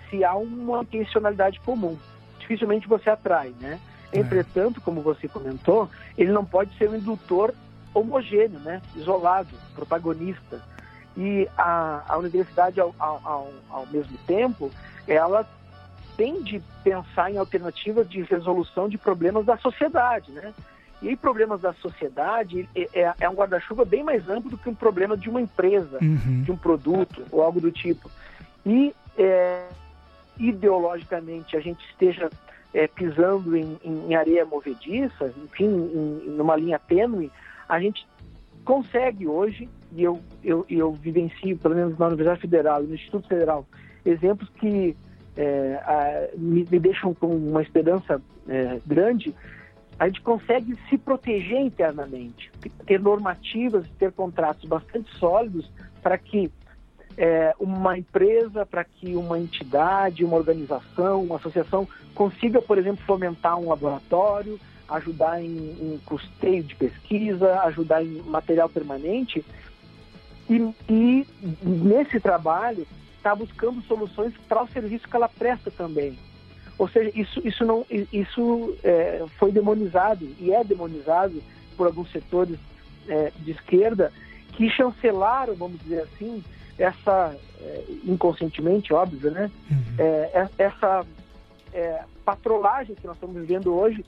se 0.10 0.24
há 0.24 0.36
uma 0.36 0.82
intencionalidade 0.82 1.60
comum. 1.62 1.98
Dificilmente 2.40 2.88
você 2.88 3.10
atrai, 3.10 3.54
né? 3.60 3.80
É. 4.12 4.20
Entretanto, 4.20 4.82
como 4.82 5.02
você 5.02 5.28
comentou, 5.28 5.90
ele 6.18 6.32
não 6.32 6.46
pode 6.46 6.76
ser 6.78 6.90
um 6.90 6.96
indutor 6.96 7.54
homogêneo, 7.94 8.60
né? 8.60 8.82
Isolado, 8.96 9.50
protagonista. 9.76 10.62
E 11.18 11.48
a, 11.58 12.04
a 12.08 12.18
universidade, 12.18 12.80
ao, 12.80 12.96
ao, 12.98 13.52
ao 13.70 13.86
mesmo 13.88 14.18
tempo, 14.26 14.72
ela 15.08 15.46
tem 16.16 16.42
de 16.44 16.62
pensar 16.84 17.32
em 17.32 17.38
alternativas 17.38 18.10
de 18.10 18.22
resolução 18.22 18.88
de 18.88 18.98
problemas 18.98 19.46
da 19.46 19.58
sociedade, 19.58 20.32
né? 20.32 20.54
E 21.02 21.10
aí, 21.10 21.16
problemas 21.16 21.62
da 21.62 21.74
sociedade 21.74 22.70
é, 22.76 22.88
é, 22.94 23.14
é 23.22 23.30
um 23.30 23.34
guarda-chuva 23.34 23.84
bem 23.84 24.04
mais 24.04 24.30
amplo 24.30 24.52
do 24.52 24.58
que 24.58 24.70
um 24.70 24.76
problema 24.76 25.18
de 25.18 25.30
uma 25.30 25.42
empresa, 25.42 25.98
uhum. 26.02 26.44
de 26.44 26.52
um 26.52 26.58
produto 26.58 27.24
ou 27.32 27.42
algo 27.42 27.60
do 27.60 27.72
tipo. 27.72 28.10
E 28.66 28.94
é, 29.18 29.68
ideologicamente 30.38 31.58
a 31.58 31.60
gente 31.60 31.84
esteja 31.90 32.30
é, 32.74 32.88
pisando 32.88 33.56
em, 33.56 33.78
em, 33.84 34.16
areia 34.16 34.46
movediça, 34.46 35.34
enfim, 35.44 35.66
em, 35.66 36.30
numa 36.30 36.56
linha 36.56 36.80
tênue, 36.80 37.32
a 37.68 37.80
gente 37.80 38.08
consegue 38.64 39.28
hoje, 39.28 39.68
e 39.92 40.04
eu, 40.04 40.22
eu, 40.44 40.66
eu 40.70 40.94
vivencio, 40.94 41.58
pelo 41.58 41.76
menos 41.76 41.98
na 41.98 42.08
Universidade 42.08 42.42
Federal 42.42 42.84
e 42.84 42.88
no 42.88 42.96
Instituto 42.96 43.28
Federal, 43.28 43.66
exemplos 44.06 44.50
que 44.60 44.96
é, 45.36 45.82
a, 45.84 46.38
me, 46.38 46.68
me, 46.70 46.80
deixam 46.80 47.14
com 47.14 47.28
uma 47.28 47.62
esperança 47.62 48.22
é, 48.48 48.80
grande 48.86 49.34
a 50.02 50.08
gente 50.08 50.22
consegue 50.22 50.76
se 50.90 50.98
proteger 50.98 51.62
internamente, 51.62 52.52
ter 52.88 53.00
normativas, 53.00 53.86
ter 54.00 54.12
contratos 54.12 54.68
bastante 54.68 55.16
sólidos 55.20 55.70
para 56.02 56.18
que 56.18 56.52
é, 57.16 57.54
uma 57.60 58.00
empresa, 58.00 58.66
para 58.66 58.84
que 58.84 59.16
uma 59.16 59.38
entidade, 59.38 60.26
uma 60.26 60.38
organização, 60.38 61.22
uma 61.22 61.36
associação 61.36 61.88
consiga, 62.16 62.60
por 62.60 62.80
exemplo, 62.80 63.06
fomentar 63.06 63.60
um 63.60 63.70
laboratório, 63.70 64.60
ajudar 64.90 65.40
em, 65.40 65.46
em 65.46 66.02
custeio 66.04 66.64
de 66.64 66.74
pesquisa, 66.74 67.62
ajudar 67.66 68.04
em 68.04 68.24
material 68.24 68.70
permanente. 68.70 69.46
E, 70.50 70.74
e 70.90 71.28
nesse 71.62 72.20
trabalho 72.20 72.88
está 73.18 73.36
buscando 73.36 73.84
soluções 73.84 74.34
para 74.50 74.64
o 74.64 74.68
serviço 74.68 75.08
que 75.08 75.16
ela 75.16 75.30
presta 75.30 75.70
também. 75.70 76.18
Ou 76.82 76.88
seja, 76.88 77.12
isso, 77.14 77.40
isso, 77.48 77.64
não, 77.64 77.86
isso 78.12 78.76
é, 78.84 79.24
foi 79.38 79.52
demonizado 79.52 80.28
e 80.40 80.52
é 80.52 80.64
demonizado 80.64 81.40
por 81.78 81.86
alguns 81.86 82.12
setores 82.12 82.58
é, 83.08 83.32
de 83.38 83.52
esquerda 83.52 84.12
que 84.54 84.68
chancelaram, 84.68 85.54
vamos 85.54 85.80
dizer 85.80 86.02
assim, 86.02 86.44
essa, 86.80 87.38
é, 87.60 87.84
inconscientemente, 88.04 88.96
óbvio, 88.96 89.30
né? 89.30 89.52
Uhum. 89.70 89.78
É, 90.00 90.32
é, 90.34 90.50
essa 90.58 91.06
é, 91.72 92.04
patrolagem 92.26 92.96
que 92.96 93.06
nós 93.06 93.16
estamos 93.16 93.36
vivendo 93.36 93.76
hoje, 93.76 94.04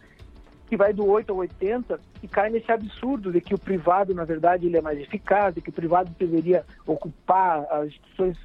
que 0.68 0.76
vai 0.76 0.94
do 0.94 1.06
8 1.06 1.32
ao 1.32 1.38
80 1.38 2.00
e 2.24 2.28
cai 2.28 2.50
nesse 2.50 2.72
absurdo 2.72 3.32
de 3.32 3.40
que 3.40 3.54
o 3.54 3.60
privado, 3.60 4.16
na 4.16 4.26
verdade, 4.26 4.66
ele 4.66 4.78
é 4.78 4.82
mais 4.82 5.00
eficaz, 5.00 5.54
de 5.54 5.62
que 5.62 5.70
o 5.70 5.74
privado 5.74 6.10
deveria 6.18 6.66
ocupar 6.88 7.68
as 7.70 7.90
instituições 7.90 8.38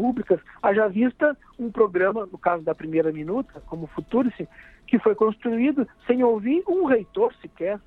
públicas, 0.00 0.40
haja 0.62 0.88
vista 0.88 1.36
um 1.58 1.70
programa, 1.70 2.24
no 2.24 2.38
caso 2.38 2.64
da 2.64 2.74
primeira 2.74 3.12
minuta, 3.12 3.62
como 3.66 3.86
Futurice, 3.88 4.48
que 4.86 4.98
foi 4.98 5.14
construído 5.14 5.86
sem 6.06 6.24
ouvir 6.24 6.64
um 6.66 6.86
reitor 6.86 7.34
sequer, 7.42 7.78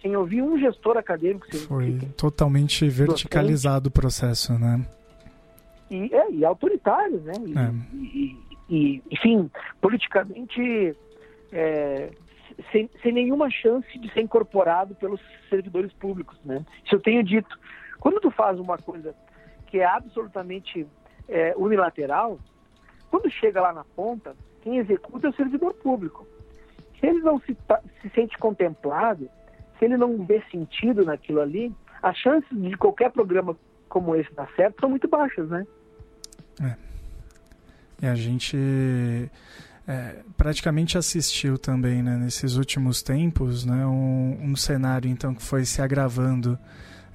sem 0.00 0.16
ouvir 0.16 0.42
um 0.42 0.56
gestor 0.56 0.96
acadêmico. 0.96 1.44
Foi 1.66 1.98
totalmente 2.16 2.88
verticalizado 2.88 3.88
o 3.88 3.92
processo, 3.92 4.56
né? 4.56 4.86
E, 5.90 6.14
é, 6.14 6.30
e 6.30 6.44
autoritário, 6.44 7.20
né? 7.20 7.32
E, 7.44 7.58
é. 7.58 7.72
e, 7.94 8.38
e 8.70 9.02
enfim, 9.10 9.50
politicamente 9.80 10.96
é, 11.52 12.10
sem, 12.70 12.88
sem 13.02 13.12
nenhuma 13.12 13.50
chance 13.50 13.98
de 13.98 14.12
ser 14.12 14.20
incorporado 14.20 14.94
pelos 14.94 15.20
servidores 15.50 15.92
públicos, 15.94 16.38
né? 16.44 16.64
Isso 16.84 16.94
eu 16.94 17.00
tenho 17.00 17.24
dito. 17.24 17.58
Quando 17.98 18.20
tu 18.20 18.30
faz 18.30 18.60
uma 18.60 18.78
coisa 18.78 19.14
que 19.66 19.80
é 19.80 19.84
absolutamente 19.84 20.86
é, 21.28 21.54
unilateral, 21.56 22.38
quando 23.10 23.30
chega 23.30 23.60
lá 23.60 23.72
na 23.72 23.84
ponta, 23.84 24.34
quem 24.62 24.78
executa 24.78 25.26
é 25.26 25.30
o 25.30 25.34
servidor 25.34 25.74
público. 25.74 26.26
Se 26.98 27.06
ele 27.06 27.20
não 27.20 27.38
se, 27.40 27.56
se 28.00 28.08
sente 28.10 28.36
contemplado, 28.38 29.28
se 29.78 29.84
ele 29.84 29.96
não 29.96 30.24
vê 30.24 30.42
sentido 30.50 31.04
naquilo 31.04 31.40
ali, 31.40 31.74
as 32.02 32.16
chances 32.16 32.48
de 32.50 32.76
qualquer 32.76 33.10
programa 33.10 33.56
como 33.88 34.16
esse 34.16 34.32
dar 34.34 34.48
certo 34.56 34.80
são 34.80 34.90
muito 34.90 35.06
baixas, 35.06 35.48
né? 35.48 35.66
É. 36.60 36.76
E 38.02 38.06
a 38.06 38.14
gente 38.14 39.30
é, 39.86 40.16
praticamente 40.36 40.98
assistiu 40.98 41.58
também, 41.58 42.02
né, 42.02 42.16
nesses 42.16 42.56
últimos 42.56 43.02
tempos, 43.02 43.64
né, 43.64 43.86
um, 43.86 44.50
um 44.50 44.56
cenário 44.56 45.08
então 45.08 45.34
que 45.34 45.42
foi 45.42 45.64
se 45.64 45.80
agravando 45.80 46.58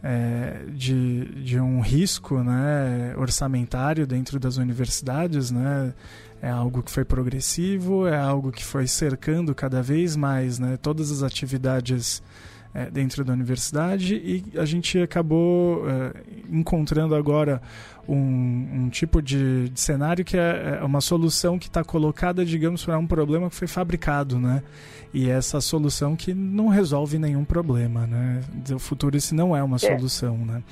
é, 0.04 0.66
de, 0.70 1.26
de 1.44 1.60
um 1.60 1.82
risco 1.82 2.42
né, 2.42 3.14
orçamentário 3.18 4.08
dentro 4.08 4.40
das 4.40 4.58
universidades, 4.58 5.52
né, 5.52 5.94
é 6.42 6.50
algo 6.50 6.82
que 6.82 6.92
foi 6.92 7.04
progressivo, 7.04 8.08
é 8.08 8.18
algo 8.18 8.52
que 8.52 8.64
foi 8.64 8.88
cercando 8.88 9.54
cada 9.54 9.82
vez 9.82 10.16
mais 10.16 10.58
né, 10.58 10.78
todas 10.82 11.12
as 11.12 11.22
atividades 11.22 12.24
é, 12.74 12.90
dentro 12.90 13.24
da 13.24 13.34
universidade 13.34 14.16
e 14.16 14.58
a 14.58 14.66
gente 14.66 15.00
acabou 15.00 15.84
é, 15.90 16.14
encontrando 16.50 17.16
agora 17.16 17.62
um, 18.08 18.16
um 18.16 18.90
tipo 18.90 19.22
de, 19.22 19.70
de, 19.70 19.80
cenário 19.80 20.24
que 20.24 20.38
é, 20.38 20.80
é 20.80 20.84
uma 20.84 21.02
solução 21.02 21.58
que 21.58 21.68
está 21.68 21.84
colocada, 21.84 22.46
digamos, 22.46 22.86
para 22.86 22.98
um 22.98 23.08
problema 23.08 23.50
que 23.50 23.56
foi 23.56 23.68
fabricado, 23.68 24.40
né? 24.40 24.64
E 25.14 25.30
essa 25.30 25.60
solução 25.60 26.16
que 26.16 26.34
não 26.34 26.68
resolve 26.68 27.18
nenhum 27.18 27.44
problema, 27.44 28.06
né? 28.06 28.42
O 28.74 28.80
futuro 28.80 29.18
isso 29.18 29.34
não 29.34 29.56
é 29.56 29.64
uma 29.64 29.78
é. 29.78 29.80
solução, 29.80 30.38
né? 30.38 30.64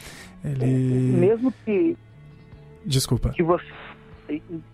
Ele... 0.43 0.65
Mesmo 1.17 1.53
que... 1.65 1.97
Desculpa. 2.85 3.29
Que 3.29 3.43
você 3.43 3.65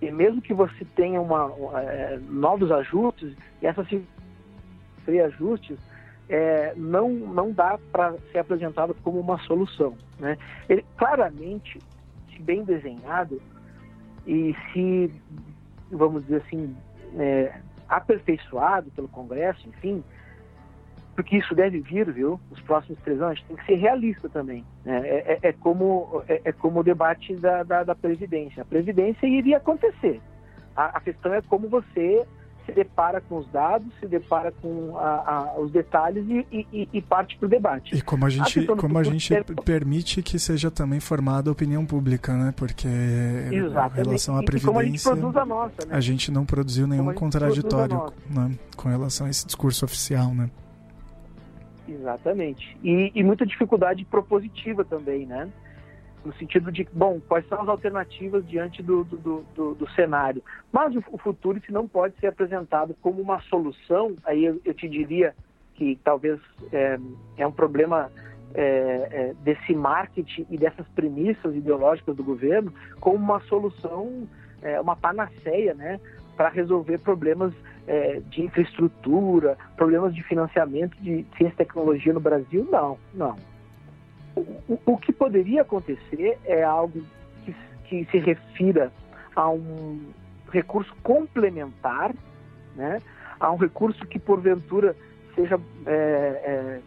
mesmo 0.02 0.42
que 0.42 0.52
você 0.54 0.84
tenha 0.96 1.22
uma, 1.22 1.52
é, 1.80 2.20
novos 2.28 2.72
ajustes, 2.72 3.34
e 3.62 3.68
essas 3.68 3.88
reajustes 5.06 5.78
é, 6.34 6.74
não, 6.76 7.10
não 7.12 7.52
dá 7.52 7.78
para 7.92 8.16
ser 8.32 8.40
apresentado 8.40 8.96
como 9.04 9.20
uma 9.20 9.38
solução. 9.44 9.96
Né? 10.20 10.36
Ele, 10.68 10.84
claramente, 10.98 11.78
se 12.32 12.42
bem 12.42 12.64
desenhado 12.64 13.40
e 14.26 14.56
se, 14.72 15.14
vamos 15.92 16.24
dizer 16.24 16.42
assim, 16.48 16.76
é, 17.20 17.54
aperfeiçoado 17.88 18.90
pelo 18.96 19.08
Congresso, 19.10 19.70
enfim, 19.70 20.04
porque 21.16 21.38
isso 21.38 21.54
deve 21.54 21.82
vir, 21.82 22.12
viu? 22.12 22.40
Os 22.50 22.60
próximos 22.62 23.00
três 23.02 23.22
anos, 23.22 23.40
tem 23.44 23.56
que 23.56 23.66
ser 23.68 23.76
realista 23.76 24.28
também. 24.28 24.66
Né? 24.84 25.08
É, 25.08 25.34
é, 25.34 25.50
é, 25.50 25.54
como, 25.54 26.24
é, 26.28 26.42
é, 26.46 26.52
como 26.52 26.80
o 26.80 26.84
debate 26.84 27.36
da, 27.36 27.62
da, 27.62 27.84
da, 27.84 27.94
Previdência. 27.94 28.64
A 28.64 28.66
Previdência 28.66 29.28
iria 29.28 29.58
acontecer. 29.58 30.20
A, 30.76 30.98
a 30.98 31.00
questão 31.00 31.32
é 31.32 31.44
como 31.44 31.70
você 31.70 32.26
se 32.66 32.72
depara 32.72 33.22
com 33.22 33.38
os 33.38 33.48
dados, 33.52 33.88
se 34.00 34.08
depara 34.08 34.52
com 34.52 34.98
a, 34.98 35.32
a, 35.54 35.60
os 35.60 35.72
detalhes 35.72 36.26
e, 36.30 36.68
e, 36.72 36.90
e 36.94 37.02
parte 37.02 37.38
para 37.38 37.46
o 37.46 37.50
debate. 37.50 37.96
E 37.96 38.02
como 38.02 38.26
a 38.26 38.30
gente, 38.30 38.60
a 38.60 38.76
como 38.76 38.98
a 38.98 39.04
gente 39.04 39.34
é... 39.34 39.44
permite 39.44 40.22
que 40.22 40.40
seja 40.40 40.72
também 40.72 41.00
formada 41.00 41.50
a 41.50 41.54
opinião 41.54 41.86
pública, 41.86 42.34
né? 42.34 42.54
Porque 42.56 42.88
Exatamente. 42.88 44.00
em 44.00 44.04
relação 44.04 44.38
à 44.38 44.44
previdência, 44.44 45.12
a 45.12 45.16
gente, 45.16 45.48
nossa, 45.48 45.86
né? 45.88 45.96
a 45.96 46.00
gente 46.00 46.32
não 46.32 46.46
produziu 46.46 46.88
nenhum 46.88 47.14
contraditório 47.14 48.14
né? 48.30 48.52
com 48.76 48.90
relação 48.90 49.28
a 49.28 49.30
esse 49.30 49.46
discurso 49.46 49.86
oficial, 49.86 50.34
né? 50.34 50.50
Exatamente. 51.88 52.78
E, 52.84 53.12
e 53.14 53.24
muita 53.24 53.46
dificuldade 53.46 54.06
propositiva 54.06 54.86
também, 54.86 55.26
né? 55.26 55.50
No 56.26 56.34
sentido 56.36 56.72
de, 56.72 56.88
bom, 56.94 57.20
quais 57.28 57.48
são 57.48 57.62
as 57.62 57.68
alternativas 57.68 58.48
diante 58.48 58.82
do, 58.82 59.04
do, 59.04 59.46
do, 59.56 59.76
do 59.76 59.90
cenário. 59.92 60.44
Mas 60.72 60.96
o, 60.96 61.04
o 61.12 61.18
futuro 61.18 61.62
se 61.66 61.72
não 61.72 61.88
pode 61.88 62.16
ser 62.20 62.28
apresentado 62.28 62.96
como 63.02 63.22
uma 63.22 63.42
solução, 63.42 64.16
aí 64.26 64.46
eu, 64.46 64.62
eu 64.64 64.74
te 64.74 64.88
diria 64.88 65.36
que 65.76 66.00
talvez 66.04 66.40
é, 66.72 66.98
é 67.38 67.48
um 67.48 67.52
problema 67.52 68.12
é, 68.54 68.62
é, 68.62 69.34
desse 69.44 69.74
marketing 69.74 70.46
e 70.50 70.58
dessas 70.58 70.88
premissas 70.90 71.56
ideológicas 71.56 72.16
do 72.16 72.24
governo 72.24 72.74
como 73.00 73.18
uma 73.18 73.40
solução, 73.42 74.28
é, 74.62 74.80
uma 74.80 74.96
panaceia, 74.96 75.74
né, 75.74 76.00
para 76.38 76.50
resolver 76.50 77.00
problemas 77.00 77.54
é, 77.88 78.22
de 78.30 78.44
infraestrutura, 78.44 79.58
problemas 79.76 80.16
de 80.16 80.24
financiamento 80.24 80.96
de 81.02 81.26
ciência 81.38 81.54
e 81.54 81.58
tecnologia 81.58 82.14
no 82.14 82.20
Brasil. 82.20 82.68
Não, 82.72 82.98
não 83.14 83.53
o, 84.36 84.80
o 84.86 84.98
que 84.98 85.12
poderia 85.12 85.62
acontecer 85.62 86.38
é 86.46 86.64
algo 86.64 87.04
que, 87.44 87.56
que 87.86 88.06
se 88.12 88.18
refira 88.18 88.92
a 89.36 89.50
um 89.50 90.12
recurso 90.52 90.94
complementar, 91.02 92.14
né, 92.76 93.02
a 93.40 93.52
um 93.52 93.58
recurso 93.58 94.06
que 94.06 94.20
porventura 94.20 94.96
seja 95.36 95.60
é, 95.86 95.92
é, 95.92 96.82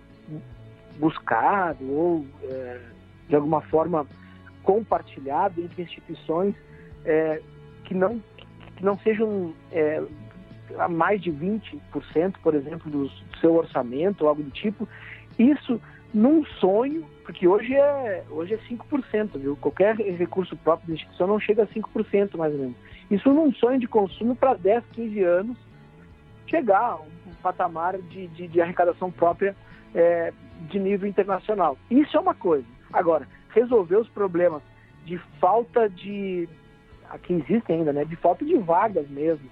buscado 0.98 1.84
ou 1.84 2.26
é, 2.44 2.80
de 3.28 3.34
alguma 3.34 3.60
forma 3.62 4.06
compartilhado 4.62 5.60
entre 5.60 5.82
instituições 5.82 6.54
é, 7.04 7.40
que 7.84 7.94
não 7.94 8.20
que 8.76 8.84
não 8.84 8.98
sejam 8.98 9.54
é, 9.72 10.02
a 10.78 10.88
mais 10.88 11.22
de 11.22 11.30
20%, 11.32 12.34
por 12.42 12.54
exemplo, 12.54 12.90
do 12.90 13.08
seu 13.40 13.54
orçamento 13.54 14.22
ou 14.22 14.28
algo 14.28 14.42
do 14.42 14.50
tipo. 14.50 14.88
Isso 15.38 15.80
num 16.12 16.44
sonho, 16.44 17.04
porque 17.24 17.46
hoje 17.46 17.74
é, 17.74 18.24
hoje 18.30 18.54
é 18.54 18.58
5%, 18.58 19.38
viu? 19.38 19.56
Qualquer 19.56 19.96
recurso 19.96 20.56
próprio 20.56 20.88
da 20.88 20.94
instituição 20.94 21.26
não 21.26 21.40
chega 21.40 21.64
a 21.64 21.66
5%, 21.66 22.36
mais 22.36 22.52
ou 22.52 22.58
menos. 22.58 22.76
Isso 23.10 23.32
num 23.32 23.52
sonho 23.52 23.78
de 23.78 23.86
consumo 23.86 24.34
para 24.34 24.54
10, 24.54 24.84
15 24.92 25.22
anos 25.22 25.56
chegar 26.46 26.80
a 26.80 26.96
um 26.96 27.34
patamar 27.42 27.98
de, 27.98 28.28
de, 28.28 28.48
de 28.48 28.60
arrecadação 28.60 29.10
própria 29.10 29.54
é, 29.94 30.32
de 30.70 30.78
nível 30.78 31.08
internacional. 31.08 31.76
Isso 31.90 32.16
é 32.16 32.20
uma 32.20 32.34
coisa. 32.34 32.66
Agora, 32.92 33.26
resolver 33.50 33.96
os 33.96 34.08
problemas 34.08 34.62
de 35.04 35.18
falta 35.40 35.88
de. 35.88 36.48
Aqui 37.10 37.34
existem 37.34 37.78
ainda, 37.78 37.92
né? 37.92 38.04
De 38.04 38.16
falta 38.16 38.44
de 38.44 38.56
vagas 38.56 39.08
mesmo, 39.08 39.48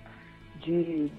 de 0.61 1.11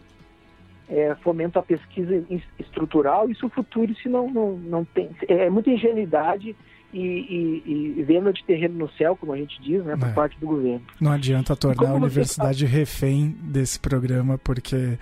é, 0.89 1.15
fomento 1.15 1.57
à 1.57 1.63
pesquisa 1.63 2.23
estrutural, 2.59 3.29
isso 3.29 3.47
o 3.47 3.49
futuro 3.49 3.93
se 3.95 4.07
não, 4.07 4.29
não, 4.29 4.57
não 4.57 4.85
tem. 4.85 5.09
É 5.27 5.49
muita 5.49 5.71
ingenuidade 5.71 6.55
e, 6.93 6.99
e, 6.99 7.99
e, 7.99 8.03
venda 8.03 8.31
de 8.31 8.43
terreno 8.45 8.77
no 8.77 8.89
céu, 8.91 9.15
como 9.15 9.33
a 9.33 9.37
gente 9.37 9.61
diz, 9.61 9.83
né, 9.83 9.97
por 9.97 10.09
é. 10.09 10.13
parte 10.13 10.39
do 10.39 10.47
governo. 10.47 10.85
Não 11.01 11.11
adianta 11.11 11.55
tornar 11.55 11.89
a 11.89 11.93
universidade 11.93 12.65
você... 12.65 12.77
refém 12.77 13.35
desse 13.41 13.79
programa, 13.79 14.37
porque. 14.37 14.97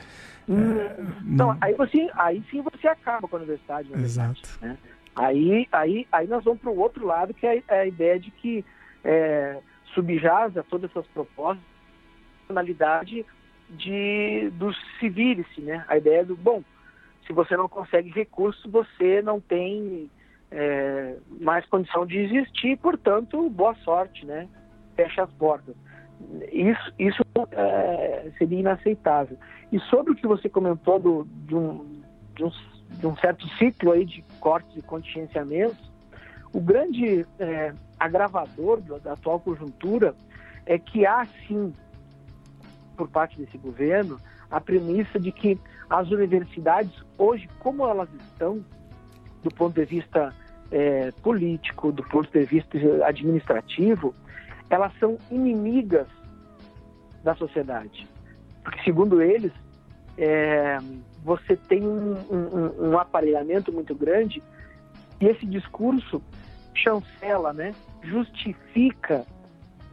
Hum, 0.48 0.78
é, 0.80 0.98
não, 1.22 1.48
não, 1.48 1.58
aí, 1.62 1.74
você, 1.74 2.10
aí 2.16 2.44
sim 2.50 2.62
você 2.62 2.88
acaba 2.88 3.28
com 3.28 3.36
a 3.36 3.40
universidade. 3.40 3.90
Exato. 3.94 4.58
Né? 4.62 4.78
Aí, 5.16 5.68
aí, 5.72 6.08
aí 6.12 6.28
nós 6.28 6.44
vamos 6.44 6.60
para 6.60 6.72
o 6.72 6.80
outro 6.80 7.06
lado, 7.06 7.34
que 7.34 7.46
é, 7.46 7.62
é 7.68 7.80
a 7.82 7.86
ideia 7.86 8.20
de 8.20 8.32
que 8.32 8.66
é, 9.04 9.60
subjasa 9.94 10.66
todas 10.70 10.90
essas 10.90 11.06
propostas, 11.08 11.64
finalidade 12.48 13.26
de 13.74 14.50
do 14.52 14.74
civilice, 15.00 15.62
né? 15.62 15.84
A 15.88 15.98
ideia 15.98 16.24
do 16.24 16.36
bom, 16.36 16.64
se 17.26 17.34
você 17.34 17.56
não 17.58 17.68
consegue 17.68 18.10
recursos, 18.10 18.64
você 18.72 19.22
não 19.22 19.40
tem 19.40 20.10
é, 20.52 21.16
mais 21.42 21.66
condição 21.66 22.06
de 22.06 22.18
existir, 22.20 22.78
portanto, 22.78 23.50
boa 23.50 23.76
sorte, 23.84 24.26
né? 24.26 24.48
Fecha 24.96 25.24
as 25.24 25.32
portas. 25.34 25.76
Isso, 26.52 26.94
isso 27.00 27.24
é, 27.52 28.32
seria 28.38 28.60
inaceitável. 28.60 29.38
E 29.72 29.80
sobre 29.82 30.14
o 30.14 30.16
que 30.16 30.28
você 30.28 30.48
comentou 30.48 31.00
do, 31.00 31.28
de, 31.48 31.56
um, 31.56 32.02
de, 32.36 32.44
um, 32.44 32.52
de 32.92 33.08
um 33.08 33.18
certo 33.18 33.48
ciclo 33.58 33.92
aí 33.92 34.06
de 34.06 34.24
cortes 34.40 34.78
e 34.78 34.82
contingenciamentos, 34.82 35.92
o 36.54 36.62
grande 36.62 37.26
é, 37.40 37.74
agravador 38.00 38.80
da 38.82 39.14
atual 39.14 39.40
conjuntura 39.40 40.16
é 40.66 40.78
que 40.78 41.06
há 41.06 41.26
sim 41.48 41.74
por 42.94 43.10
parte 43.10 43.38
desse 43.38 43.58
governo 43.58 44.18
a 44.50 44.62
premissa 44.62 45.20
de 45.20 45.32
que 45.32 45.60
as 45.90 46.10
universidades, 46.12 46.94
hoje, 47.18 47.50
como 47.60 47.88
elas 47.88 48.08
estão, 48.14 48.64
do 49.44 49.50
ponto 49.50 49.74
de 49.74 49.86
vista 49.86 50.34
é, 50.72 51.12
político, 51.24 51.92
do 51.92 52.04
ponto 52.04 52.32
de 52.32 52.46
vista 52.46 52.78
administrativo, 53.06 54.14
elas 54.70 54.92
são 55.00 55.18
inimigas 55.32 56.08
da 57.24 57.36
sociedade. 57.36 58.08
Porque, 58.64 58.82
segundo 58.84 59.22
eles, 59.22 59.52
é, 60.18 60.78
você 61.24 61.56
tem 61.56 61.84
um, 61.84 62.14
um, 62.30 62.90
um, 62.90 63.00
aparelhamento 63.00 63.72
muito 63.72 63.96
grande 63.96 64.42
e 65.20 65.26
esse 65.26 65.46
discurso 65.46 66.22
chancela, 66.76 67.54
né, 67.54 67.74
justifica 68.04 69.26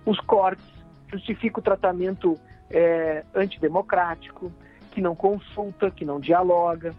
os 0.05 0.19
cortes, 0.21 0.65
justifica 1.11 1.61
o 1.61 1.63
tratamento 1.63 2.39
é, 2.71 3.25
antidemocrático, 3.35 4.53
que 4.91 5.01
não 5.01 5.15
consulta, 5.15 5.91
que 5.91 6.05
não 6.05 6.21
dialoga. 6.21 6.95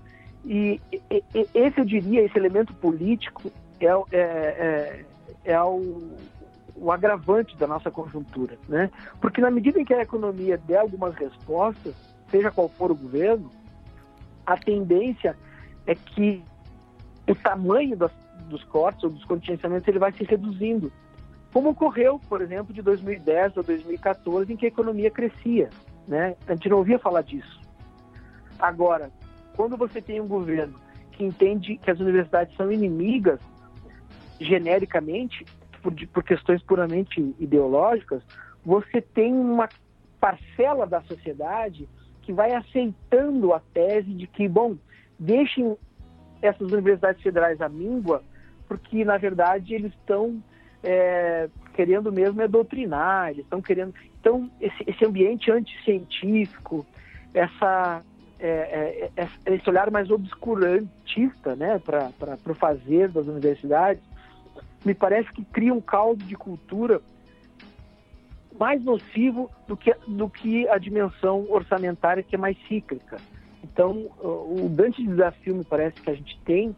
E, 0.46 0.82
e, 0.92 1.02
e 1.34 1.48
esse, 1.54 1.80
eu 1.80 1.86
diria, 1.86 2.24
esse 2.24 2.38
elemento 2.38 2.74
político 2.74 3.52
é, 3.80 3.86
é, 3.86 4.18
é, 4.18 5.06
é 5.46 5.62
o, 5.62 6.18
o, 6.76 6.92
agravante 6.92 7.56
da 7.58 7.68
nossa 7.68 7.90
conjuntura. 7.90 8.58
Né? 8.68 8.90
Porque 9.20 9.42
na 9.42 9.52
medida 9.52 9.80
em 9.80 9.86
que 9.86 9.94
a 9.94 10.02
economia 10.02 10.58
der 10.58 10.80
algumas 10.80 11.16
respostas, 11.16 11.94
seja 12.30 12.52
qual 12.52 12.70
for 12.70 12.92
o 12.92 12.96
governo, 12.96 13.50
a 14.46 14.58
tendência 14.58 15.38
é 15.86 15.96
que 15.96 16.44
o 17.28 17.36
tamanho 17.36 17.96
das, 17.96 18.12
dos 18.50 18.64
cortes 18.66 19.04
ou 19.04 19.10
dos 19.10 19.24
contingenciamentos 19.26 19.88
ele 19.88 20.00
vai 20.00 20.12
se 20.12 20.24
reduzindo 20.24 20.92
como 21.54 21.70
ocorreu, 21.70 22.20
por 22.30 22.42
exemplo, 22.42 22.74
de 22.74 22.82
2010 22.82 23.58
a 23.58 23.62
2014, 23.62 24.54
em 24.54 24.56
que 24.56 24.66
a 24.66 24.70
economia 24.70 25.12
crescia. 25.12 25.70
Né? 26.08 26.36
A 26.48 26.54
gente 26.54 26.70
não 26.70 26.78
ouvia 26.78 26.98
falar 26.98 27.22
disso. 27.22 27.60
Agora, 28.60 29.12
quando 29.56 29.76
você 29.76 30.02
tem 30.02 30.22
um 30.22 30.28
governo 30.28 30.80
que 31.12 31.24
entende 31.24 31.78
que 31.78 31.92
as 31.92 32.00
universidades 32.00 32.56
são 32.56 32.72
inimigas 32.72 33.40
genericamente, 34.40 35.46
por, 35.82 35.94
por 36.08 36.24
questões 36.24 36.62
puramente 36.64 37.36
ideológicas, 37.40 38.24
você 38.66 39.02
tem 39.02 39.34
uma 39.34 39.68
parcela 40.20 40.86
da 40.86 41.02
sociedade 41.02 41.88
que 42.22 42.32
vai 42.32 42.54
aceitando 42.54 43.54
a 43.54 43.60
tese 43.74 44.14
de 44.14 44.28
que, 44.28 44.48
bom, 44.48 44.78
deixem 45.20 45.76
essas 46.42 46.72
universidades 46.72 47.22
federais 47.22 47.60
à 47.62 47.68
míngua, 47.68 48.24
porque, 48.68 49.04
na 49.04 49.18
verdade, 49.18 49.74
eles 49.74 49.92
estão 49.94 50.42
é, 50.84 51.50
querendo 51.74 52.12
mesmo 52.12 52.42
é 52.42 52.48
doutrinar, 52.48 53.30
eles 53.30 53.44
estão 53.44 53.62
querendo. 53.62 53.94
Então, 54.20 54.50
esse, 54.60 54.84
esse 54.88 55.06
ambiente 55.06 55.52
anticientífico, 55.52 56.86
essa, 57.34 58.02
é, 58.40 59.10
é, 59.16 59.24
é 59.46 59.56
esse 59.56 59.70
olhar 59.70 59.90
mais 59.92 60.10
obscurantista 60.10 61.56
né, 61.56 61.80
para 61.80 62.38
o 62.48 62.54
fazer 62.54 63.10
das 63.10 63.28
universidades, 63.28 64.04
me 64.84 64.94
parece 64.94 65.32
que 65.32 65.44
cria 65.46 65.74
um 65.74 65.82
caldo 65.82 66.24
de 66.24 66.36
cultura 66.36 67.02
mais 68.60 68.84
nocivo 68.84 69.50
do 69.68 69.78
que, 69.78 69.96
do 70.08 70.30
que 70.30 70.68
a 70.68 70.78
dimensão 70.78 71.46
orçamentária, 71.50 72.22
que 72.24 72.36
é 72.36 72.38
mais 72.38 72.58
cíclica. 72.68 73.18
Então, 73.64 74.10
o 74.20 74.70
grande 74.70 75.06
desafio, 75.06 75.56
me 75.56 75.64
parece, 75.64 76.02
que 76.02 76.10
a 76.10 76.14
gente 76.14 76.40
tem 76.44 76.76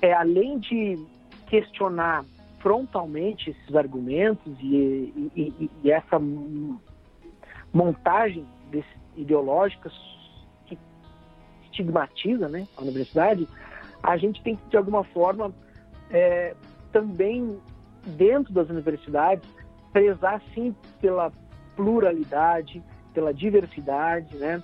é, 0.00 0.12
além 0.12 0.58
de 0.58 0.98
questionar 1.46 2.24
frontalmente 2.66 3.50
esses 3.50 3.76
argumentos 3.76 4.52
e, 4.60 5.30
e, 5.36 5.70
e 5.84 5.90
essa 5.92 6.20
montagem 7.72 8.44
ideológica 9.16 9.88
que 10.64 10.76
estigmatiza 11.66 12.48
né, 12.48 12.66
a 12.76 12.82
universidade, 12.82 13.46
a 14.02 14.16
gente 14.16 14.42
tem 14.42 14.56
que, 14.56 14.68
de 14.68 14.76
alguma 14.76 15.04
forma, 15.04 15.54
é, 16.10 16.56
também, 16.90 17.56
dentro 18.04 18.52
das 18.52 18.68
universidades, 18.68 19.48
prezar, 19.92 20.42
sim, 20.52 20.74
pela 21.00 21.30
pluralidade, 21.76 22.82
pela 23.14 23.32
diversidade, 23.32 24.36
né, 24.38 24.60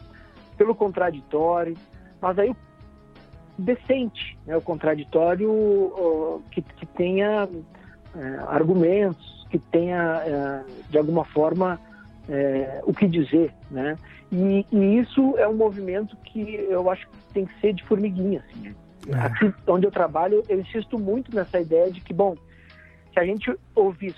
pelo 0.59 0.75
contraditório, 0.75 1.77
mas 2.21 2.37
aí 2.37 2.53
decente, 3.57 4.37
né, 4.45 4.57
o 4.57 4.61
contraditório 4.61 6.43
que, 6.51 6.63
que 6.63 6.87
tenha 6.87 7.49
argumentos, 8.49 9.47
que 9.51 9.59
tenha, 9.59 10.23
é, 10.25 10.65
de 10.91 10.99
alguma 10.99 11.25
forma, 11.25 11.79
é, 12.29 12.81
o 12.85 12.93
que 12.93 13.07
dizer, 13.07 13.53
né? 13.71 13.97
E, 14.31 14.67
e, 14.73 14.99
isso 14.99 15.37
é 15.37 15.47
um 15.47 15.55
movimento 15.55 16.17
que 16.25 16.55
eu 16.69 16.91
acho 16.91 17.07
que 17.07 17.35
tem 17.35 17.45
que 17.45 17.61
ser 17.61 17.75
de 17.75 17.85
formiguinha, 17.85 18.43
assim. 18.49 18.61
Né? 18.61 18.75
É. 19.09 19.27
Aqui 19.27 19.55
onde 19.67 19.87
eu 19.87 19.91
trabalho, 19.91 20.43
eu 20.49 20.61
insisto 20.61 20.99
muito 20.99 21.35
nessa 21.35 21.61
ideia 21.61 21.91
de 21.91 22.01
que, 22.01 22.15
bom, 22.15 22.35
se 23.13 23.21
a 23.21 23.25
gente 23.25 23.55
ouvir 23.75 24.15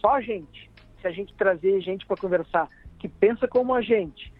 só 0.00 0.20
gente, 0.20 0.70
se 1.00 1.08
a 1.08 1.10
gente 1.10 1.34
trazer 1.34 1.80
gente 1.80 2.06
para 2.06 2.16
conversar 2.16 2.68
que 2.98 3.08
pensa 3.08 3.46
como 3.46 3.74
a 3.74 3.80
gente, 3.80 4.32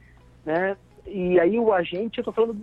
né? 0.45 0.77
E 1.11 1.41
aí 1.41 1.59
o 1.59 1.73
agente, 1.73 2.19
eu 2.19 2.23
estou 2.23 2.33
falando 2.33 2.55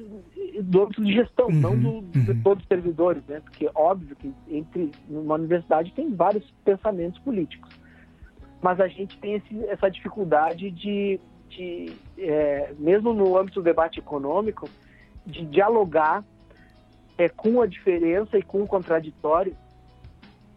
do 0.61 0.83
âmbito 0.83 1.03
de 1.03 1.13
gestão, 1.13 1.47
uhum, 1.47 1.53
não 1.53 1.77
do, 1.77 2.01
de 2.01 2.31
uhum. 2.31 2.41
todos 2.43 2.63
os 2.63 2.67
servidores, 2.67 3.23
né? 3.27 3.39
Porque 3.41 3.69
óbvio 3.73 4.15
que 4.15 4.33
entre 4.49 4.91
uma 5.09 5.35
universidade 5.35 5.91
tem 5.93 6.13
vários 6.13 6.49
pensamentos 6.63 7.19
políticos, 7.19 7.69
mas 8.61 8.79
a 8.79 8.87
gente 8.87 9.17
tem 9.17 9.35
esse, 9.35 9.65
essa 9.65 9.89
dificuldade 9.89 10.71
de, 10.71 11.19
de 11.49 11.91
é, 12.17 12.73
mesmo 12.77 13.13
no 13.13 13.37
âmbito 13.37 13.61
do 13.61 13.63
debate 13.63 13.99
econômico, 13.99 14.69
de 15.25 15.45
dialogar 15.45 16.23
é, 17.17 17.27
com 17.29 17.61
a 17.61 17.67
diferença 17.67 18.37
e 18.37 18.43
com 18.43 18.61
o 18.61 18.67
contraditório 18.67 19.55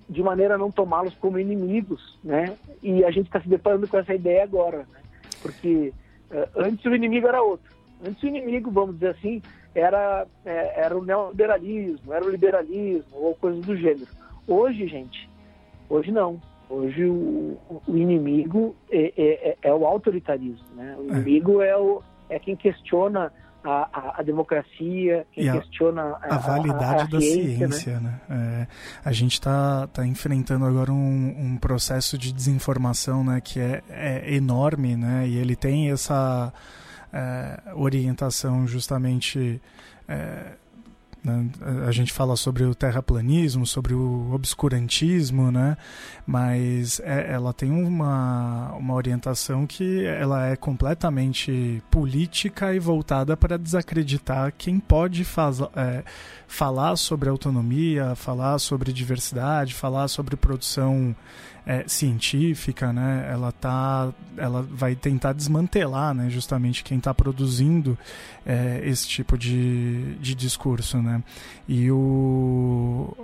de 0.08 0.22
maneira 0.22 0.54
a 0.54 0.58
não 0.58 0.70
tomá-los 0.70 1.14
como 1.16 1.38
inimigos, 1.38 2.18
né? 2.24 2.56
E 2.82 3.04
a 3.04 3.10
gente 3.10 3.26
está 3.26 3.40
se 3.40 3.48
deparando 3.48 3.86
com 3.86 3.98
essa 3.98 4.14
ideia 4.14 4.42
agora, 4.42 4.86
né? 4.90 5.00
Porque 5.42 5.92
uh, 6.30 6.48
antes 6.56 6.84
o 6.86 6.94
inimigo 6.94 7.26
era 7.28 7.42
outro. 7.42 7.77
Antes 8.04 8.22
o 8.22 8.26
inimigo, 8.26 8.70
vamos 8.70 8.94
dizer 8.94 9.10
assim, 9.10 9.42
era, 9.74 10.26
é, 10.44 10.80
era 10.80 10.96
o 10.96 11.04
neoliberalismo, 11.04 12.12
era 12.12 12.24
o 12.24 12.30
liberalismo 12.30 13.16
ou 13.16 13.34
coisas 13.34 13.64
do 13.64 13.76
gênero. 13.76 14.06
Hoje, 14.46 14.86
gente, 14.86 15.28
hoje 15.88 16.10
não. 16.10 16.40
Hoje 16.70 17.04
o, 17.04 17.58
o 17.86 17.96
inimigo 17.96 18.76
é, 18.90 19.12
é, 19.16 19.50
é, 19.50 19.56
é 19.62 19.74
o 19.74 19.86
autoritarismo. 19.86 20.66
Né? 20.74 20.96
O 20.98 21.02
é. 21.02 21.16
inimigo 21.16 21.62
é, 21.62 21.76
o, 21.76 22.02
é 22.28 22.38
quem 22.38 22.54
questiona 22.54 23.32
a, 23.64 23.88
a, 23.92 24.20
a, 24.20 24.22
democracia, 24.22 25.26
quem 25.32 25.48
a, 25.48 25.60
questiona 25.60 26.02
a, 26.22 26.34
a 26.34 26.38
validade 26.38 27.10
da 27.10 27.20
ciência. 27.20 27.68
ciência 27.68 28.00
né? 28.00 28.20
né? 28.28 28.66
É, 28.66 29.08
a 29.08 29.12
gente 29.12 29.32
está 29.32 29.86
tá 29.88 30.06
enfrentando 30.06 30.64
agora 30.64 30.92
um, 30.92 31.34
um, 31.38 31.56
processo 31.56 32.16
de 32.16 32.32
desinformação 32.32 33.24
né, 33.24 33.40
que 33.40 33.58
é, 33.58 33.82
é 33.88 34.34
enorme 34.34 34.96
né? 34.96 35.26
e 35.26 35.38
ele 35.38 35.56
tem 35.56 35.90
essa 35.90 36.52
é, 37.12 37.60
orientação 37.74 38.66
justamente. 38.66 39.60
É, 40.08 40.52
a 41.86 41.90
gente 41.90 42.12
fala 42.12 42.36
sobre 42.36 42.64
o 42.64 42.74
terraplanismo, 42.74 43.66
sobre 43.66 43.92
o 43.92 44.32
obscurantismo, 44.32 45.50
né? 45.50 45.76
mas 46.26 47.00
é, 47.00 47.32
ela 47.32 47.52
tem 47.52 47.70
uma, 47.70 48.72
uma 48.74 48.94
orientação 48.94 49.66
que 49.66 50.04
ela 50.04 50.46
é 50.46 50.56
completamente 50.56 51.82
política 51.90 52.72
e 52.72 52.78
voltada 52.78 53.36
para 53.36 53.58
desacreditar 53.58 54.54
quem 54.56 54.78
pode 54.78 55.24
faz, 55.24 55.60
é, 55.74 56.04
falar 56.46 56.96
sobre 56.96 57.28
autonomia, 57.28 58.14
falar 58.14 58.58
sobre 58.58 58.92
diversidade, 58.92 59.74
falar 59.74 60.08
sobre 60.08 60.36
produção 60.36 61.14
é, 61.68 61.84
científica, 61.86 62.94
né? 62.94 63.28
Ela 63.30 63.52
tá, 63.52 64.10
ela 64.38 64.62
vai 64.62 64.96
tentar 64.96 65.34
desmantelar, 65.34 66.14
né? 66.14 66.30
Justamente 66.30 66.82
quem 66.82 66.96
está 66.96 67.12
produzindo 67.12 67.96
é, 68.46 68.80
esse 68.84 69.06
tipo 69.06 69.36
de, 69.36 70.14
de 70.14 70.34
discurso, 70.34 70.96
né? 71.02 71.22
E 71.68 71.90
o 71.90 73.14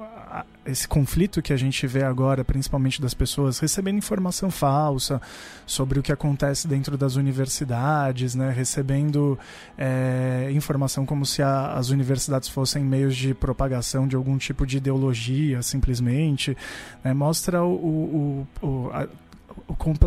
esse 0.67 0.89
conflito 0.89 1.43
que 1.43 1.53
a 1.53 1.57
gente 1.57 1.87
vê 1.87 2.03
agora, 2.03 2.45
principalmente 2.45 3.01
das 3.01 3.13
pessoas 3.13 3.59
recebendo 3.59 3.99
informação 3.99 4.51
falsa 4.51 5.21
sobre 5.67 5.99
o 5.99 6.03
que 6.03 6.11
acontece 6.11 6.67
dentro 6.67 6.97
das 6.97 7.17
universidades, 7.17 8.35
né? 8.35 8.51
recebendo 8.51 9.39
é, 9.77 10.49
informação 10.53 11.05
como 11.05 11.27
se 11.27 11.43
a, 11.43 11.75
as 11.75 11.91
universidades 11.91 12.49
fossem 12.49 12.83
meios 12.83 13.15
de 13.15 13.35
propagação 13.35 14.09
de 14.09 14.17
algum 14.17 14.39
tipo 14.39 14.67
de 14.67 14.79
ideologia, 14.79 15.63
simplesmente, 15.63 16.57
né? 17.05 17.13
mostra 17.13 17.63
o, 17.63 18.47
o, 18.63 18.67
o 18.67 18.91
a, 18.91 19.07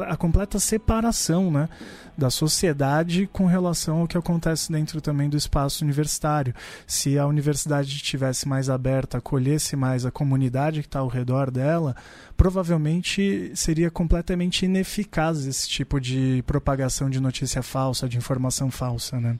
a 0.07 0.17
completa 0.17 0.59
separação 0.59 1.51
né, 1.51 1.69
da 2.17 2.29
sociedade 2.29 3.27
com 3.27 3.45
relação 3.45 4.01
ao 4.01 4.07
que 4.07 4.17
acontece 4.17 4.71
dentro 4.71 4.99
também 5.01 5.29
do 5.29 5.37
espaço 5.37 5.83
universitário. 5.83 6.53
Se 6.85 7.17
a 7.17 7.27
universidade 7.27 7.89
estivesse 7.89 8.47
mais 8.47 8.69
aberta, 8.69 9.17
acolhesse 9.17 9.75
mais 9.75 10.05
a 10.05 10.11
comunidade 10.11 10.81
que 10.81 10.87
está 10.87 10.99
ao 10.99 11.07
redor 11.07 11.51
dela, 11.51 11.95
provavelmente 12.35 13.51
seria 13.55 13.91
completamente 13.91 14.65
ineficaz 14.65 15.45
esse 15.45 15.69
tipo 15.69 15.99
de 15.99 16.43
propagação 16.47 17.09
de 17.09 17.19
notícia 17.19 17.61
falsa, 17.61 18.09
de 18.09 18.17
informação 18.17 18.71
falsa. 18.71 19.19
Né? 19.19 19.37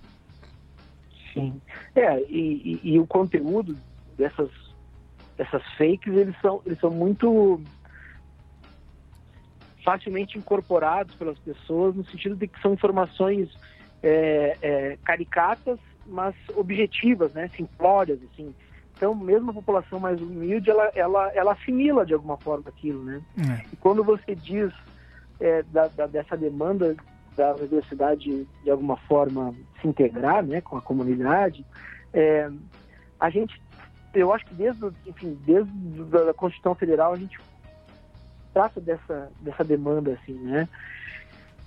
Sim. 1.34 1.62
É, 1.96 2.22
e, 2.30 2.80
e, 2.84 2.94
e 2.94 3.00
o 3.00 3.08
conteúdo 3.08 3.78
dessas, 4.18 4.50
dessas 5.38 5.64
fakes, 5.78 6.14
eles 6.14 6.36
são, 6.42 6.62
eles 6.66 6.80
são 6.80 6.92
muito 6.92 7.62
facilmente 9.88 10.38
incorporados 10.38 11.16
pelas 11.16 11.40
pessoas, 11.40 11.96
no 11.96 12.04
sentido 12.04 12.36
de 12.36 12.46
que 12.46 12.62
são 12.62 12.74
informações 12.74 13.48
é, 14.04 14.58
é, 14.62 14.98
caricatas, 15.02 15.80
mas 16.06 16.36
objetivas, 16.58 17.32
né, 17.32 17.50
simplórias, 17.56 18.20
assim. 18.34 18.54
Então, 18.98 19.16
mesmo 19.16 19.52
a 19.52 19.54
população 19.54 19.98
mais 19.98 20.22
humilde, 20.22 20.70
ela, 20.70 20.92
ela, 20.94 21.32
ela 21.34 21.54
assimila 21.54 22.06
de 22.06 22.14
alguma 22.14 22.36
forma 22.36 22.68
aquilo, 22.68 23.02
né? 23.02 23.22
É. 23.38 23.66
E 23.72 23.78
quando 23.78 24.04
você 24.04 24.36
diz 24.36 24.74
é, 25.40 25.64
da, 25.72 25.88
da, 25.88 26.06
dessa 26.06 26.36
demanda 26.36 26.94
da 27.38 27.56
universidade 27.56 28.46
de 28.66 28.70
alguma 28.70 28.98
forma 28.98 29.56
se 29.80 29.88
integrar, 29.88 30.44
né, 30.44 30.60
com 30.60 30.76
a 30.76 30.82
comunidade, 30.82 31.66
é, 32.14 32.52
a 33.18 33.30
gente, 33.30 33.62
eu 34.14 34.34
acho 34.34 34.46
que 34.48 34.54
desde, 34.54 34.86
enfim, 35.06 35.40
desde 35.46 35.72
a 36.30 36.34
Constituição 36.34 36.76
Federal 36.76 37.14
a 37.14 37.18
gente 37.18 37.40
trata 38.58 38.82
dessa, 38.82 39.32
dessa 39.40 39.64
demanda, 39.64 40.14
assim, 40.14 40.34
né? 40.34 40.68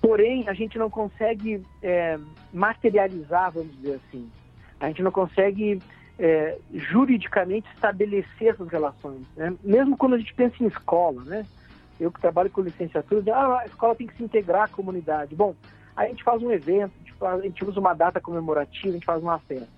Porém, 0.03 0.49
a 0.49 0.53
gente 0.53 0.77
não 0.77 0.91
consegue 0.91 1.65
é, 1.81 2.19
materializar, 2.53 3.53
vamos 3.53 3.77
dizer 3.77 4.01
assim. 4.05 4.29
A 4.81 4.89
gente 4.89 5.01
não 5.01 5.13
consegue 5.13 5.81
é, 6.19 6.59
juridicamente 6.75 7.69
estabelecer 7.73 8.49
essas 8.49 8.67
relações. 8.69 9.23
Né? 9.37 9.55
Mesmo 9.63 9.97
quando 9.97 10.15
a 10.15 10.19
gente 10.19 10.35
pensa 10.35 10.57
em 10.61 10.67
escola, 10.67 11.23
né? 11.23 11.47
Eu 12.01 12.11
que 12.11 12.21
trabalho 12.21 12.51
com 12.51 12.61
licenciatura, 12.61 13.23
ah, 13.37 13.61
a 13.61 13.67
escola 13.67 13.95
tem 13.95 14.09
que 14.09 14.17
se 14.17 14.25
integrar 14.25 14.65
à 14.65 14.69
comunidade. 14.69 15.37
Bom, 15.37 15.55
a 15.95 16.07
gente 16.07 16.25
faz 16.25 16.43
um 16.43 16.51
evento, 16.51 16.93
a 17.25 17.39
gente 17.41 17.65
usa 17.65 17.79
uma 17.79 17.95
data 17.95 18.21
comemorativa, 18.21 18.89
a 18.89 18.93
gente 18.93 19.07
faz 19.07 19.23
uma 19.23 19.39
festa. 19.39 19.69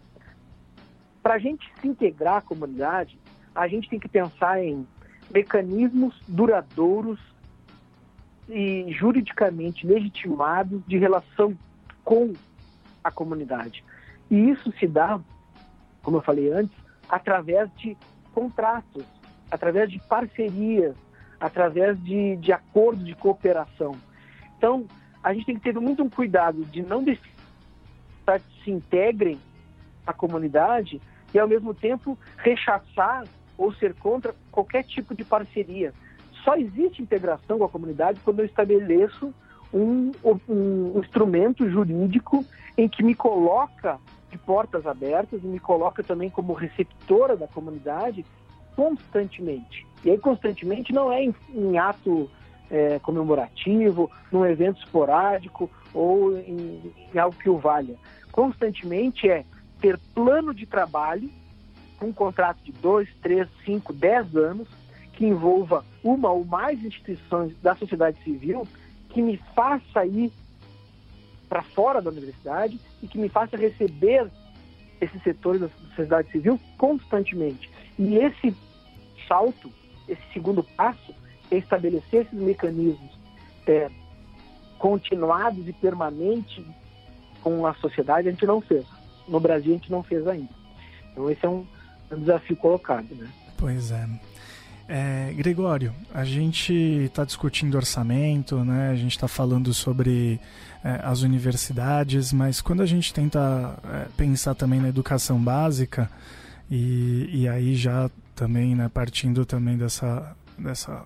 Para 1.23 1.35
a 1.35 1.39
gente 1.39 1.71
se 1.79 1.89
integrar 1.89 2.37
à 2.37 2.41
comunidade, 2.41 3.19
a 3.55 3.69
gente 3.69 3.91
tem 3.91 4.01
que 4.01 4.09
pensar 4.09 4.65
em 4.65 4.87
mecanismos 5.33 6.15
duradouros 6.29 7.19
e 8.49 8.93
juridicamente 8.93 9.87
legitimados 9.87 10.83
de 10.87 10.99
relação 10.99 11.57
com 12.05 12.33
a 13.03 13.11
comunidade. 13.11 13.85
E 14.31 14.51
isso 14.51 14.73
se 14.79 14.87
dá, 14.87 15.19
como 16.03 16.19
eu 16.19 16.23
falei 16.23 16.53
antes, 16.53 16.77
através 17.09 17.71
de 17.77 17.97
contratos, 18.33 19.05
através 19.51 19.91
de 19.91 19.99
parcerias, 20.01 20.95
através 21.41 22.03
de, 22.03 22.37
de 22.37 22.53
acordos 22.53 23.05
de 23.05 23.15
cooperação. 23.15 23.97
Então, 24.57 24.87
a 25.23 25.33
gente 25.33 25.47
tem 25.47 25.57
que 25.57 25.63
ter 25.63 25.79
muito 25.79 26.03
um 26.03 26.09
cuidado 26.09 26.65
de 26.67 26.83
não 26.83 27.03
deixar 27.03 27.21
que 28.27 28.65
se 28.65 28.71
integrem 28.71 29.39
à 30.07 30.13
comunidade 30.13 31.01
e, 31.35 31.39
ao 31.39 31.49
mesmo 31.49 31.75
tempo, 31.75 32.19
rechaçar 32.39 33.25
ou 33.63 33.73
ser 33.75 33.95
contra 33.95 34.35
qualquer 34.51 34.83
tipo 34.83 35.15
de 35.15 35.25
parceria. 35.25 35.95
Só 36.43 36.57
existe 36.57 37.01
integração 37.01 37.59
com 37.59 37.65
a 37.65 37.69
comunidade 37.69 38.21
quando 38.25 38.41
eu 38.41 38.45
estabeleço 38.45 39.33
um, 39.73 40.11
um, 40.25 40.41
um 40.49 40.99
instrumento 40.99 41.71
jurídico 41.71 42.45
em 42.77 42.89
que 42.89 43.05
me 43.05 43.15
coloca 43.15 44.01
de 44.33 44.37
portas 44.39 44.85
abertas 44.85 45.41
e 45.45 45.47
me 45.47 45.61
coloca 45.61 46.03
também 46.03 46.29
como 46.29 46.53
receptora 46.55 47.37
da 47.37 47.47
comunidade 47.47 48.27
constantemente. 48.75 49.87
E 50.05 50.11
aí, 50.11 50.19
constantemente, 50.19 50.93
não 50.93 51.13
é 51.13 51.23
em, 51.23 51.35
em 51.55 51.79
ato 51.79 52.29
é, 52.69 52.99
comemorativo, 52.99 54.11
num 54.33 54.45
evento 54.45 54.83
esporádico 54.83 55.71
ou 55.95 56.37
em, 56.37 56.93
em 57.15 57.19
algo 57.19 57.37
que 57.37 57.49
o 57.49 57.59
valha. 57.59 57.95
Constantemente 58.33 59.31
é 59.31 59.45
ter 59.81 60.01
plano 60.13 60.53
de 60.53 60.67
trabalho, 60.67 61.31
um 62.03 62.13
contrato 62.13 62.59
de 62.65 62.73
dois, 62.73 63.09
três, 63.23 63.49
cinco, 63.65 63.93
dez 63.93 64.35
anos, 64.37 64.69
que 65.13 65.25
envolva 65.25 65.85
uma 66.03 66.31
ou 66.31 66.45
mais 66.45 66.83
instituições 66.83 67.55
da 67.63 67.75
sociedade 67.77 68.23
civil, 68.23 68.67
que 69.11 69.21
me 69.21 69.37
faça 69.55 70.05
ir 70.07 70.33
para 71.49 71.63
fora 71.63 72.01
da 72.01 72.11
universidade 72.11 72.81
e 73.03 73.07
que 73.07 73.19
me 73.19 73.29
faça 73.29 73.57
receber 73.57 74.31
esses 75.01 75.23
setores 75.23 75.61
da 75.61 75.69
sociedade 75.69 76.31
civil 76.31 76.59
constantemente. 76.79 77.71
E 77.99 78.17
esse 78.17 78.57
salto, 79.29 79.71
esse 80.09 80.23
segundo 80.33 80.63
passo, 80.63 81.15
é 81.51 81.57
estabelecer 81.57 82.23
esses 82.23 82.39
mecanismos 82.39 83.11
é, 83.67 83.91
continuados 84.79 85.69
e 85.69 85.73
permanentes 85.73 86.65
com 87.43 87.67
a 87.67 87.75
sociedade, 87.75 88.29
a 88.29 88.31
gente 88.31 88.47
não 88.47 88.61
fez. 88.61 88.87
No 89.29 89.39
Brasil, 89.39 89.73
a 89.73 89.77
gente 89.77 89.91
não 89.91 90.03
fez 90.03 90.27
ainda. 90.27 90.49
Então, 91.11 91.31
esse 91.31 91.45
é 91.45 91.49
um, 91.49 91.67
um 92.17 92.21
desafio 92.21 92.57
colocado. 92.57 93.15
Né? 93.15 93.29
Pois 93.57 93.91
é. 93.91 94.09
É, 94.89 95.33
Gregório, 95.35 95.95
a 96.13 96.25
gente 96.25 96.73
está 96.73 97.25
discutindo 97.25 97.77
orçamento, 97.77 98.63
né? 98.65 98.91
a 98.91 98.97
gente 98.97 99.13
está 99.13 99.29
falando 99.29 99.73
sobre 99.73 100.41
é, 100.85 101.01
as 101.03 101.23
universidades, 101.23 102.33
mas 102.33 102.61
quando 102.61 102.83
a 102.83 102.87
gente 102.87 103.15
tenta 103.15 103.79
é, 103.85 104.07
pensar 104.17 104.55
também 104.55 104.81
na 104.81 104.89
educação 104.89 105.39
básica, 105.39 106.11
e, 106.71 107.29
e 107.33 107.49
aí 107.49 107.75
já 107.75 108.11
também 108.35 108.75
né, 108.75 108.91
partindo 108.93 109.45
também 109.45 109.77
dessa, 109.77 110.35
dessa 110.59 111.05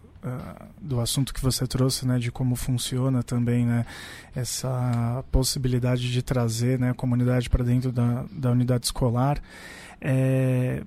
do 0.80 1.00
assunto 1.00 1.32
que 1.32 1.40
você 1.40 1.66
trouxe, 1.66 2.06
né, 2.06 2.18
de 2.18 2.30
como 2.30 2.56
funciona 2.56 3.22
também, 3.22 3.64
né, 3.64 3.84
essa 4.34 5.24
possibilidade 5.30 6.10
de 6.10 6.22
trazer, 6.22 6.78
né, 6.78 6.90
a 6.90 6.94
comunidade 6.94 7.50
para 7.50 7.64
dentro 7.64 7.92
da, 7.92 8.24
da 8.30 8.50
unidade 8.50 8.86
escolar, 8.86 9.40
é, 10.00 10.82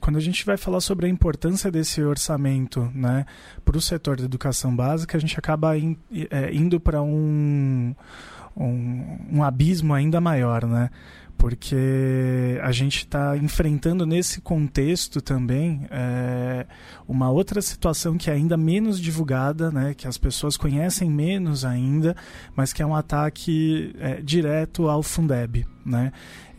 quando 0.00 0.16
a 0.16 0.20
gente 0.20 0.44
vai 0.44 0.56
falar 0.56 0.80
sobre 0.80 1.06
a 1.06 1.08
importância 1.08 1.70
desse 1.70 2.02
orçamento 2.02 2.90
né, 2.94 3.26
para 3.64 3.76
o 3.76 3.80
setor 3.80 4.16
da 4.16 4.24
educação 4.24 4.74
básica, 4.74 5.16
a 5.16 5.20
gente 5.20 5.38
acaba 5.38 5.76
in, 5.76 5.96
é, 6.30 6.52
indo 6.54 6.80
para 6.80 7.02
um, 7.02 7.94
um, 8.56 9.18
um, 9.30 9.42
abismo 9.44 9.92
ainda 9.92 10.20
maior, 10.20 10.66
né? 10.66 10.90
Porque 11.40 12.60
a 12.62 12.70
gente 12.70 12.98
está 12.98 13.34
enfrentando 13.34 14.04
nesse 14.04 14.42
contexto 14.42 15.22
também 15.22 15.86
é, 15.90 16.66
uma 17.08 17.30
outra 17.30 17.62
situação 17.62 18.18
que 18.18 18.28
é 18.28 18.34
ainda 18.34 18.58
menos 18.58 19.00
divulgada, 19.00 19.70
né, 19.70 19.94
que 19.94 20.06
as 20.06 20.18
pessoas 20.18 20.58
conhecem 20.58 21.10
menos 21.10 21.64
ainda, 21.64 22.14
mas 22.54 22.74
que 22.74 22.82
é 22.82 22.86
um 22.86 22.94
ataque 22.94 23.96
é, 23.98 24.20
direto 24.20 24.86
ao 24.86 25.02
Fundeb. 25.02 25.66
Né? 25.82 26.12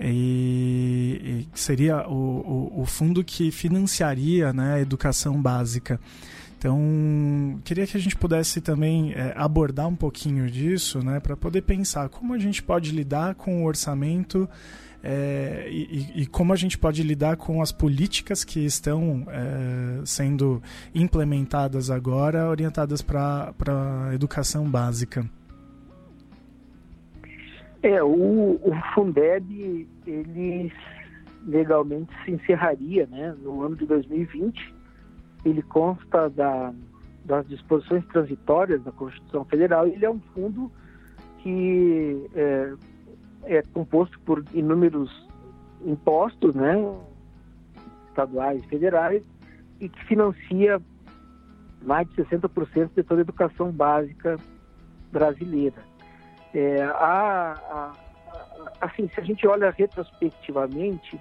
e, 0.04 1.48
e 1.54 1.60
seria 1.60 2.08
o, 2.08 2.72
o, 2.76 2.82
o, 2.82 2.86
fundo 2.88 3.24
que 3.24 3.52
financiaria 3.52 4.52
né, 4.52 4.76
a 4.76 4.80
educação 4.80 5.40
básica. 5.40 6.00
Então, 6.62 7.60
queria 7.66 7.88
que 7.88 7.98
a 7.98 8.00
gente 8.00 8.16
pudesse 8.16 8.62
também 8.62 9.14
é, 9.14 9.34
abordar 9.36 9.88
um 9.88 9.96
pouquinho 9.96 10.48
disso, 10.48 11.04
né, 11.04 11.20
para 11.20 11.36
poder 11.36 11.64
pensar 11.64 12.08
como 12.08 12.36
a 12.36 12.38
gente 12.38 12.62
pode 12.62 12.92
lidar 12.92 13.34
com 13.34 13.64
o 13.64 13.66
orçamento 13.66 14.48
é, 15.04 15.68
e, 15.72 16.22
e, 16.22 16.28
como 16.28 16.54
a 16.54 16.56
gente 16.56 16.78
pode 16.78 17.02
lidar 17.02 17.36
com 17.36 17.64
as 17.64 17.72
políticas 17.72 18.44
que 18.44 18.64
estão 18.64 19.26
é, 19.30 20.06
sendo 20.06 20.62
implementadas 20.94 21.90
agora, 21.90 22.48
orientadas 22.48 23.02
para 23.02 23.56
a 23.58 24.14
educação 24.14 24.70
básica. 24.70 25.26
É, 27.82 28.04
o, 28.04 28.60
o 28.62 28.72
Fundeb, 28.94 29.88
ele 30.06 30.72
legalmente 31.44 32.12
se 32.24 32.34
encerraria 32.34 33.08
né, 33.08 33.36
no 33.42 33.64
ano 33.64 33.76
de 33.76 33.88
2020. 33.88 34.81
Ele 35.44 35.62
consta 35.62 36.30
da, 36.30 36.74
das 37.26 37.48
disposições 37.48 38.06
transitórias 38.08 38.84
da 38.84 38.92
Constituição 38.92 39.46
Federal 39.46 39.88
ele 39.88 40.06
é 40.06 40.10
um 40.10 40.20
fundo 40.34 40.72
que 41.40 42.30
é, 42.36 42.74
é 43.46 43.62
composto 43.74 44.20
por 44.22 44.44
inúmeros 44.54 45.28
impostos, 45.84 46.54
né, 46.54 46.76
estaduais 48.10 48.64
e 48.64 48.68
federais, 48.68 49.24
e 49.80 49.90
que 49.90 50.06
financia 50.06 50.80
mais 51.82 52.08
de 52.10 52.24
60% 52.24 52.92
de 52.96 53.04
toda 53.04 53.22
a 53.22 53.24
educação 53.24 53.72
básica 53.72 54.38
brasileira. 55.12 55.82
É, 56.54 56.84
a, 56.84 57.58
a, 57.72 57.92
assim, 58.80 59.10
se 59.10 59.20
a 59.20 59.24
gente 59.24 59.48
olha 59.48 59.72
retrospectivamente, 59.72 61.20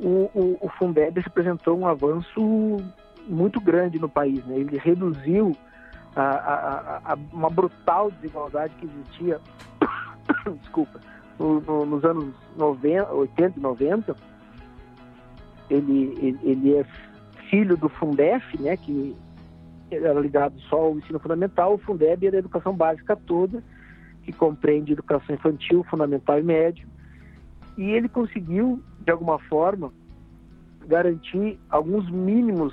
o, 0.00 0.28
o, 0.34 0.58
o 0.60 0.68
Fundeb 0.70 1.20
representou 1.20 1.78
um 1.78 1.86
avanço 1.86 2.78
muito 3.26 3.60
grande 3.60 3.98
no 3.98 4.08
país. 4.08 4.44
Né? 4.46 4.58
Ele 4.58 4.78
reduziu 4.78 5.56
a, 6.16 6.22
a, 6.22 7.12
a, 7.12 7.18
uma 7.32 7.50
brutal 7.50 8.10
desigualdade 8.10 8.74
que 8.76 8.86
existia, 8.86 9.40
desculpa, 10.60 11.00
no, 11.38 11.60
no, 11.60 11.86
nos 11.86 12.04
anos 12.04 12.34
90, 12.56 13.12
80 13.12 13.58
e 13.58 13.62
90. 13.62 14.16
Ele, 15.70 16.16
ele, 16.20 16.38
ele 16.42 16.74
é 16.74 16.84
filho 17.48 17.76
do 17.76 17.88
Fundef, 17.88 18.60
né, 18.60 18.76
que 18.76 19.16
era 19.90 20.18
ligado 20.18 20.58
só 20.62 20.76
ao 20.76 20.98
ensino 20.98 21.18
fundamental, 21.18 21.74
o 21.74 21.78
Fundeb 21.78 22.26
é 22.26 22.30
da 22.30 22.38
educação 22.38 22.74
básica 22.74 23.14
toda, 23.14 23.62
que 24.22 24.32
compreende 24.32 24.92
educação 24.92 25.34
infantil, 25.34 25.84
fundamental 25.84 26.38
e 26.38 26.42
médio. 26.42 26.88
E 27.76 27.90
ele 27.90 28.08
conseguiu, 28.08 28.82
de 29.00 29.10
alguma 29.10 29.38
forma, 29.38 29.92
garantir 30.86 31.58
alguns 31.68 32.10
mínimos 32.10 32.72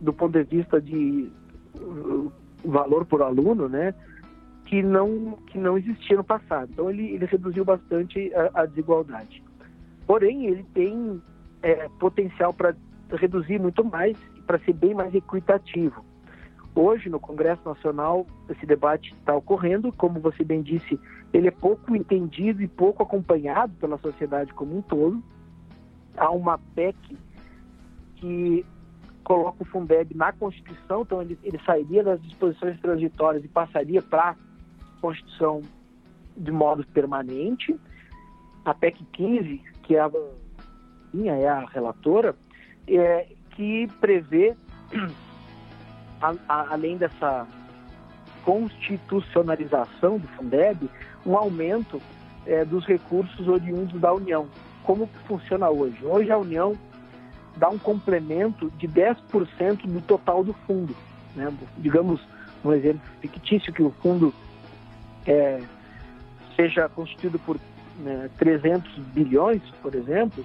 do 0.00 0.12
ponto 0.12 0.32
de 0.32 0.44
vista 0.44 0.80
de 0.80 1.30
uh, 1.80 2.32
valor 2.64 3.06
por 3.06 3.22
aluno, 3.22 3.68
né, 3.68 3.94
que 4.66 4.82
não 4.82 5.38
que 5.46 5.58
não 5.58 5.78
existia 5.78 6.16
no 6.16 6.24
passado. 6.24 6.70
Então 6.72 6.90
ele, 6.90 7.10
ele 7.10 7.24
reduziu 7.24 7.64
bastante 7.64 8.32
a, 8.34 8.62
a 8.62 8.66
desigualdade. 8.66 9.42
Porém, 10.06 10.46
ele 10.46 10.64
tem 10.72 11.20
é, 11.62 11.88
potencial 11.98 12.54
para 12.54 12.74
reduzir 13.10 13.60
muito 13.60 13.84
mais, 13.84 14.16
para 14.46 14.58
ser 14.60 14.72
bem 14.72 14.94
mais 14.94 15.14
equitativo. 15.14 16.04
Hoje, 16.74 17.08
no 17.08 17.18
Congresso 17.18 17.66
Nacional, 17.66 18.26
esse 18.48 18.66
debate 18.66 19.14
está 19.18 19.34
ocorrendo. 19.34 19.90
Como 19.92 20.20
você 20.20 20.44
bem 20.44 20.62
disse, 20.62 21.00
ele 21.32 21.48
é 21.48 21.50
pouco 21.50 21.96
entendido 21.96 22.62
e 22.62 22.68
pouco 22.68 23.02
acompanhado 23.02 23.72
pela 23.80 23.98
sociedade 23.98 24.52
como 24.52 24.76
um 24.76 24.82
todo. 24.82 25.22
Há 26.16 26.30
uma 26.30 26.58
PEC 26.74 26.96
que 28.16 28.64
coloca 29.26 29.60
o 29.60 29.66
Fundeb 29.66 30.14
na 30.14 30.30
Constituição, 30.32 31.02
então 31.02 31.20
ele, 31.20 31.36
ele 31.42 31.60
sairia 31.66 32.04
das 32.04 32.22
disposições 32.22 32.78
transitórias 32.80 33.44
e 33.44 33.48
passaria 33.48 34.00
para 34.00 34.30
a 34.30 34.36
Constituição 35.00 35.62
de 36.36 36.52
modo 36.52 36.86
permanente. 36.86 37.74
A 38.64 38.72
PEC 38.72 39.04
15, 39.12 39.60
que 39.82 39.96
é 39.96 40.00
a, 40.00 40.10
é 41.24 41.48
a 41.48 41.66
relatora, 41.66 42.36
é, 42.86 43.26
que 43.50 43.88
prevê 44.00 44.54
a, 46.22 46.32
a, 46.48 46.72
além 46.74 46.96
dessa 46.96 47.48
constitucionalização 48.44 50.18
do 50.18 50.28
Fundeb, 50.28 50.88
um 51.26 51.36
aumento 51.36 52.00
é, 52.46 52.64
dos 52.64 52.86
recursos 52.86 53.48
oriundos 53.48 54.00
da 54.00 54.14
União. 54.14 54.46
Como 54.84 55.08
funciona 55.26 55.68
hoje? 55.68 55.98
Hoje 56.04 56.30
a 56.30 56.38
União 56.38 56.78
dá 57.56 57.68
um 57.68 57.78
complemento 57.78 58.70
de 58.78 58.86
10% 58.86 59.86
do 59.86 60.00
total 60.00 60.44
do 60.44 60.52
fundo. 60.66 60.94
Né? 61.34 61.52
Digamos, 61.78 62.20
um 62.64 62.72
exemplo 62.72 63.00
fictício, 63.20 63.72
que 63.72 63.82
o 63.82 63.90
fundo 64.02 64.32
é, 65.26 65.62
seja 66.54 66.88
constituído 66.88 67.38
por 67.38 67.58
né, 67.98 68.30
300 68.38 68.92
bilhões, 69.06 69.62
por 69.82 69.94
exemplo, 69.94 70.44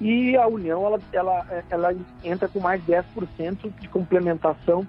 e 0.00 0.36
a 0.36 0.46
União 0.46 0.84
ela, 0.84 1.00
ela, 1.12 1.64
ela 1.70 1.96
entra 2.24 2.48
com 2.48 2.60
mais 2.60 2.82
10% 2.84 3.72
de 3.80 3.88
complementação 3.88 4.86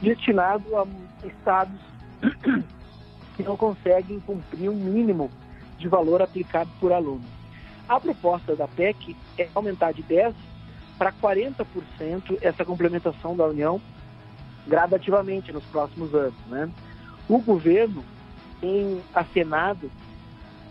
destinado 0.00 0.76
a 0.76 0.86
estados 1.24 1.80
que 3.36 3.42
não 3.42 3.56
conseguem 3.56 4.18
cumprir 4.20 4.68
um 4.68 4.74
mínimo 4.74 5.30
de 5.78 5.88
valor 5.88 6.20
aplicado 6.20 6.70
por 6.80 6.92
aluno. 6.92 7.24
A 7.88 7.98
proposta 7.98 8.56
da 8.56 8.66
PEC 8.66 9.16
é 9.38 9.48
aumentar 9.54 9.92
de 9.92 10.02
10% 10.02 10.34
para 10.98 11.12
40% 11.12 12.38
essa 12.42 12.64
complementação 12.64 13.36
da 13.36 13.46
União 13.46 13.80
gradativamente 14.66 15.52
nos 15.52 15.64
próximos 15.64 16.14
anos. 16.14 16.34
Né? 16.48 16.68
O 17.28 17.38
governo 17.38 18.04
tem 18.60 19.00
acenado 19.14 19.90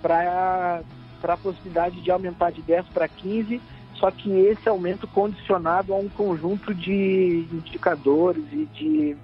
para 0.01 0.84
a 1.23 1.38
possibilidade 1.38 2.01
de 2.01 2.11
aumentar 2.11 2.51
de 2.51 2.61
10 2.61 2.88
para 2.89 3.07
15, 3.07 3.61
só 3.95 4.11
que 4.11 4.30
esse 4.32 4.67
aumento 4.69 5.07
condicionado 5.07 5.93
a 5.93 5.97
um 5.97 6.09
conjunto 6.09 6.73
de 6.73 7.47
indicadores 7.51 8.43
e 8.51 8.65
de 8.65 9.17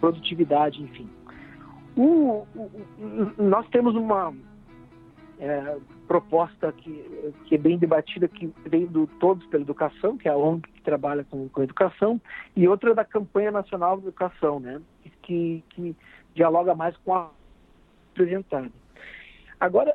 produtividade, 0.00 0.82
enfim. 0.82 1.08
O, 1.96 2.46
o, 2.54 2.70
nós 3.38 3.66
temos 3.68 3.94
uma 3.94 4.32
é, 5.40 5.78
proposta 6.06 6.70
que, 6.72 7.32
que 7.46 7.54
é 7.54 7.58
bem 7.58 7.78
debatida, 7.78 8.28
que 8.28 8.52
vem 8.66 8.86
do 8.86 9.06
Todos 9.06 9.46
pela 9.46 9.62
Educação, 9.62 10.16
que 10.16 10.28
é 10.28 10.30
a 10.30 10.36
ONG 10.36 10.68
que 10.70 10.82
trabalha 10.82 11.24
com, 11.24 11.48
com 11.48 11.62
educação, 11.62 12.20
e 12.54 12.68
outra 12.68 12.94
da 12.94 13.04
Campanha 13.04 13.50
Nacional 13.50 13.96
de 13.96 14.04
Educação, 14.04 14.60
né, 14.60 14.80
que, 15.22 15.64
que 15.70 15.96
dialoga 16.34 16.74
mais 16.74 16.96
com 16.98 17.14
a 17.14 17.30
apresentada. 18.12 18.70
Agora, 19.58 19.94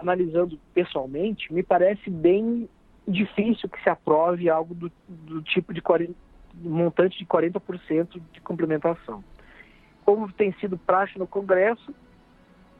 analisando 0.00 0.58
pessoalmente, 0.74 1.52
me 1.52 1.62
parece 1.62 2.08
bem 2.08 2.68
difícil 3.06 3.68
que 3.68 3.82
se 3.82 3.88
aprove 3.88 4.48
algo 4.48 4.74
do, 4.74 4.92
do 5.08 5.42
tipo 5.42 5.74
de 5.74 5.80
40, 5.80 6.14
montante 6.54 7.18
de 7.18 7.26
40% 7.26 8.20
de 8.32 8.40
complementação. 8.40 9.24
Como 10.04 10.30
tem 10.32 10.52
sido 10.54 10.76
praxe 10.76 11.18
no 11.18 11.26
Congresso, 11.26 11.94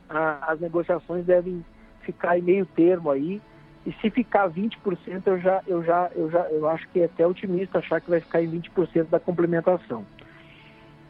a, 0.08 0.52
as 0.52 0.60
negociações 0.60 1.24
devem 1.24 1.64
ficar 2.02 2.38
em 2.38 2.42
meio 2.42 2.66
termo 2.66 3.10
aí. 3.10 3.40
E 3.84 3.92
se 3.94 4.10
ficar 4.10 4.48
20%, 4.48 5.22
eu 5.26 5.40
já, 5.40 5.60
eu 5.66 5.82
já, 5.82 6.10
eu 6.14 6.30
já, 6.30 6.40
eu 6.50 6.68
acho 6.68 6.88
que 6.90 7.00
é 7.00 7.04
até 7.04 7.26
otimista 7.26 7.78
achar 7.78 8.00
que 8.00 8.10
vai 8.10 8.20
ficar 8.20 8.42
em 8.42 8.50
20% 8.50 9.08
da 9.08 9.18
complementação. 9.18 10.04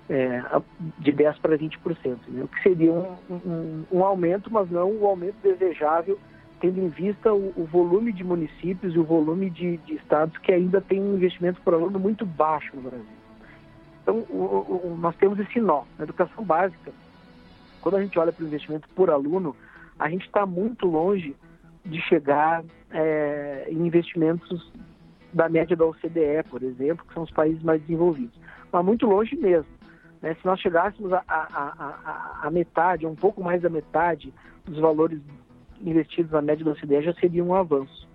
É, 0.09 0.43
de 0.99 1.12
10% 1.12 1.40
para 1.40 1.57
20%, 1.57 2.18
né? 2.28 2.43
o 2.43 2.49
que 2.49 2.62
seria 2.62 2.93
um, 2.93 3.16
um, 3.30 3.84
um, 3.93 4.05
aumento, 4.05 4.53
mas 4.53 4.70
não 4.70 4.90
o 4.90 5.03
um 5.03 5.07
aumento 5.07 5.36
desejável, 5.43 6.18
tendo 6.61 6.80
em 6.80 6.88
vista 6.88 7.32
o, 7.32 7.53
o, 7.57 7.64
volume 7.64 8.12
de 8.12 8.24
municípios 8.24 8.95
e 8.95 8.99
o 8.99 9.05
volume 9.05 9.49
de, 9.49 9.76
de 9.78 9.95
estados 9.95 10.36
que 10.38 10.53
ainda 10.53 10.80
tem 10.80 11.01
um 11.01 11.14
investimento 11.14 11.61
por 11.62 11.72
aluno 11.72 11.99
muito 11.99 12.26
baixo 12.26 12.74
no 12.74 12.82
Brasil. 12.82 13.07
Então, 14.03 14.16
o, 14.28 14.97
nós 15.01 15.14
temos 15.16 15.38
esse 15.38 15.61
nó. 15.61 15.84
Na 15.97 16.05
educação 16.05 16.45
básica, 16.45 16.93
quando 17.83 17.97
a 17.97 18.03
gente 18.03 18.18
olha 18.18 18.33
para 18.33 18.45
o 18.45 18.47
investimento 18.47 18.89
por 18.95 19.11
aluno, 19.11 19.55
a 19.99 20.09
gente 20.09 20.24
está 20.24 20.47
muito 20.47 20.87
longe 20.87 21.37
de 21.85 22.01
chegar 22.03 22.64
é, 22.91 23.66
em 23.68 23.87
investimentos 23.87 24.72
da 25.33 25.49
média 25.49 25.76
da 25.76 25.85
OCDE, 25.85 26.45
por 26.49 26.62
exemplo, 26.62 27.05
que 27.07 27.12
são 27.12 27.24
os 27.24 27.30
países 27.30 27.62
mais 27.62 27.80
desenvolvidos. 27.83 28.39
Mas 28.70 28.85
muito 28.85 29.07
longe 29.07 29.35
mesmo. 29.37 29.70
Né? 30.20 30.35
Se 30.35 30.47
nós 30.47 30.61
chegássemos 30.61 31.12
a, 31.12 31.22
a, 31.26 31.43
a, 31.43 32.41
a, 32.47 32.51
metade, 32.51 33.07
um 33.07 33.14
pouco 33.14 33.43
mais 33.43 33.61
da 33.61 33.68
metade 33.68 34.33
dos 34.64 34.78
valores 34.78 35.20
investidos 35.80 36.30
na 36.30 36.41
média 36.41 36.64
da 36.64 36.70
OCDE, 36.70 37.03
já 37.03 37.14
seria 37.14 37.43
um 37.43 37.55
avanço. 37.55 38.09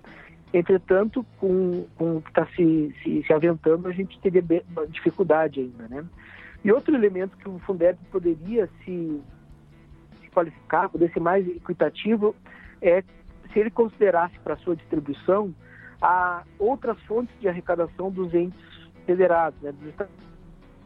Entretanto, 0.53 1.25
com, 1.39 1.85
com 1.97 2.17
o 2.17 2.21
que 2.21 2.29
está 2.29 2.45
se, 2.55 2.95
se, 3.03 3.23
se 3.23 3.33
aventando, 3.33 3.87
a 3.87 3.91
gente 3.91 4.17
teria 4.21 4.43
dificuldade 4.89 5.59
ainda. 5.59 5.87
Né? 5.89 6.05
E 6.63 6.71
outro 6.71 6.95
elemento 6.95 7.35
que 7.37 7.49
o 7.49 7.59
Fundeb 7.59 7.97
poderia 8.09 8.69
se 8.85 9.21
qualificar, 10.37 10.87
poder 10.89 11.11
ser 11.11 11.19
mais 11.19 11.47
equitativo, 11.47 12.35
é 12.79 13.01
se 13.51 13.59
ele 13.59 13.71
considerasse 13.71 14.37
para 14.39 14.55
sua 14.57 14.75
distribuição 14.75 15.53
a 15.99 16.43
outras 16.59 16.99
fontes 17.03 17.33
de 17.39 17.47
arrecadação 17.47 18.11
dos 18.11 18.31
entes 18.35 18.59
federados, 19.07 19.59
né, 19.61 19.71
dos 19.71 19.89
estados 19.89 20.13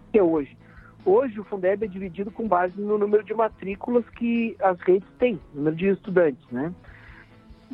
que 0.10 0.20
é 0.20 0.24
hoje. 0.24 0.58
Hoje 1.04 1.38
o 1.39 1.43
Fundeb 1.43 1.84
é 1.84 1.88
dividido 1.88 2.32
com 2.32 2.47
base 2.47 2.80
no 2.80 2.97
número 2.97 3.24
de 3.24 3.34
matrículas 3.34 4.08
que 4.12 4.56
as 4.62 4.80
redes 4.82 5.10
têm, 5.20 5.39
número 5.54 5.76
de 5.76 5.88
estudantes, 5.88 6.45
né? 6.52 6.74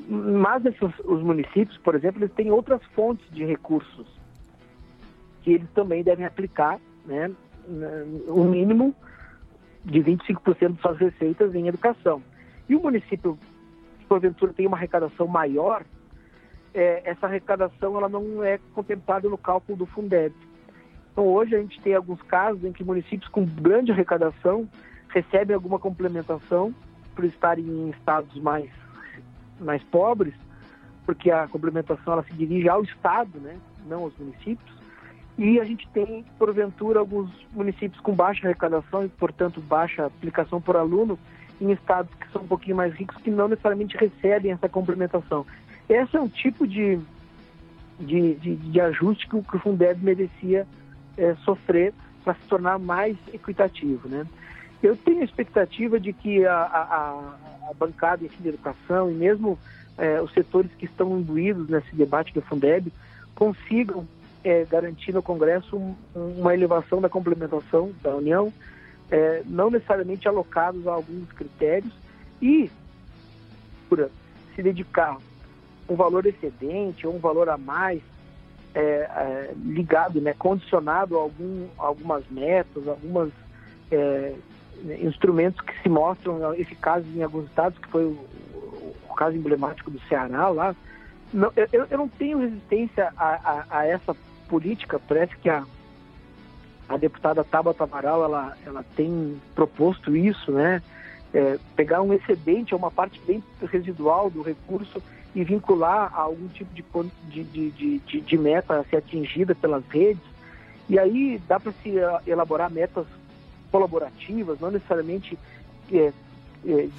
Mas 0.07 0.65
esses, 0.65 0.99
os 1.03 1.21
municípios, 1.21 1.77
por 1.79 1.95
exemplo, 1.95 2.23
eles 2.23 2.33
têm 2.35 2.51
outras 2.51 2.81
fontes 2.95 3.27
de 3.31 3.43
recursos 3.43 4.07
que 5.41 5.53
eles 5.53 5.69
também 5.71 6.03
devem 6.03 6.25
aplicar, 6.25 6.79
né? 7.05 7.31
O 8.27 8.45
mínimo 8.45 8.95
de 9.87 9.99
25% 9.99 10.73
de 10.73 10.81
suas 10.81 10.97
receitas 10.97 11.55
em 11.55 11.67
educação. 11.67 12.21
E 12.67 12.75
o 12.75 12.81
município, 12.81 13.39
porventura 14.07 14.53
tem 14.53 14.67
uma 14.67 14.77
arrecadação 14.77 15.27
maior, 15.27 15.83
é, 16.73 17.01
essa 17.05 17.25
arrecadação 17.25 17.97
ela 17.97 18.09
não 18.09 18.43
é 18.43 18.59
contemplada 18.73 19.27
no 19.29 19.37
cálculo 19.37 19.77
do 19.77 19.85
Fundeb. 19.85 20.35
Então 21.11 21.25
hoje 21.25 21.55
a 21.55 21.59
gente 21.59 21.81
tem 21.81 21.95
alguns 21.95 22.21
casos 22.23 22.63
em 22.63 22.71
que 22.71 22.83
municípios 22.83 23.29
com 23.29 23.45
grande 23.45 23.91
arrecadação 23.91 24.69
recebem 25.09 25.55
alguma 25.55 25.79
complementação 25.79 26.75
por 27.15 27.25
estarem 27.25 27.65
em 27.65 27.89
estados 27.89 28.39
mais, 28.41 28.69
mais 29.59 29.81
pobres, 29.83 30.35
porque 31.05 31.31
a 31.31 31.47
complementação 31.47 32.13
ela 32.13 32.23
se 32.23 32.33
dirige 32.33 32.69
ao 32.69 32.83
estado, 32.83 33.39
né, 33.39 33.57
não 33.87 34.03
aos 34.03 34.17
municípios. 34.17 34.76
E 35.37 35.59
a 35.59 35.63
gente 35.63 35.87
tem, 35.89 36.25
porventura, 36.39 36.99
alguns 36.99 37.29
municípios 37.51 38.01
com 38.01 38.13
baixa 38.13 38.47
arrecadação 38.47 39.05
e, 39.05 39.09
portanto, 39.09 39.61
baixa 39.61 40.05
aplicação 40.05 40.59
por 40.59 40.75
aluno 40.75 41.17
em 41.61 41.71
estados 41.71 42.11
que 42.15 42.31
são 42.31 42.41
um 42.41 42.47
pouquinho 42.47 42.75
mais 42.75 42.93
ricos 42.93 43.17
que 43.17 43.29
não 43.29 43.47
necessariamente 43.47 43.95
recebem 43.97 44.51
essa 44.51 44.67
complementação. 44.67 45.45
Esse 45.87 46.15
é 46.15 46.19
um 46.19 46.27
tipo 46.27 46.67
de, 46.67 46.99
de, 47.99 48.35
de, 48.35 48.55
de 48.55 48.81
ajuste 48.81 49.27
que 49.27 49.35
o, 49.35 49.43
que 49.43 49.55
o 49.55 49.59
Fundeb 49.59 50.03
merecia 50.03 50.67
é, 51.17 51.35
sofrer 51.43 51.93
para 52.23 52.33
se 52.33 52.47
tornar 52.47 52.79
mais 52.79 53.15
equitativo. 53.31 54.07
Né? 54.09 54.25
Eu 54.81 54.95
tenho 54.97 55.21
a 55.21 55.23
expectativa 55.23 55.99
de 55.99 56.13
que 56.13 56.45
a, 56.45 56.55
a, 56.55 57.69
a 57.69 57.73
bancada 57.73 58.27
de 58.27 58.47
educação 58.47 59.11
e 59.11 59.13
mesmo 59.13 59.57
é, 59.97 60.21
os 60.21 60.31
setores 60.33 60.71
que 60.77 60.85
estão 60.85 61.17
imbuídos 61.19 61.69
nesse 61.69 61.95
debate 61.95 62.33
do 62.33 62.41
Fundeb 62.41 62.91
consigam 63.33 64.07
é, 64.47 64.65
garantir 64.65 65.13
no 65.13 65.21
Congresso 65.21 65.75
um, 65.75 65.95
uma 66.15 66.53
elevação 66.53 67.01
da 67.01 67.09
complementação 67.09 67.91
da 68.01 68.15
União, 68.15 68.51
é, 69.11 69.43
não 69.45 69.69
necessariamente 69.69 70.27
alocados 70.27 70.87
a 70.87 70.93
alguns 70.93 71.31
critérios, 71.33 71.93
e 72.41 72.69
por 73.89 74.09
se 74.55 74.63
dedicar 74.63 75.17
um 75.89 75.95
valor 75.95 76.25
excedente 76.25 77.05
ou 77.07 77.15
um 77.15 77.19
valor 77.19 77.49
a 77.49 77.57
mais 77.57 78.01
é, 78.73 78.79
é, 78.79 79.53
ligado, 79.65 80.21
né, 80.21 80.33
condicionado 80.33 81.17
a 81.17 81.21
algum, 81.21 81.67
algumas 81.77 82.23
metas, 82.29 82.87
algumas 82.87 83.31
é, 83.91 84.33
instrumentos 85.01 85.59
que 85.61 85.81
se 85.81 85.89
mostram 85.89 86.53
eficazes 86.53 87.07
em 87.15 87.23
alguns 87.23 87.45
estados, 87.45 87.77
que 87.79 87.87
foi 87.87 88.05
o, 88.05 88.17
o 89.09 89.13
caso 89.15 89.35
emblemático 89.35 89.89
do 89.89 89.99
Ceará 90.07 90.49
lá. 90.49 90.75
Não, 91.33 91.51
eu, 91.55 91.85
eu 91.89 91.97
não 91.97 92.07
tenho 92.07 92.37
resistência 92.37 93.11
a, 93.17 93.65
a, 93.69 93.79
a 93.79 93.85
essa 93.85 94.15
política, 94.47 94.99
parece 94.99 95.35
que 95.37 95.49
a, 95.49 95.63
a 96.87 96.97
deputada 96.97 97.43
Tabata 97.43 97.83
Amaral, 97.83 98.23
ela, 98.23 98.57
ela 98.65 98.85
tem 98.95 99.39
proposto 99.55 100.15
isso, 100.15 100.51
né? 100.51 100.81
É, 101.33 101.59
pegar 101.75 102.01
um 102.01 102.13
excedente, 102.13 102.73
uma 102.73 102.89
parte 102.89 103.21
bem 103.27 103.43
residual 103.61 104.29
do 104.29 104.41
recurso 104.41 105.03
e 105.35 105.43
vincular 105.43 106.11
a 106.13 106.21
algum 106.21 106.47
tipo 106.47 106.73
de, 106.73 107.43
de, 107.43 107.71
de, 107.71 107.99
de, 107.99 108.21
de 108.21 108.37
meta 108.37 108.79
a 108.79 108.83
ser 108.85 108.97
atingida 108.97 109.53
pelas 109.53 109.85
redes. 109.87 110.23
E 110.89 110.97
aí 110.97 111.39
dá 111.47 111.59
para 111.59 111.73
se 111.83 111.93
elaborar 112.25 112.71
metas 112.71 113.05
colaborativas, 113.71 114.59
não 114.59 114.71
necessariamente 114.71 115.37
é, 115.91 116.13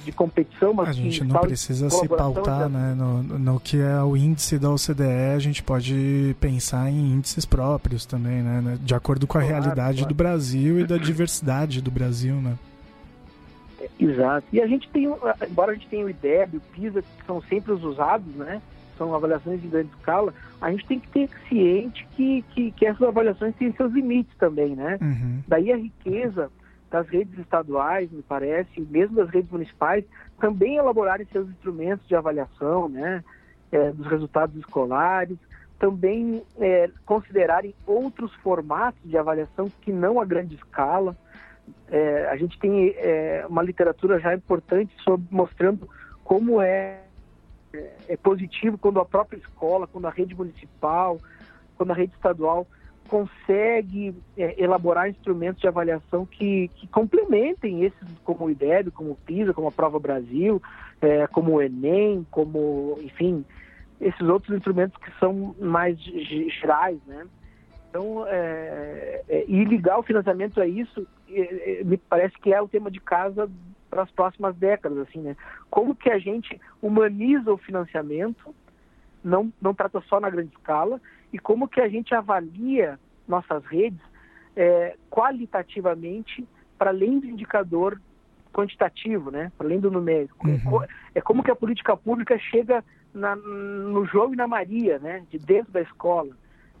de 0.03 0.11
competição, 0.11 0.73
mas 0.73 0.89
a 0.89 0.93
gente 0.93 1.23
não 1.23 1.39
precisa 1.41 1.89
se 1.89 2.07
pautar 2.07 2.67
né, 2.69 2.95
no, 2.95 3.21
no 3.21 3.59
que 3.59 3.77
é 3.77 4.01
o 4.01 4.17
índice 4.17 4.57
da 4.57 4.71
OCDE, 4.71 5.35
a 5.35 5.39
gente 5.39 5.61
pode 5.61 6.35
pensar 6.39 6.89
em 6.89 7.13
índices 7.13 7.45
próprios 7.45 8.05
também, 8.05 8.41
né, 8.41 8.61
né 8.61 8.77
de 8.81 8.95
acordo 8.95 9.27
com 9.27 9.37
a 9.37 9.41
claro, 9.41 9.55
realidade 9.55 9.99
claro. 9.99 10.13
do 10.13 10.17
Brasil 10.17 10.79
e 10.79 10.85
da 10.85 10.97
diversidade 10.97 11.81
do 11.81 11.91
Brasil, 11.91 12.35
né? 12.35 12.55
É, 13.79 13.89
Exato. 13.99 14.47
E 14.51 14.61
a 14.61 14.67
gente 14.67 14.89
tem, 14.89 15.07
embora 15.47 15.71
a 15.71 15.75
gente 15.75 15.87
tenha 15.87 16.05
o 16.05 16.09
IDEB, 16.09 16.57
o 16.57 16.61
PISA, 16.61 17.01
que 17.01 17.25
são 17.25 17.41
sempre 17.43 17.71
os 17.71 17.83
usados, 17.83 18.33
né? 18.35 18.61
São 18.97 19.13
avaliações 19.13 19.61
de 19.61 19.67
grande 19.67 19.89
escala, 19.97 20.33
a 20.59 20.71
gente 20.71 20.85
tem 20.85 20.99
que 20.99 21.07
ter 21.07 21.29
ciente 21.47 22.05
que, 22.15 22.43
que, 22.53 22.71
que 22.71 22.85
essas 22.85 23.07
avaliações 23.07 23.55
têm 23.55 23.71
seus 23.73 23.93
limites 23.93 24.35
também, 24.37 24.75
né? 24.75 24.97
Uhum. 25.01 25.39
Daí 25.47 25.71
a 25.71 25.77
riqueza 25.77 26.51
das 26.89 27.07
redes 27.07 27.37
estaduais, 27.37 28.11
me 28.11 28.21
parece, 28.21 28.81
mesmo 28.81 29.17
das 29.17 29.29
redes 29.29 29.51
municipais, 29.51 30.03
também 30.39 30.77
elaborarem 30.77 31.27
seus 31.31 31.47
instrumentos 31.49 32.07
de 32.07 32.15
avaliação, 32.15 32.89
né? 32.89 33.23
É, 33.71 33.91
dos 33.91 34.07
resultados 34.07 34.55
escolares, 34.55 35.37
também 35.77 36.43
é, 36.59 36.89
considerarem 37.05 37.73
outros 37.85 38.33
formatos 38.35 38.99
de 39.05 39.15
avaliação 39.15 39.71
que 39.81 39.91
não 39.91 40.19
a 40.19 40.25
grande 40.25 40.55
escala. 40.55 41.15
É, 41.87 42.27
a 42.29 42.35
gente 42.35 42.57
tem 42.57 42.95
é, 42.97 43.45
uma 43.47 43.61
literatura 43.61 44.19
já 44.19 44.33
importante 44.33 44.91
sobre 45.03 45.27
mostrando 45.29 45.87
como 46.23 46.59
é, 46.59 47.01
é 48.07 48.17
positivo 48.17 48.77
quando 48.77 48.99
a 48.99 49.05
própria 49.05 49.37
escola, 49.37 49.85
quando 49.85 50.07
a 50.07 50.11
rede 50.11 50.33
municipal, 50.35 51.19
quando 51.77 51.91
a 51.91 51.95
rede 51.95 52.13
estadual 52.13 52.67
consegue 53.09 54.15
é, 54.37 54.61
elaborar 54.61 55.09
instrumentos 55.09 55.61
de 55.61 55.67
avaliação 55.67 56.25
que, 56.25 56.69
que, 56.75 56.87
complementem 56.87 57.83
esses, 57.83 58.17
como 58.23 58.45
o 58.45 58.51
IDEB, 58.51 58.91
como 58.91 59.11
o 59.11 59.15
PISA, 59.15 59.53
como 59.53 59.67
a 59.67 59.71
Prova 59.71 59.99
Brasil, 59.99 60.61
é, 61.01 61.27
como 61.27 61.53
o 61.53 61.61
Enem, 61.61 62.25
como, 62.29 62.97
enfim, 63.01 63.43
esses 63.99 64.21
outros 64.21 64.55
instrumentos 64.55 64.97
que 65.01 65.11
são 65.19 65.55
mais 65.59 65.97
gerais, 65.99 66.99
né? 67.05 67.25
Então, 67.89 68.25
é, 68.27 69.23
é, 69.27 69.45
e 69.47 69.63
ligar 69.65 69.97
o 69.97 70.03
financiamento 70.03 70.61
a 70.61 70.67
isso, 70.67 71.07
é, 71.29 71.81
é, 71.81 71.83
me 71.83 71.97
parece 71.97 72.37
que 72.39 72.53
é 72.53 72.61
o 72.61 72.67
tema 72.67 72.91
de 72.91 72.99
casa 72.99 73.49
para 73.89 74.03
as 74.03 74.11
próximas 74.11 74.55
décadas, 74.55 74.99
assim, 74.99 75.19
né? 75.19 75.35
Como 75.71 75.95
que 75.95 76.09
a 76.09 76.19
gente 76.19 76.59
humaniza 76.81 77.51
o 77.51 77.57
financiamento, 77.57 78.53
não, 79.23 79.51
não 79.59 79.73
trata 79.73 79.99
só 80.01 80.19
na 80.19 80.29
grande 80.29 80.53
escala, 80.55 81.01
e 81.31 81.39
como 81.39 81.67
que 81.67 81.81
a 81.81 81.87
gente 81.87 82.13
avalia 82.13 82.99
nossas 83.27 83.63
redes 83.65 83.99
é, 84.55 84.95
qualitativamente 85.09 86.47
para 86.77 86.89
além 86.89 87.19
do 87.19 87.27
indicador 87.27 87.99
quantitativo, 88.51 89.29
né? 89.29 89.51
Para 89.57 89.67
além 89.67 89.79
do 89.79 89.91
numérico. 89.91 90.47
Uhum. 90.47 90.81
É 91.13 91.21
como 91.21 91.43
que 91.43 91.51
a 91.51 91.55
política 91.55 91.95
pública 91.95 92.37
chega 92.39 92.83
na, 93.13 93.35
no 93.35 94.05
João 94.05 94.33
e 94.33 94.35
na 94.35 94.47
Maria, 94.47 94.97
né? 94.97 95.23
De 95.29 95.37
dentro 95.37 95.71
da 95.71 95.81
escola 95.81 96.35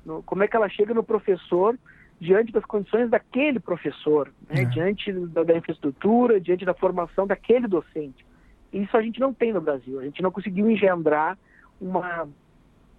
no, 0.05 0.23
como 0.23 0.43
é 0.43 0.47
que 0.47 0.55
ela 0.55 0.69
chega 0.69 0.93
no 0.93 1.03
professor 1.03 1.77
diante 2.19 2.51
das 2.51 2.65
condições 2.65 3.09
daquele 3.09 3.59
professor, 3.59 4.31
né? 4.49 4.63
é. 4.63 4.65
diante 4.65 5.11
da, 5.11 5.43
da, 5.43 5.57
infraestrutura, 5.57 6.39
diante 6.39 6.65
da 6.65 6.73
formação 6.73 7.25
daquele 7.25 7.67
docente. 7.67 8.25
Isso 8.73 8.95
a 8.95 9.01
gente 9.01 9.19
não 9.19 9.33
tem 9.33 9.53
no 9.53 9.61
Brasil. 9.61 9.99
A 9.99 10.03
gente 10.03 10.21
não 10.21 10.31
conseguiu 10.31 10.69
engendrar 10.69 11.37
uma, 11.79 12.27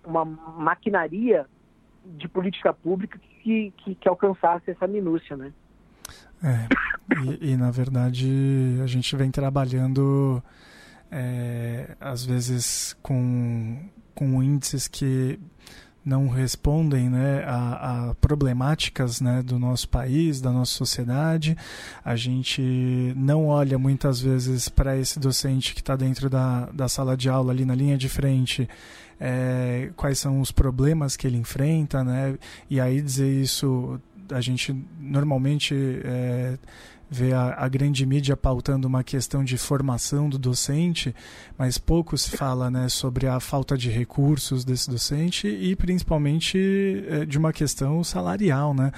uma 0.04 0.24
maquinaria 0.24 1.46
de 2.04 2.28
política 2.28 2.72
pública 2.72 3.18
que, 3.42 3.72
que, 3.76 3.94
que 3.94 4.08
alcançasse 4.08 4.70
essa 4.70 4.86
minúcia, 4.86 5.36
né? 5.36 5.52
É, 6.42 6.68
e, 7.42 7.52
e, 7.52 7.56
na 7.56 7.70
verdade 7.70 8.78
a 8.82 8.86
gente 8.86 9.14
vem 9.14 9.30
trabalhando 9.30 10.42
é, 11.10 11.94
às 12.00 12.24
vezes 12.24 12.96
com, 13.02 13.78
com 14.14 14.42
índices 14.42 14.88
que 14.88 15.38
não 16.04 16.28
respondem 16.28 17.10
né, 17.10 17.44
a, 17.44 18.10
a, 18.10 18.14
problemáticas 18.14 19.20
né, 19.20 19.42
do 19.42 19.58
nosso 19.58 19.88
país, 19.88 20.40
da 20.40 20.50
nossa 20.50 20.72
sociedade. 20.72 21.56
A 22.04 22.16
gente 22.16 23.12
não 23.16 23.46
olha 23.46 23.78
muitas 23.78 24.20
vezes 24.20 24.68
para 24.68 24.96
esse 24.96 25.20
docente 25.20 25.74
que 25.74 25.80
está 25.80 25.96
dentro 25.96 26.30
da, 26.30 26.66
da 26.72 26.88
sala 26.88 27.16
de 27.16 27.28
aula, 27.28 27.52
ali 27.52 27.64
na 27.64 27.74
linha 27.74 27.98
de 27.98 28.08
frente, 28.08 28.68
é, 29.20 29.90
quais 29.96 30.18
são 30.18 30.40
os 30.40 30.50
problemas 30.50 31.16
que 31.16 31.26
ele 31.26 31.36
enfrenta, 31.36 32.02
né? 32.02 32.38
E 32.70 32.80
aí 32.80 33.02
dizer 33.02 33.30
isso, 33.30 34.00
a 34.30 34.40
gente 34.40 34.74
normalmente 34.98 35.74
é, 36.04 36.58
vê 37.10 37.32
a, 37.32 37.56
a, 37.58 37.68
grande 37.68 38.06
mídia 38.06 38.36
pautando 38.36 38.86
uma 38.86 39.02
questão 39.02 39.42
de 39.42 39.58
formação 39.58 40.28
do 40.28 40.38
docente, 40.38 41.12
mas 41.58 41.76
pouco 41.76 42.16
se 42.16 42.30
fala 42.30 42.70
né, 42.70 42.88
sobre 42.88 43.26
a 43.26 43.40
falta 43.40 43.76
de 43.76 43.90
recursos 43.90 44.64
desse 44.64 44.88
docente 44.88 45.48
e 45.48 45.74
principalmente 45.74 47.04
é, 47.08 47.26
de 47.26 47.36
uma 47.36 47.52
questão 47.52 48.04
salarial. 48.04 48.72
Né? 48.72 48.92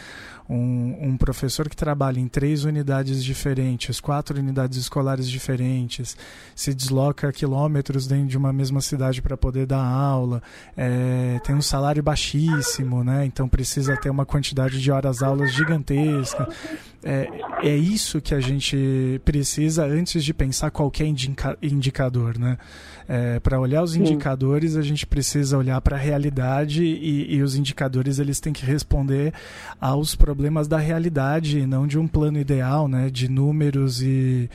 Um, 0.46 1.08
um, 1.08 1.16
professor 1.16 1.70
que 1.70 1.76
trabalha 1.76 2.20
em 2.20 2.28
três 2.28 2.64
unidades 2.64 3.24
diferentes, 3.24 3.98
quatro 3.98 4.38
unidades 4.38 4.76
escolares 4.76 5.26
diferentes, 5.30 6.14
se 6.54 6.74
desloca 6.74 7.32
quilômetros 7.32 8.06
dentro 8.06 8.26
de 8.26 8.36
uma 8.36 8.52
mesma 8.52 8.82
cidade 8.82 9.22
para 9.22 9.36
poder 9.36 9.64
dar 9.64 9.82
aula, 9.82 10.42
é, 10.76 11.40
tem 11.44 11.54
um 11.54 11.62
salário 11.62 12.02
baixíssimo, 12.02 13.02
né? 13.02 13.24
então 13.24 13.48
precisa 13.48 13.96
ter 13.96 14.10
uma 14.10 14.26
quantidade 14.26 14.82
de 14.82 14.90
horas 14.90 15.22
aulas 15.22 15.52
gigantesca. 15.52 16.46
É, 17.04 17.28
é 17.62 17.76
isso 17.76 18.20
que 18.20 18.34
a 18.34 18.40
gente 18.40 19.20
precisa 19.24 19.84
antes 19.84 20.22
de 20.22 20.32
pensar 20.32 20.70
qualquer 20.70 21.06
indica, 21.06 21.56
indicador, 21.60 22.38
né? 22.38 22.56
É, 23.08 23.40
para 23.40 23.58
olhar 23.58 23.82
os 23.82 23.96
indicadores, 23.96 24.76
a 24.76 24.82
gente 24.82 25.04
precisa 25.04 25.58
olhar 25.58 25.80
para 25.80 25.96
a 25.96 25.98
realidade 25.98 26.84
e, 26.84 27.34
e, 27.34 27.42
os 27.42 27.56
indicadores 27.56 28.20
eles 28.20 28.38
têm 28.38 28.52
que 28.52 28.64
responder 28.64 29.34
aos 29.80 30.14
problemas 30.14 30.68
da 30.68 30.78
realidade 30.78 31.58
e 31.58 31.66
não 31.66 31.86
de 31.86 31.98
um 31.98 32.06
plano 32.06 32.38
ideal, 32.38 32.86
né? 32.86 33.10
De 33.10 33.28
números 33.28 34.00
e 34.00 34.48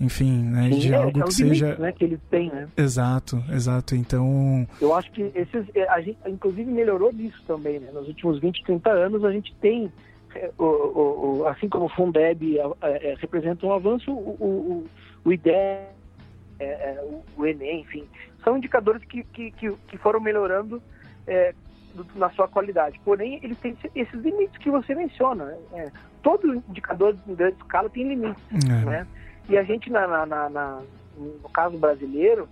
enfim, 0.00 0.42
né, 0.42 0.70
Sim, 0.72 0.78
de 0.80 0.92
é, 0.92 0.96
algo 0.96 1.20
é 1.20 1.22
que 1.22 1.32
seja 1.32 1.66
limites, 1.66 1.78
né, 1.78 1.92
que 1.92 2.04
eles 2.04 2.20
têm, 2.28 2.50
né? 2.50 2.68
Exato, 2.76 3.42
exato. 3.52 3.94
Então, 3.94 4.66
eu 4.80 4.92
acho 4.94 5.10
que 5.12 5.30
esses 5.34 5.64
a 5.88 6.00
gente 6.00 6.18
inclusive 6.26 6.70
melhorou 6.70 7.12
nisso 7.12 7.40
também, 7.46 7.78
né? 7.78 7.90
Nos 7.94 8.08
últimos 8.08 8.40
20, 8.40 8.64
30 8.64 8.90
anos 8.90 9.24
a 9.24 9.30
gente 9.30 9.54
tem 9.60 9.90
o, 10.58 10.64
o, 10.64 11.46
assim 11.48 11.68
como 11.68 11.86
o 11.86 11.88
Fundeb 11.88 12.58
é, 12.58 12.62
é, 12.82 13.14
representa 13.18 13.66
um 13.66 13.72
avanço, 13.72 14.12
o, 14.12 14.30
o, 14.40 14.86
o 15.24 15.32
IDE, 15.32 15.50
é, 15.50 15.94
é 16.58 17.04
o 17.36 17.46
Enem, 17.46 17.80
enfim, 17.80 18.06
são 18.42 18.56
indicadores 18.56 19.02
que, 19.04 19.24
que, 19.24 19.50
que 19.50 19.98
foram 19.98 20.20
melhorando 20.20 20.82
é, 21.26 21.54
na 22.14 22.30
sua 22.30 22.48
qualidade. 22.48 23.00
Porém, 23.04 23.40
eles 23.42 23.58
têm 23.58 23.76
esses 23.94 24.20
limites 24.20 24.58
que 24.58 24.70
você 24.70 24.94
menciona. 24.94 25.44
Né? 25.46 25.58
É, 25.74 25.92
todo 26.22 26.54
indicador 26.54 27.14
de 27.14 27.34
grande 27.34 27.56
escala 27.56 27.88
tem 27.88 28.08
limites. 28.08 28.44
Né? 28.84 29.06
E 29.48 29.56
a 29.56 29.62
gente, 29.62 29.90
na, 29.90 30.26
na, 30.26 30.48
na, 30.48 30.82
no 31.16 31.48
caso 31.50 31.78
brasileiro, 31.78 32.48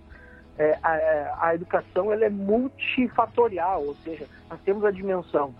a, 0.81 1.47
a 1.47 1.55
educação 1.55 2.11
ela 2.11 2.25
é 2.25 2.29
multifatorial, 2.29 3.83
ou 3.85 3.95
seja, 3.95 4.27
nós 4.49 4.59
temos 4.61 4.85
a 4.85 4.91
dimensão 4.91 5.53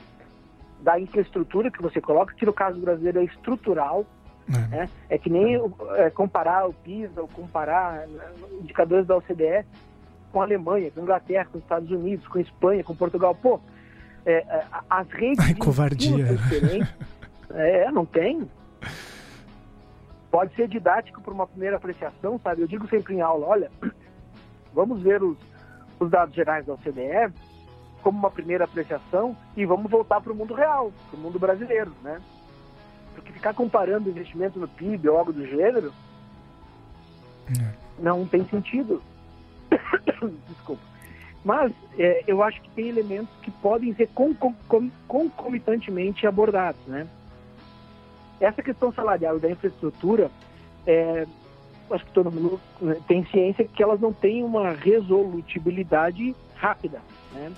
da 0.84 1.00
infraestrutura 1.00 1.72
que 1.72 1.82
você 1.82 2.02
coloca, 2.02 2.36
que 2.36 2.46
no 2.46 2.54
caso 2.54 2.80
brasileiro 2.80 3.20
é 3.20 3.24
estrutural. 3.24 4.06
É, 4.50 4.68
né? 4.68 4.90
é 5.10 5.18
que 5.18 5.30
nem 5.30 5.56
é, 5.96 6.10
comparar 6.10 6.68
o 6.68 6.74
PISA 6.74 7.22
ou 7.22 7.30
comparar 7.30 8.06
né, 8.06 8.26
indicadores 8.60 9.08
da 9.08 9.16
OCDE 9.16 9.66
com 10.34 10.42
a 10.42 10.44
Alemanha, 10.44 10.92
com 10.92 11.00
a 11.00 11.04
Inglaterra, 11.04 11.48
com 11.50 11.58
os 11.60 11.64
Estados 11.64 11.90
Unidos, 11.90 12.28
com 12.28 12.40
a 12.40 12.42
Espanha, 12.42 12.84
com 12.84 12.94
Portugal. 12.94 13.34
Pô, 13.34 13.62
é, 14.26 14.34
é 14.34 14.66
as 14.90 15.08
redes. 15.12 15.40
Ai, 15.40 15.56
covardia. 15.56 16.26
É, 17.56 17.92
não 17.92 18.06
tem. 18.06 18.50
Pode 20.30 20.56
ser 20.56 20.68
didático 20.68 21.22
para 21.22 21.34
uma 21.34 21.46
primeira 21.46 21.78
apreciação, 21.78 22.40
sabe? 22.44 22.64
Eu 22.64 22.68
digo 22.68 22.88
sempre 22.90 23.14
em 23.14 23.22
aula: 23.22 23.46
olha, 23.46 23.72
vamos 24.74 25.02
ver 25.04 25.22
os, 25.22 25.38
os 26.00 26.10
dados 26.10 26.36
gerais 26.36 26.66
da 26.66 26.74
OCDE 26.74 27.32
como 28.04 28.20
uma 28.20 28.30
primeira 28.30 28.66
apreciação 28.66 29.36
e 29.56 29.66
vamos 29.66 29.89
voltar 29.89 30.22
para 30.22 30.32
o 30.32 30.36
mundo 30.36 30.54
real, 30.54 30.91
para 31.10 31.18
o 31.18 31.22
mundo 31.22 31.39
brasileiro, 31.39 31.91
né? 32.04 32.22
Porque 33.16 33.32
ficar 33.32 33.54
comparando 33.54 34.10
investimento 34.10 34.60
no 34.60 34.68
PIB 34.68 35.10
ou 35.10 35.18
algo 35.18 35.32
do 35.32 35.45
gênero 35.47 35.93
é. 37.60 37.74
não 37.97 38.28
tem 38.28 38.45
sentido. 38.45 39.01
Desculpa. 40.49 40.82
Mas 41.43 41.74
é, 41.97 42.24
eu 42.28 42.41
acho 42.43 42.62
que 42.62 42.70
tem 42.70 42.88
elementos 42.88 43.34
que 43.41 43.51
podem 43.51 43.93
ser 43.95 44.10
concomitantemente 45.08 46.26
abordados, 46.26 46.82
né? 46.88 47.08
Essa 48.39 48.62
questão 48.62 48.91
salarial 48.91 49.39
da 49.39 49.49
infraestrutura, 49.49 50.32
é, 50.86 51.26
acho 51.91 52.06
que 52.06 52.12
todo 52.12 52.32
mundo 52.32 52.60
né, 52.82 52.97
tem 53.08 53.26
ciência 53.26 53.66
que 53.66 53.84
elas 53.84 53.99
não 53.99 54.14
têm 54.14 54.43
uma 54.43 54.72
resolutibilidade 54.72 56.36
rápida, 56.56 57.01
né? 57.34 57.51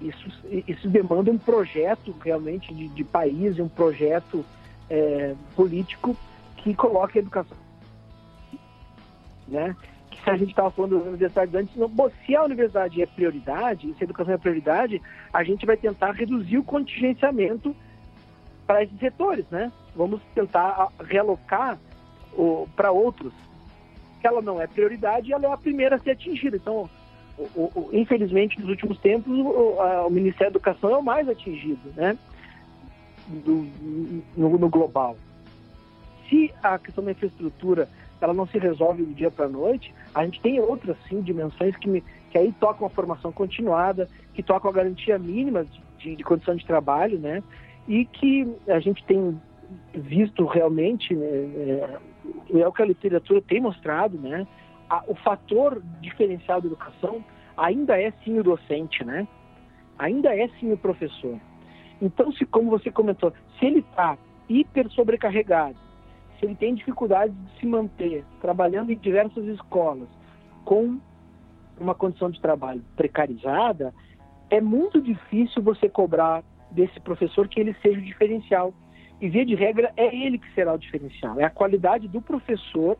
Isso, 0.00 0.28
isso 0.66 0.88
demanda 0.88 1.30
um 1.30 1.38
projeto 1.38 2.14
realmente 2.22 2.72
de, 2.72 2.88
de 2.88 3.04
país, 3.04 3.58
um 3.58 3.68
projeto 3.68 4.44
é, 4.88 5.34
político 5.56 6.16
que 6.56 6.74
coloque 6.74 7.18
a 7.18 7.22
educação. 7.22 7.56
Né? 9.48 9.74
Que 10.10 10.22
se 10.22 10.30
a 10.30 10.36
gente 10.36 10.50
estava 10.50 10.70
falando 10.70 10.98
das 10.98 11.06
universidades 11.08 11.54
antes, 11.54 11.76
não, 11.76 11.88
bom, 11.88 12.10
se 12.24 12.36
a 12.36 12.44
universidade 12.44 13.02
é 13.02 13.06
prioridade, 13.06 13.92
se 13.94 14.02
a 14.02 14.04
educação 14.04 14.34
é 14.34 14.38
prioridade, 14.38 15.02
a 15.32 15.42
gente 15.42 15.66
vai 15.66 15.76
tentar 15.76 16.12
reduzir 16.12 16.58
o 16.58 16.64
contingenciamento 16.64 17.74
para 18.66 18.82
esses 18.82 18.98
setores, 18.98 19.46
né? 19.50 19.72
Vamos 19.96 20.20
tentar 20.34 20.88
realocar 21.00 21.78
para 22.76 22.92
outros. 22.92 23.32
que 24.20 24.26
ela 24.26 24.42
não 24.42 24.60
é 24.60 24.66
prioridade 24.66 25.32
ela 25.32 25.46
é 25.46 25.52
a 25.52 25.56
primeira 25.56 25.96
a 25.96 25.98
ser 25.98 26.10
atingida. 26.10 26.56
Então, 26.56 26.88
infelizmente, 27.92 28.58
nos 28.60 28.68
últimos 28.68 28.98
tempos, 28.98 29.32
o, 29.32 29.80
a, 29.80 30.06
o, 30.06 30.10
Ministério 30.10 30.52
da 30.52 30.58
Educação 30.58 30.90
é 30.90 30.96
o 30.96 31.02
mais 31.02 31.28
atingido, 31.28 31.92
né? 31.96 32.16
Do, 33.28 33.66
no, 34.36 34.58
no, 34.58 34.68
global. 34.68 35.16
Se 36.28 36.52
a 36.62 36.78
questão 36.78 37.04
da 37.04 37.12
infraestrutura 37.12 37.88
ela 38.20 38.34
não 38.34 38.46
se 38.46 38.58
resolve 38.58 39.04
do 39.04 39.14
dia 39.14 39.30
para 39.30 39.44
a 39.44 39.48
noite, 39.48 39.94
a 40.14 40.24
gente 40.24 40.40
tem 40.40 40.58
outras 40.58 40.96
sim 41.08 41.20
dimensões 41.20 41.76
que, 41.76 41.88
me, 41.88 42.02
que 42.30 42.38
aí 42.38 42.52
tocam 42.58 42.86
a 42.86 42.90
formação 42.90 43.30
continuada, 43.30 44.08
que 44.34 44.42
tocam 44.42 44.70
a 44.70 44.74
garantia 44.74 45.18
mínima 45.18 45.64
de, 45.98 46.16
de, 46.16 46.24
condição 46.24 46.56
de 46.56 46.66
trabalho, 46.66 47.18
né? 47.18 47.42
E 47.86 48.04
que 48.04 48.50
a 48.66 48.80
gente 48.80 49.04
tem 49.04 49.40
visto 49.94 50.44
realmente, 50.46 51.14
né, 51.14 51.26
é, 51.26 51.98
é 52.54 52.68
o 52.68 52.72
que 52.72 52.82
a 52.82 52.86
literatura 52.86 53.40
tem 53.40 53.60
mostrado, 53.60 54.18
né? 54.18 54.46
A, 54.88 55.04
o 55.06 55.14
fator 55.16 55.82
diferencial 56.00 56.60
da 56.60 56.66
educação 56.66 57.24
ainda 57.56 58.00
é 58.00 58.10
sim 58.24 58.38
o 58.38 58.42
docente, 58.42 59.04
né? 59.04 59.26
Ainda 59.98 60.34
é 60.34 60.48
sim 60.60 60.72
o 60.72 60.78
professor. 60.78 61.38
Então, 62.00 62.30
se 62.32 62.46
como 62.46 62.70
você 62.70 62.90
comentou, 62.90 63.32
se 63.58 63.66
ele 63.66 63.80
está 63.80 64.16
hiper 64.48 64.88
sobrecarregado, 64.90 65.76
se 66.38 66.46
ele 66.46 66.54
tem 66.54 66.74
dificuldade 66.74 67.32
de 67.32 67.60
se 67.60 67.66
manter 67.66 68.24
trabalhando 68.40 68.92
em 68.92 68.96
diversas 68.96 69.44
escolas 69.46 70.08
com 70.64 70.98
uma 71.78 71.94
condição 71.94 72.30
de 72.30 72.40
trabalho 72.40 72.82
precarizada, 72.96 73.92
é 74.50 74.60
muito 74.60 75.00
difícil 75.00 75.62
você 75.62 75.88
cobrar 75.88 76.42
desse 76.70 76.98
professor 77.00 77.48
que 77.48 77.60
ele 77.60 77.74
seja 77.82 77.98
o 77.98 78.02
diferencial. 78.02 78.72
E, 79.20 79.28
via 79.28 79.44
de 79.44 79.54
regra, 79.54 79.92
é 79.96 80.14
ele 80.14 80.38
que 80.38 80.52
será 80.54 80.72
o 80.74 80.78
diferencial. 80.78 81.40
É 81.40 81.44
a 81.44 81.50
qualidade 81.50 82.06
do 82.06 82.22
professor 82.22 82.96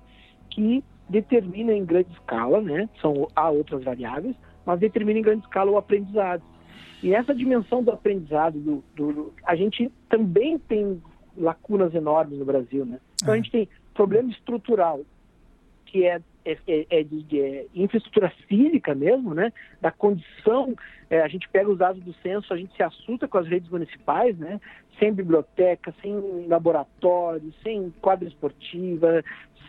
que 0.50 0.82
determina 1.08 1.72
em 1.72 1.84
grande 1.84 2.12
escala, 2.12 2.60
né? 2.60 2.88
São, 3.00 3.28
há 3.34 3.50
outras 3.50 3.82
variáveis, 3.82 4.36
mas 4.64 4.80
determina 4.80 5.18
em 5.18 5.22
grande 5.22 5.44
escala 5.44 5.70
o 5.70 5.78
aprendizado. 5.78 6.42
E 7.02 7.14
essa 7.14 7.34
dimensão 7.34 7.82
do 7.82 7.90
aprendizado, 7.90 8.58
do, 8.58 8.84
do, 8.94 9.32
a 9.44 9.54
gente 9.54 9.90
também 10.08 10.58
tem 10.58 11.00
lacunas 11.36 11.94
enormes 11.94 12.38
no 12.38 12.44
Brasil, 12.44 12.84
né? 12.84 12.98
Então, 13.22 13.32
a 13.32 13.36
é. 13.36 13.40
gente 13.40 13.52
tem 13.52 13.68
problema 13.94 14.30
estrutural, 14.30 15.00
que 15.86 16.04
é 16.04 16.20
é, 16.48 16.56
é, 16.66 16.86
é, 16.88 17.02
de, 17.02 17.22
de 17.24 17.40
é 17.40 17.66
infraestrutura 17.74 18.32
física 18.48 18.94
mesmo, 18.94 19.34
né? 19.34 19.52
Da 19.82 19.90
condição, 19.90 20.74
é, 21.10 21.20
a 21.20 21.28
gente 21.28 21.46
pega 21.50 21.70
os 21.70 21.76
dados 21.76 22.02
do 22.02 22.14
censo, 22.22 22.54
a 22.54 22.56
gente 22.56 22.74
se 22.74 22.82
assusta 22.82 23.28
com 23.28 23.36
as 23.36 23.46
redes 23.46 23.68
municipais, 23.68 24.36
né? 24.38 24.58
Sem 24.98 25.12
biblioteca, 25.12 25.94
sem 26.00 26.46
laboratório, 26.48 27.52
sem 27.62 27.92
quadra 28.00 28.26
esportiva, 28.26 29.22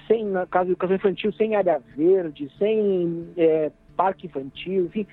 sem, 0.10 0.26
na 0.26 0.48
casa 0.48 0.66
de 0.66 0.72
educação 0.72 0.96
infantil, 0.96 1.32
sem 1.34 1.56
área 1.56 1.80
verde, 1.96 2.52
sem 2.58 3.30
é, 3.38 3.72
parque 3.96 4.26
infantil, 4.26 4.86
enfim. 4.86 5.06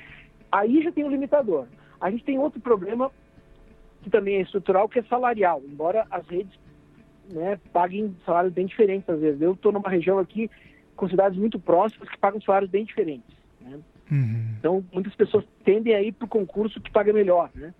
Aí 0.50 0.82
já 0.82 0.90
tem 0.90 1.04
um 1.04 1.10
limitador. 1.10 1.66
A 2.00 2.10
gente 2.10 2.24
tem 2.24 2.38
outro 2.38 2.58
problema 2.58 3.12
que 4.02 4.08
também 4.08 4.36
é 4.36 4.40
estrutural, 4.40 4.88
que 4.88 4.98
é 4.98 5.02
salarial, 5.02 5.62
embora 5.68 6.06
as 6.10 6.26
redes 6.26 6.58
né, 7.30 7.60
paguem 7.72 8.16
salários 8.24 8.52
bem 8.52 8.66
diferentes 8.66 9.08
às 9.08 9.20
vezes. 9.20 9.40
Eu 9.40 9.52
estou 9.52 9.70
numa 9.70 9.90
região 9.90 10.18
aqui 10.18 10.50
com 10.96 11.08
cidades 11.08 11.38
muito 11.38 11.58
próximas 11.58 12.08
que 12.08 12.18
pagam 12.18 12.40
salários 12.40 12.70
bem 12.70 12.84
diferentes. 12.84 13.36
Né? 13.60 13.78
Uhum. 14.10 14.54
Então, 14.58 14.84
muitas 14.92 15.14
pessoas 15.14 15.44
tendem 15.64 15.94
a 15.94 16.00
ir 16.00 16.12
para 16.12 16.24
o 16.24 16.28
concurso 16.28 16.80
que 16.80 16.90
paga 16.90 17.12
melhor, 17.12 17.50
né? 17.54 17.74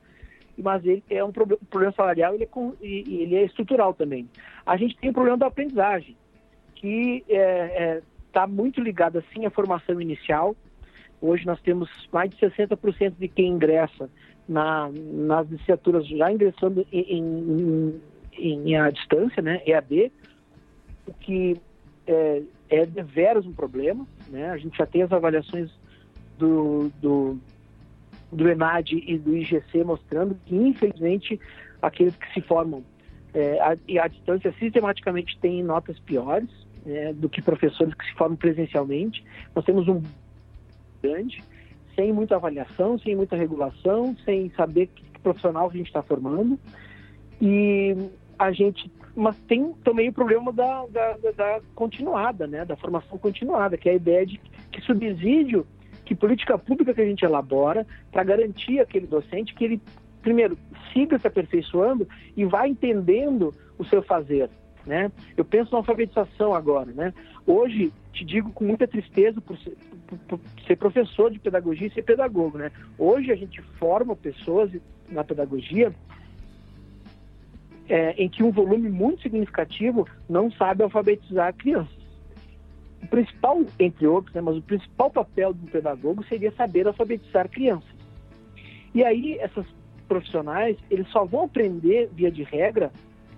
Mas 0.58 0.84
ele 0.86 1.02
é 1.10 1.22
um 1.22 1.30
problema, 1.30 1.60
problema 1.68 1.92
salarial 1.92 2.34
ele 2.34 2.44
é, 2.44 2.48
ele 2.82 3.34
é 3.36 3.44
estrutural 3.44 3.92
também. 3.92 4.28
A 4.64 4.76
gente 4.76 4.96
tem 4.96 5.10
o 5.10 5.12
problema 5.12 5.36
da 5.36 5.46
aprendizagem, 5.46 6.16
que 6.76 7.24
está 7.26 8.42
é, 8.42 8.44
é, 8.44 8.46
muito 8.46 8.80
ligado, 8.80 9.18
assim, 9.18 9.44
à 9.44 9.50
formação 9.50 10.00
inicial. 10.00 10.54
Hoje 11.20 11.46
nós 11.46 11.60
temos 11.60 11.90
mais 12.12 12.30
de 12.30 12.36
60% 12.36 13.14
de 13.18 13.28
quem 13.28 13.48
ingressa 13.48 14.08
na, 14.48 14.88
nas 14.92 15.48
licenciaturas 15.48 16.06
já 16.06 16.30
ingressando 16.30 16.86
em, 16.92 18.00
em, 18.38 18.68
em, 18.68 18.76
a 18.76 18.90
distância, 18.90 19.42
né, 19.42 19.60
EAD, 19.66 20.12
o 21.06 21.14
que 21.14 21.56
é, 22.06 22.42
é 22.68 22.86
deveras 22.86 23.46
um 23.46 23.52
problema. 23.52 24.06
Né? 24.28 24.50
A 24.50 24.56
gente 24.56 24.76
já 24.76 24.86
tem 24.86 25.02
as 25.02 25.12
avaliações 25.12 25.70
do, 26.38 26.90
do, 27.00 27.38
do 28.30 28.48
ENAD 28.48 29.02
e 29.06 29.18
do 29.18 29.36
IGC 29.36 29.82
mostrando 29.84 30.36
que, 30.44 30.54
infelizmente, 30.54 31.40
aqueles 31.80 32.14
que 32.14 32.32
se 32.34 32.40
formam 32.42 32.84
é, 33.32 33.58
a, 33.60 34.04
à 34.04 34.08
distância 34.08 34.52
sistematicamente 34.58 35.38
têm 35.38 35.62
notas 35.62 35.98
piores 36.00 36.65
né, 36.86 37.12
do 37.12 37.28
que 37.28 37.42
professores 37.42 37.92
que 37.92 38.06
se 38.06 38.14
formam 38.14 38.36
presencialmente. 38.36 39.22
Nós 39.54 39.64
temos 39.64 39.86
um 39.88 40.00
grande, 41.02 41.42
sem 41.94 42.12
muita 42.12 42.36
avaliação, 42.36 42.98
sem 42.98 43.16
muita 43.16 43.36
regulação, 43.36 44.16
sem 44.24 44.50
saber 44.50 44.86
que 44.86 45.04
profissional 45.20 45.68
a 45.68 45.76
gente 45.76 45.88
está 45.88 46.02
formando. 46.02 46.58
E 47.42 47.94
a 48.38 48.52
gente 48.52 48.90
mas 49.16 49.34
tem 49.48 49.72
também 49.82 50.10
o 50.10 50.12
problema 50.12 50.52
da, 50.52 50.84
da, 50.86 51.16
da, 51.34 51.60
continuada, 51.74 52.46
né, 52.46 52.66
da 52.66 52.76
formação 52.76 53.16
continuada, 53.16 53.78
que 53.78 53.88
é 53.88 53.92
a 53.92 53.96
ideia 53.96 54.26
de 54.26 54.38
que 54.70 54.82
subsídio, 54.82 55.66
que 56.04 56.14
política 56.14 56.58
pública 56.58 56.92
que 56.92 57.00
a 57.00 57.06
gente 57.06 57.24
elabora 57.24 57.86
para 58.12 58.22
garantir 58.22 58.78
aquele 58.78 59.06
docente 59.06 59.54
que 59.54 59.64
ele, 59.64 59.80
primeiro, 60.20 60.58
siga 60.92 61.18
se 61.18 61.26
aperfeiçoando 61.26 62.06
e 62.36 62.44
vá 62.44 62.68
entendendo 62.68 63.54
o 63.78 63.84
seu 63.86 64.02
fazer. 64.02 64.50
Né? 64.86 65.10
Eu 65.36 65.44
penso 65.44 65.72
na 65.72 65.78
alfabetização 65.78 66.54
agora. 66.54 66.92
Né? 66.92 67.12
Hoje, 67.46 67.92
te 68.12 68.24
digo 68.24 68.52
com 68.52 68.64
muita 68.64 68.86
tristeza 68.86 69.40
por 69.40 69.58
ser, 69.58 69.76
por, 70.06 70.18
por 70.18 70.40
ser 70.66 70.76
professor 70.76 71.30
de 71.30 71.38
pedagogia 71.38 71.88
e 71.88 71.90
ser 71.90 72.02
pedagogo. 72.02 72.58
Né? 72.58 72.70
Hoje 72.96 73.32
a 73.32 73.36
gente 73.36 73.60
forma 73.78 74.14
pessoas 74.14 74.70
na 75.10 75.24
pedagogia 75.24 75.92
é, 77.88 78.12
em 78.12 78.28
que 78.28 78.42
um 78.42 78.50
volume 78.50 78.88
muito 78.88 79.22
significativo 79.22 80.06
não 80.28 80.50
sabe 80.50 80.82
alfabetizar 80.82 81.54
crianças. 81.54 81.96
O 83.02 83.06
principal, 83.08 83.64
entre 83.78 84.06
outros, 84.06 84.34
né, 84.34 84.40
mas 84.40 84.56
o 84.56 84.62
principal 84.62 85.10
papel 85.10 85.52
do 85.52 85.70
pedagogo 85.70 86.24
seria 86.24 86.50
saber 86.52 86.86
alfabetizar 86.86 87.48
crianças. 87.48 87.94
E 88.94 89.04
aí, 89.04 89.38
essas 89.38 89.66
profissionais, 90.08 90.76
eles 90.90 91.08
só 91.08 91.24
vão 91.24 91.44
aprender, 91.44 92.08
via 92.12 92.30
de 92.30 92.42
regra, 92.42 92.90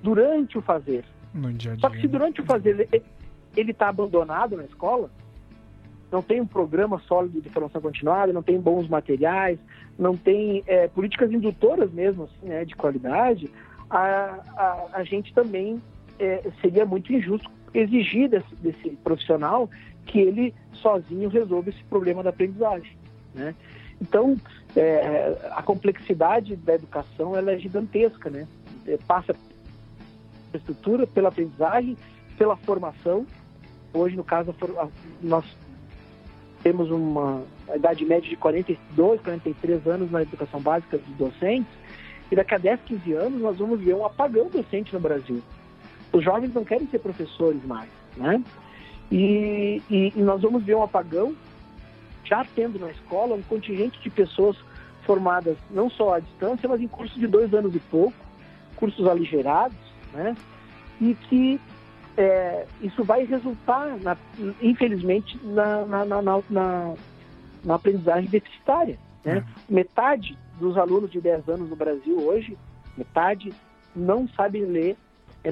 durante 0.02 0.56
o 0.56 0.62
fazer. 0.62 1.04
Dia 1.40 1.72
-dia. 1.72 1.80
Só 1.80 1.90
que 1.90 2.00
se 2.00 2.08
durante 2.08 2.40
o 2.40 2.44
fazer 2.44 2.88
ele 3.56 3.70
está 3.70 3.88
abandonado 3.88 4.56
na 4.56 4.64
escola, 4.64 5.10
não 6.10 6.22
tem 6.22 6.40
um 6.40 6.46
programa 6.46 6.98
sólido 7.00 7.40
de 7.40 7.48
formação 7.50 7.80
continuada, 7.80 8.32
não 8.32 8.42
tem 8.42 8.58
bons 8.60 8.88
materiais, 8.88 9.58
não 9.98 10.16
tem 10.16 10.62
é, 10.66 10.88
políticas 10.88 11.30
indutoras 11.30 11.90
mesmo, 11.92 12.24
assim, 12.24 12.48
né, 12.48 12.64
de 12.64 12.74
qualidade, 12.74 13.50
a, 13.90 14.40
a, 14.56 14.86
a 14.94 15.04
gente 15.04 15.32
também 15.34 15.82
é, 16.18 16.42
seria 16.60 16.84
muito 16.84 17.12
injusto 17.12 17.50
exigir 17.74 18.28
desse, 18.28 18.54
desse, 18.56 18.90
profissional 19.02 19.68
que 20.06 20.18
ele 20.18 20.54
sozinho 20.72 21.28
resolva 21.28 21.68
esse 21.68 21.82
problema 21.84 22.22
da 22.22 22.30
aprendizagem. 22.30 22.96
Né? 23.34 23.54
Então, 24.00 24.36
é, 24.76 25.36
a 25.50 25.62
complexidade 25.62 26.56
da 26.56 26.74
educação 26.74 27.36
ela 27.36 27.52
é 27.52 27.58
gigantesca, 27.58 28.30
né? 28.30 28.46
É, 28.86 28.96
passa 29.06 29.34
estrutura, 30.56 31.06
pela 31.06 31.28
aprendizagem, 31.28 31.96
pela 32.36 32.56
formação. 32.56 33.26
Hoje, 33.92 34.16
no 34.16 34.24
caso, 34.24 34.54
nós 35.22 35.44
temos 36.62 36.90
uma 36.90 37.42
idade 37.74 38.04
média 38.04 38.28
de 38.28 38.36
42, 38.36 39.20
43 39.20 39.86
anos 39.86 40.10
na 40.10 40.22
educação 40.22 40.60
básica 40.60 40.98
dos 40.98 41.16
docentes, 41.16 41.72
e 42.30 42.36
daqui 42.36 42.54
a 42.54 42.58
10, 42.58 42.80
15 42.82 43.12
anos 43.12 43.40
nós 43.40 43.58
vamos 43.58 43.80
ver 43.80 43.94
um 43.94 44.04
apagão 44.04 44.48
docente 44.48 44.92
no 44.92 45.00
Brasil. 45.00 45.42
Os 46.12 46.24
jovens 46.24 46.52
não 46.52 46.64
querem 46.64 46.86
ser 46.88 46.98
professores 46.98 47.64
mais, 47.64 47.88
né? 48.16 48.42
E, 49.10 49.82
e, 49.90 50.12
e 50.14 50.20
nós 50.20 50.42
vamos 50.42 50.62
ver 50.62 50.74
um 50.74 50.82
apagão, 50.82 51.34
já 52.24 52.44
tendo 52.54 52.78
na 52.78 52.90
escola 52.90 53.34
um 53.34 53.42
contingente 53.42 53.98
de 54.00 54.10
pessoas 54.10 54.56
formadas 55.04 55.56
não 55.70 55.88
só 55.88 56.14
à 56.14 56.20
distância, 56.20 56.68
mas 56.68 56.80
em 56.80 56.88
cursos 56.88 57.18
de 57.18 57.26
dois 57.26 57.54
anos 57.54 57.74
e 57.74 57.78
pouco, 57.78 58.16
cursos 58.76 59.06
aligerados, 59.06 59.76
né? 60.12 60.36
E 61.00 61.14
que 61.14 61.60
é, 62.16 62.66
isso 62.82 63.04
vai 63.04 63.24
resultar, 63.24 63.96
na, 64.00 64.16
infelizmente, 64.60 65.38
na, 65.44 65.86
na, 65.86 66.04
na, 66.04 67.74
aprendizagem 67.74 68.28
deficitária. 68.28 68.98
Né? 69.24 69.38
É. 69.38 69.72
Metade 69.72 70.36
dos 70.58 70.76
alunos 70.76 71.10
de 71.10 71.20
10 71.20 71.48
anos 71.48 71.70
no 71.70 71.76
Brasil 71.76 72.18
hoje, 72.18 72.58
metade, 72.96 73.52
não 73.94 74.28
sabe 74.28 74.64
ler, 74.64 74.96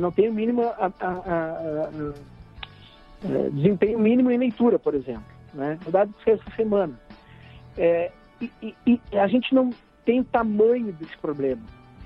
não 0.00 0.10
tem 0.10 0.28
o 0.28 0.34
mínimo 0.34 0.62
a, 0.62 0.92
a, 1.00 1.08
a, 1.08 1.90
é, 3.24 3.50
desempenho 3.50 3.98
mínimo 3.98 4.30
em 4.30 4.38
leitura, 4.38 4.78
por 4.78 4.94
exemplo. 4.94 5.24
Né? 5.54 5.78
O 5.86 5.90
dado 5.90 6.12
que 6.22 6.30
essa 6.30 6.50
semana. 6.54 6.98
É, 7.78 8.10
e, 8.40 8.50
e, 8.62 8.74
e, 8.86 9.18
a 9.18 9.26
gente 9.26 9.54
não 9.54 9.70
tem 10.04 10.20
o 10.20 10.24
tamanho 10.24 10.92
desse 10.92 11.16
problema. 11.18 11.62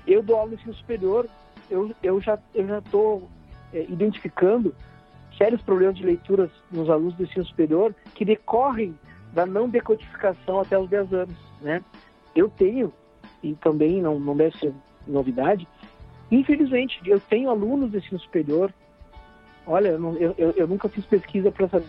Eu 0.07 0.23
dou 0.23 0.37
aula 0.37 0.51
no 0.51 0.55
ensino 0.55 0.73
superior, 0.75 1.27
eu, 1.71 1.91
eu 2.03 2.21
já 2.21 2.37
eu 2.53 2.67
já 2.67 2.79
estou 2.79 3.29
é, 3.73 3.83
identificando 3.89 4.75
sérios 5.37 5.61
problemas 5.61 5.95
de 5.95 6.03
leituras 6.03 6.51
nos 6.71 6.89
alunos 6.89 7.15
do 7.15 7.23
ensino 7.23 7.45
superior 7.45 7.95
que 8.13 8.25
decorrem 8.25 8.93
da 9.33 9.45
não 9.45 9.69
decodificação 9.69 10.59
até 10.59 10.77
os 10.77 10.89
10 10.89 11.13
anos, 11.13 11.35
né? 11.61 11.81
Eu 12.35 12.49
tenho, 12.49 12.93
e 13.41 13.53
também 13.55 14.01
não, 14.01 14.19
não 14.19 14.35
deve 14.35 14.57
ser 14.57 14.73
novidade, 15.07 15.67
infelizmente, 16.29 16.99
eu 17.05 17.19
tenho 17.19 17.49
alunos 17.49 17.91
do 17.91 17.97
ensino 17.97 18.19
superior, 18.19 18.73
olha, 19.65 19.89
eu, 19.89 20.35
eu, 20.37 20.51
eu 20.51 20.67
nunca 20.67 20.89
fiz 20.89 21.05
pesquisa 21.05 21.49
para 21.49 21.69
saber. 21.69 21.87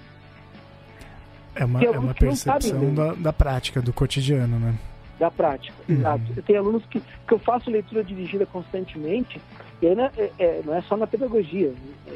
É 1.54 1.64
uma, 1.64 1.82
é 1.82 1.90
uma 1.90 2.14
percepção 2.14 2.94
da, 2.94 3.12
da 3.14 3.32
prática, 3.32 3.82
do 3.82 3.92
cotidiano, 3.92 4.58
né? 4.58 4.74
da 5.22 5.30
prática. 5.30 5.76
Uhum. 5.88 5.96
Exato. 5.96 6.22
Eu 6.36 6.42
tenho 6.42 6.58
alunos 6.58 6.84
que, 6.86 7.00
que 7.00 7.32
eu 7.32 7.38
faço 7.38 7.70
leitura 7.70 8.02
dirigida 8.02 8.44
constantemente, 8.44 9.40
é, 9.86 10.30
é, 10.38 10.62
não 10.64 10.74
é 10.74 10.82
só 10.82 10.96
na 10.96 11.06
pedagogia, 11.06 11.72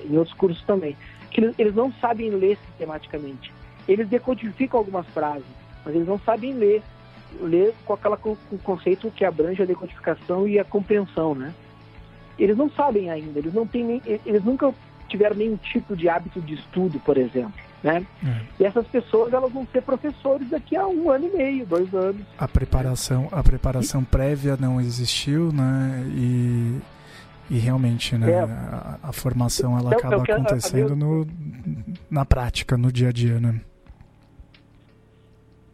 em 0.09 0.17
outros 0.17 0.37
cursos 0.37 0.63
também, 0.65 0.97
que 1.31 1.41
eles, 1.41 1.55
eles 1.59 1.75
não 1.75 1.93
sabem 1.95 2.31
ler 2.31 2.59
sistematicamente. 2.67 3.53
Eles 3.89 4.09
decodificam 4.09 4.79
algumas 4.79 5.07
frases, 5.09 5.47
mas 5.85 5.95
eles 5.95 6.07
não 6.07 6.19
sabem 6.19 6.53
ler, 6.53 6.83
ler 7.41 7.75
com 7.85 7.93
aquela 7.93 8.17
com, 8.17 8.37
com 8.37 8.59
conceito 8.59 9.11
que 9.11 9.25
abrange 9.25 9.63
a 9.63 9.67
decodificação 9.67 10.47
e 10.47 10.59
a 10.59 10.65
compreensão, 10.65 11.35
né? 11.35 11.53
Eles 12.39 12.57
não 12.57 12.71
sabem 12.71 13.11
ainda, 13.11 13.39
eles 13.39 13.55
não 13.55 13.67
têm 13.67 13.85
nem, 13.85 14.03
eles 14.25 14.45
nunca 14.45 14.73
tiveram 15.09 15.37
nenhum 15.37 15.57
tipo 15.57 15.97
de 15.97 16.09
hábito 16.09 16.41
de 16.41 16.55
estudo, 16.55 17.01
por 17.01 17.17
exemplo 17.17 17.67
né? 17.87 18.05
É. 18.25 18.41
E 18.59 18.65
essas 18.65 18.87
pessoas 18.89 19.33
elas 19.33 19.53
vão 19.53 19.67
ser 19.73 19.83
professores 19.83 20.49
daqui 20.51 20.77
a 20.77 20.87
um 20.87 21.09
ano 21.11 21.31
e 21.33 21.37
meio, 21.37 21.67
dois 21.67 21.93
anos. 21.95 22.23
A 22.37 22.49
preparação, 22.49 23.29
a 23.31 23.43
preparação 23.43 24.03
e... 24.03 24.05
prévia 24.05 24.57
não 24.59 24.81
existiu, 24.81 25.53
né? 25.53 26.05
E, 26.09 26.81
e 27.51 27.59
realmente, 27.59 28.17
né? 28.17 28.31
É. 28.31 28.41
A, 28.41 28.99
a, 29.05 29.13
formação 29.13 29.79
ela 29.79 29.95
então, 29.95 30.11
acaba 30.11 30.23
acontecendo 30.23 30.93
a, 30.93 30.97
no, 30.97 31.27
na 32.11 32.25
prática, 32.25 32.77
no 32.77 32.91
dia 32.91 33.09
a 33.09 33.13
dia, 33.13 33.41
né? 33.41 33.61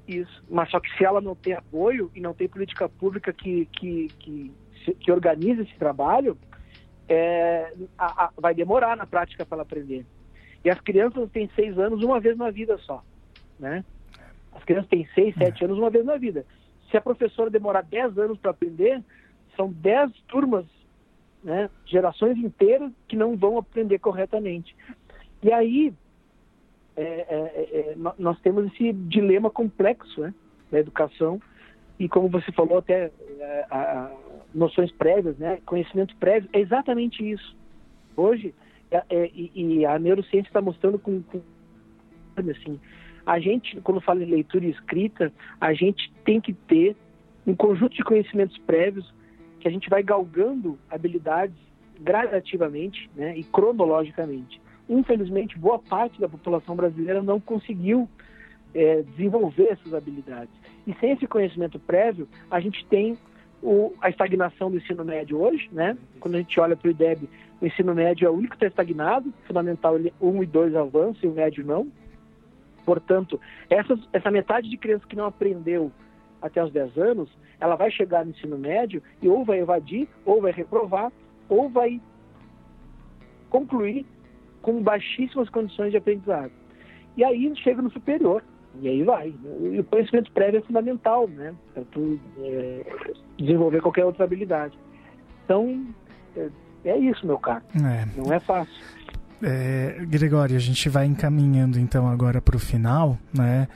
Isso. 0.07 0.43
Mas 0.51 0.71
só 0.71 0.81
que 0.81 0.95
se 0.97 1.05
ela 1.05 1.21
não 1.21 1.35
tem 1.35 1.55
apoio 1.55 2.11
e 2.15 2.21
não 2.21 2.35
tem 2.35 2.49
política 2.49 2.89
pública 2.89 3.33
que, 3.33 3.67
que, 3.67 4.09
que, 4.19 4.53
que 5.01 5.13
organize 5.13 5.63
esse 5.63 5.75
trabalho, 5.77 6.37
é, 7.09 7.73
a, 7.97 8.25
a, 8.25 8.31
vai 8.37 8.55
demorar 8.55 8.97
na 8.97 9.07
prática 9.07 9.45
para 9.47 9.57
ela 9.57 9.63
aprender. 9.63 10.05
E 10.65 10.71
as 10.71 10.81
crianças 10.81 11.31
têm 11.31 11.51
seis 11.55 11.79
anos 11.79 12.03
uma 12.03 12.21
vez 12.21 12.37
na 12.37 12.51
vida 12.51 12.79
só, 12.79 13.03
né? 13.59 13.85
As 14.53 14.63
crianças 14.65 14.91
têm 14.91 15.09
seis, 15.15 15.35
sete 15.35 15.63
é. 15.63 15.67
anos 15.67 15.79
uma 15.79 15.91
vez 15.91 16.05
na 16.05 16.17
vida. 16.17 16.45
Se 16.91 16.97
a 16.97 17.01
professora 17.01 17.51
demorar 17.51 17.83
dez 17.83 18.17
anos 18.19 18.39
para 18.39 18.51
aprender, 18.51 19.03
são 19.57 19.73
dez 19.73 20.13
turmas, 20.29 20.67
né? 21.43 21.69
Gerações 21.87 22.37
inteiras 22.39 22.93
que 23.09 23.17
não 23.17 23.37
vão 23.37 23.59
aprender 23.59 23.99
corretamente. 23.99 24.75
E 25.43 25.53
aí 25.53 25.93
é, 26.97 27.03
é, 27.03 27.37
é, 27.55 27.79
é 27.79 27.97
nós 28.19 28.39
temos 28.41 28.67
esse 28.73 28.93
dilema 28.93 29.51
complexo, 29.51 30.21
né? 30.21 30.35
Da 30.71 30.79
educação 30.79 31.41
e 31.99 32.09
como 32.09 32.29
você 32.29 32.51
falou 32.53 32.79
até 32.79 33.11
é, 33.39 33.67
a, 33.71 34.11
noções 34.55 34.91
prévias, 34.93 35.37
né? 35.39 35.59
Conhecimento 35.67 36.17
prévio 36.17 36.49
é 36.53 36.61
exatamente 36.61 37.29
isso. 37.29 37.57
Hoje 38.17 38.55
é, 38.91 39.31
e, 39.35 39.51
e, 39.55 39.87
a 39.87 39.99
neurociência 39.99 40.49
está 40.49 40.61
mostrando 40.61 40.99
com, 40.99 41.23
com, 41.23 41.41
assim, 42.39 42.79
a 43.25 43.39
gente, 43.39 43.81
quando 43.81 44.01
fala 44.01 44.23
em 44.23 44.27
leitura 44.27 44.67
e 44.67 44.71
escrita, 44.71 45.33
a 45.61 45.73
gente 45.73 46.13
tem 46.25 46.41
que 46.41 46.53
ter 46.53 46.97
um 47.47 47.55
conjunto 47.55 47.95
de 47.95 48.05
conhecimentos 48.05 48.59
prévios 48.59 49.13
que 49.63 49.69
a 49.69 49.71
gente 49.71 49.89
vai 49.89 50.03
galgando 50.03 50.77
habilidades 50.91 51.55
gradativamente 52.01 53.09
né, 53.15 53.39
e 53.39 53.45
cronologicamente. 53.45 54.61
Infelizmente, 54.89 55.57
boa 55.57 55.79
parte 55.79 56.21
da 56.21 56.29
população 56.29 56.75
brasileira 56.75 57.23
não 57.23 57.39
conseguiu 57.39 58.09
é, 58.75 59.03
desenvolver 59.03 59.69
essas 59.71 59.95
habilidades. 59.95 60.53
E 60.85 60.93
sem 60.95 61.13
esse 61.13 61.29
conhecimento 61.29 61.79
prévio, 61.79 62.29
a 62.51 62.59
gente 62.59 62.85
tem 62.87 63.17
o, 63.63 63.93
a 64.01 64.11
estagnação 64.11 64.69
do 64.69 64.79
ensino 64.79 65.05
médio 65.05 65.41
hoje, 65.41 65.71
né? 65.71 65.97
Quando 66.19 66.35
a 66.35 66.39
gente 66.39 66.59
olha 66.59 66.77
para 66.77 66.89
o 66.89 66.91
IDEB, 66.91 67.29
o 67.61 67.67
ensino 67.67 67.95
médio 67.95 68.27
é 68.27 68.31
o 68.31 68.35
único 68.35 68.57
que 68.57 68.65
está 68.65 68.83
estagnado, 68.83 69.33
fundamental 69.47 69.95
1 70.21 70.43
e 70.43 70.47
2 70.47 70.75
avançam 70.75 71.21
e 71.23 71.29
o 71.29 71.33
médio 71.33 71.65
não. 71.65 71.87
Portanto, 72.85 73.41
essa, 73.71 74.31
metade 74.33 74.69
de 74.69 74.77
criança 74.77 75.07
que 75.07 75.15
não 75.15 75.27
aprendeu 75.27 75.93
até 76.43 76.63
os 76.63 76.73
10 76.73 76.99
anos, 76.99 77.31
ela 77.61 77.77
vai 77.77 77.91
chegar 77.91 78.25
no 78.25 78.33
ensino 78.33 78.59
médio 78.59 79.03
e 79.23 79.29
ou 79.29 79.45
vai 79.45 79.61
evadir, 79.61 80.09
ou 80.25 80.43
vai 80.43 80.53
reprovar, 80.53 81.13
ou 81.49 81.69
vai 81.69 82.01
concluir 83.49 84.05
com 84.61 84.83
baixíssimas 84.83 85.49
condições 85.49 85.93
de 85.93 85.97
aprendizado. 85.97 86.53
E 87.17 87.25
aí 87.25 87.55
chega 87.57 87.81
no 87.81 87.91
superior, 87.91 88.43
e 88.81 88.89
aí 88.89 89.03
vai. 89.03 89.35
E 89.61 89.81
o 89.81 89.85
conhecimento 89.85 90.33
prévio 90.33 90.59
é 90.59 90.63
fundamental, 90.63 91.29
né? 91.29 91.55
Para 91.75 91.85
tu 91.93 92.19
é, 92.39 92.85
desenvolver 93.39 93.81
qualquer 93.83 94.05
outra 94.05 94.25
habilidade. 94.25 94.77
Então, 95.45 95.87
é, 96.37 96.49
é 96.85 96.99
isso, 96.99 97.27
meu 97.27 97.39
caro. 97.39 97.63
É. 97.77 98.21
Não 98.21 98.33
é 98.33 98.41
fácil. 98.41 98.73
É, 99.43 100.05
Gregório, 100.09 100.57
a 100.57 100.61
gente 100.61 100.89
vai 100.89 101.05
encaminhando 101.05 101.79
então 101.79 102.09
agora 102.09 102.41
para 102.41 102.57
o 102.57 102.61
final, 102.61 103.19
né? 103.35 103.67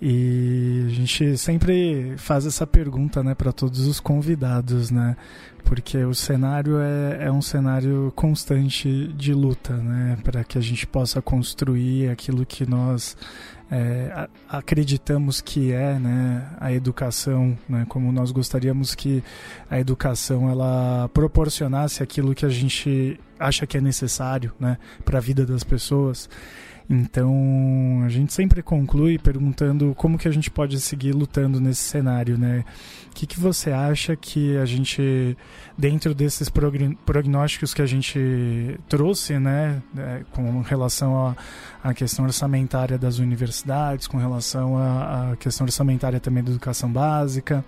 E 0.00 0.84
a 0.86 0.90
gente 0.90 1.36
sempre 1.36 2.14
faz 2.16 2.46
essa 2.46 2.64
pergunta, 2.64 3.20
né, 3.20 3.34
para 3.34 3.50
todos 3.50 3.80
os 3.80 3.98
convidados, 3.98 4.92
né? 4.92 5.16
Porque 5.64 5.98
o 5.98 6.14
cenário 6.14 6.78
é, 6.78 7.26
é 7.26 7.32
um 7.32 7.42
cenário 7.42 8.12
constante 8.14 9.08
de 9.08 9.34
luta, 9.34 9.76
né? 9.76 10.16
Para 10.22 10.44
que 10.44 10.56
a 10.56 10.60
gente 10.60 10.86
possa 10.86 11.20
construir 11.20 12.08
aquilo 12.10 12.46
que 12.46 12.64
nós 12.64 13.16
é, 13.70 14.28
acreditamos 14.48 15.40
que 15.40 15.72
é 15.72 15.98
né, 15.98 16.46
a 16.58 16.72
educação, 16.72 17.56
né, 17.68 17.84
como 17.88 18.10
nós 18.10 18.30
gostaríamos 18.30 18.94
que 18.94 19.22
a 19.70 19.78
educação 19.78 20.50
ela 20.50 21.10
proporcionasse 21.12 22.02
aquilo 22.02 22.34
que 22.34 22.46
a 22.46 22.48
gente 22.48 23.20
acha 23.38 23.66
que 23.66 23.76
é 23.76 23.80
necessário 23.80 24.52
né, 24.58 24.78
para 25.04 25.18
a 25.18 25.20
vida 25.20 25.44
das 25.44 25.62
pessoas. 25.62 26.28
Então, 26.90 28.02
a 28.02 28.08
gente 28.08 28.32
sempre 28.32 28.62
conclui 28.62 29.18
perguntando 29.18 29.94
como 29.94 30.16
que 30.16 30.26
a 30.26 30.30
gente 30.30 30.50
pode 30.50 30.80
seguir 30.80 31.12
lutando 31.12 31.60
nesse 31.60 31.82
cenário, 31.82 32.38
né? 32.38 32.64
Que, 33.18 33.26
que 33.26 33.40
você 33.40 33.72
acha 33.72 34.14
que 34.14 34.56
a 34.58 34.64
gente, 34.64 35.36
dentro 35.76 36.14
desses 36.14 36.48
prognósticos 37.04 37.74
que 37.74 37.82
a 37.82 37.86
gente 37.86 38.78
trouxe, 38.88 39.40
né, 39.40 39.82
é, 39.96 40.22
com 40.30 40.60
relação 40.60 41.34
à 41.82 41.92
questão 41.92 42.24
orçamentária 42.26 42.96
das 42.96 43.18
universidades, 43.18 44.06
com 44.06 44.18
relação 44.18 44.78
à 44.78 45.34
questão 45.36 45.66
orçamentária 45.66 46.20
também 46.20 46.44
da 46.44 46.50
educação 46.52 46.92
básica, 46.92 47.64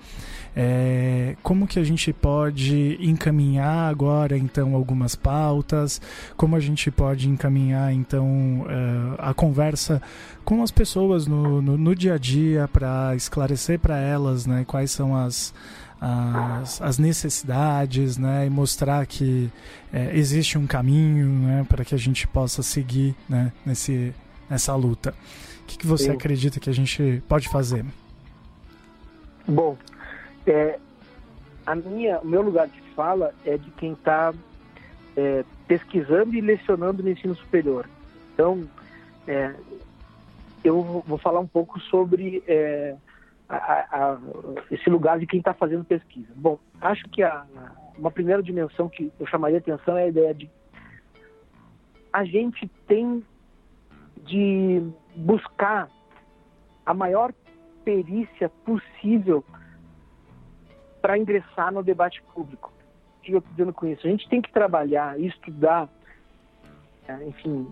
é, 0.55 1.37
como 1.43 1.67
que 1.67 1.81
a 1.81 1.85
gente 1.85 2.13
pode 2.13 2.97
encaminhar 3.01 3.91
agora 3.91 4.39
então 4.39 4.75
algumas 4.77 5.17
pautas? 5.17 6.01
Como 6.37 6.55
a 6.55 6.61
gente 6.61 6.93
pode 6.93 7.29
encaminhar 7.29 7.93
então 7.93 8.67
é, 8.69 9.15
a 9.19 9.35
conversa 9.35 10.01
com 10.45 10.63
as 10.63 10.71
pessoas 10.71 11.27
no, 11.27 11.61
no, 11.63 11.77
no 11.79 11.95
dia 11.95 12.15
a 12.15 12.19
dia 12.19 12.69
para 12.73 13.15
esclarecer 13.15 13.79
para 13.79 13.99
elas, 13.99 14.47
né, 14.47 14.65
quais 14.67 14.91
são 14.91 15.17
as 15.17 15.53
as, 16.01 16.81
as, 16.81 16.99
necessidades, 16.99 18.17
né, 18.17 18.47
e 18.47 18.51
mostrar 18.51 19.05
que 19.05 19.51
é, 19.93 20.17
existe 20.17 20.57
um 20.57 20.67
caminho, 20.67 21.27
né, 21.29 21.67
para 21.69 21.85
que 21.85 21.95
a 21.95 21.99
gente 21.99 22.27
possa 22.27 22.63
seguir, 22.63 23.15
né, 23.29 23.53
nesse, 23.67 24.15
nessa 24.49 24.75
luta. 24.75 25.15
O 25.63 25.67
que, 25.67 25.77
que 25.77 25.87
você 25.87 26.05
Sim. 26.05 26.13
acredita 26.13 26.59
que 26.59 26.71
a 26.71 26.73
gente 26.73 27.23
pode 27.29 27.51
fazer? 27.51 27.85
Bom, 29.47 29.77
é, 30.47 30.79
a 31.67 31.75
minha, 31.75 32.19
o 32.21 32.27
meu 32.27 32.41
lugar 32.41 32.67
de 32.67 32.81
fala 32.97 33.35
é 33.45 33.59
de 33.59 33.71
quem 33.73 33.93
está 33.93 34.33
é, 35.17 35.45
pesquisando 35.69 36.35
e 36.35 36.41
lecionando 36.41 37.03
no 37.03 37.11
ensino 37.11 37.35
superior. 37.35 37.89
Então, 38.35 38.69
é, 39.27 39.55
eu 40.65 41.03
vou 41.07 41.19
falar 41.19 41.41
um 41.41 41.47
pouco 41.47 41.81
sobre 41.81 42.43
é, 42.47 42.97
a, 43.49 43.57
a, 43.57 44.19
esse 44.71 44.89
lugar 44.89 45.19
de 45.19 45.27
quem 45.27 45.39
está 45.39 45.55
fazendo 45.55 45.85
pesquisa. 45.85 46.33
Bom, 46.37 46.59
acho 46.81 47.09
que 47.09 47.23
a, 47.23 47.45
uma 47.99 48.11
primeira 48.11 48.43
dimensão 48.43 48.89
que 48.89 49.13
eu 49.19 49.27
chamaria 49.27 49.59
atenção 49.59 49.97
é 49.97 50.05
a 50.05 50.09
ideia 50.09 50.35
de 50.35 50.51
a 52.13 52.25
gente 52.25 52.69
tem 52.87 53.25
de 54.25 54.83
buscar 55.15 55.89
a 56.85 56.95
maior 56.95 57.33
perícia 57.85 58.49
possível 58.65 59.45
para 61.01 61.19
ingressar 61.19 61.73
no 61.73 61.83
debate 61.83 62.23
público. 62.35 62.73
O 63.19 63.23
que 63.23 63.33
eu 63.33 63.39
estou 63.39 63.53
dizendo 63.53 63.73
com 63.73 63.87
isso? 63.87 64.07
A 64.07 64.11
gente 64.11 64.29
tem 64.29 64.43
que 64.43 64.53
trabalhar, 64.53 65.19
estudar, 65.21 65.89
é, 67.07 67.25
enfim, 67.27 67.71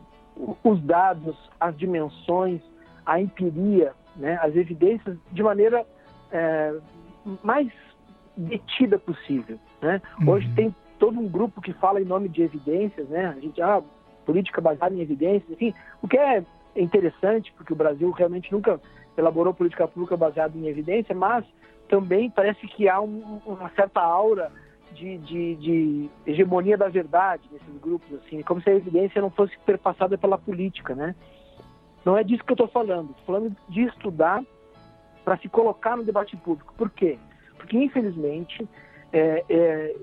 os 0.62 0.80
dados, 0.82 1.36
as 1.58 1.76
dimensões, 1.76 2.62
a 3.08 3.18
empiria, 3.18 3.94
né, 4.14 4.38
as 4.42 4.54
evidências 4.54 5.16
de 5.32 5.42
maneira 5.42 5.86
é, 6.30 6.74
mais 7.42 7.66
detida 8.36 8.98
possível. 8.98 9.58
Né? 9.80 10.02
Uhum. 10.20 10.28
Hoje 10.28 10.52
tem 10.54 10.74
todo 10.98 11.18
um 11.18 11.26
grupo 11.26 11.62
que 11.62 11.72
fala 11.72 12.02
em 12.02 12.04
nome 12.04 12.28
de 12.28 12.42
evidências, 12.42 13.08
né? 13.08 13.34
A 13.36 13.40
gente, 13.40 13.62
ah, 13.62 13.82
política 14.26 14.60
baseada 14.60 14.94
em 14.94 15.00
evidências, 15.00 15.50
enfim, 15.50 15.72
o 16.02 16.08
que 16.08 16.18
é 16.18 16.44
interessante, 16.76 17.52
porque 17.56 17.72
o 17.72 17.76
Brasil 17.76 18.10
realmente 18.10 18.52
nunca 18.52 18.78
elaborou 19.16 19.54
política 19.54 19.88
pública 19.88 20.16
baseada 20.16 20.56
em 20.58 20.66
evidência, 20.66 21.14
mas 21.14 21.44
também 21.88 22.28
parece 22.28 22.66
que 22.66 22.88
há 22.88 23.00
um, 23.00 23.40
uma 23.46 23.70
certa 23.70 24.00
aura 24.00 24.52
de, 24.92 25.16
de, 25.18 25.54
de, 25.56 26.10
hegemonia 26.26 26.76
da 26.76 26.88
verdade 26.88 27.42
nesses 27.50 27.80
grupos, 27.80 28.12
assim, 28.18 28.42
como 28.42 28.60
se 28.60 28.68
a 28.68 28.74
evidência 28.74 29.22
não 29.22 29.30
fosse 29.30 29.56
perpassada 29.64 30.18
pela 30.18 30.36
política, 30.36 30.94
né? 30.94 31.14
Não 32.08 32.16
é 32.16 32.24
disso 32.24 32.42
que 32.42 32.52
eu 32.52 32.54
estou 32.54 32.68
falando. 32.68 33.10
Estou 33.10 33.26
falando 33.26 33.56
de 33.68 33.82
estudar 33.82 34.42
para 35.26 35.36
se 35.36 35.46
colocar 35.46 35.94
no 35.94 36.02
debate 36.02 36.34
público. 36.38 36.72
Por 36.74 36.88
quê? 36.88 37.18
Porque, 37.58 37.76
infelizmente, 37.76 38.66
é, 39.12 39.44
é, 39.46 39.96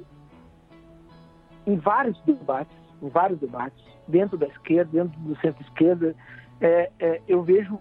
em 1.65 1.76
vários 1.77 2.22
debates, 2.22 2.77
em 3.02 3.10
vários 3.10 3.40
debates, 3.40 3.84
dentro 4.07 4.38
da 4.38 4.45
esquerda, 4.45 4.91
dentro 4.91 5.19
do 5.19 5.36
centro-esquerda, 5.40 6.15
é, 6.61 6.91
é, 6.99 7.22
eu 7.27 7.41
vejo 7.41 7.80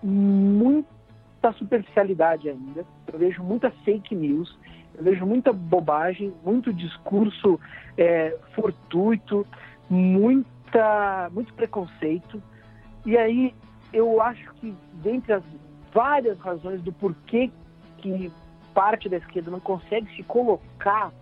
muita 0.00 0.86
superficialidade 1.58 2.48
ainda, 2.48 2.86
eu 3.12 3.18
vejo 3.18 3.42
muita 3.42 3.68
fake 3.84 4.14
news, 4.14 4.56
eu 4.96 5.02
vejo 5.02 5.26
muita 5.26 5.52
bobagem, 5.52 6.32
muito 6.44 6.72
discurso 6.72 7.58
é, 7.98 8.38
fortuito, 8.54 9.44
muita, 9.90 11.28
muito 11.32 11.52
preconceito. 11.54 12.40
E 13.06 13.16
aí 13.16 13.54
eu 13.92 14.20
acho 14.20 14.52
que, 14.54 14.74
dentre 14.94 15.32
as 15.32 15.42
várias 15.94 16.38
razões 16.40 16.82
do 16.82 16.92
porquê 16.92 17.50
que 17.98 18.30
parte 18.74 19.08
da 19.08 19.16
esquerda 19.16 19.50
não 19.50 19.60
consegue 19.60 20.14
se 20.14 20.22
colocar, 20.24 21.12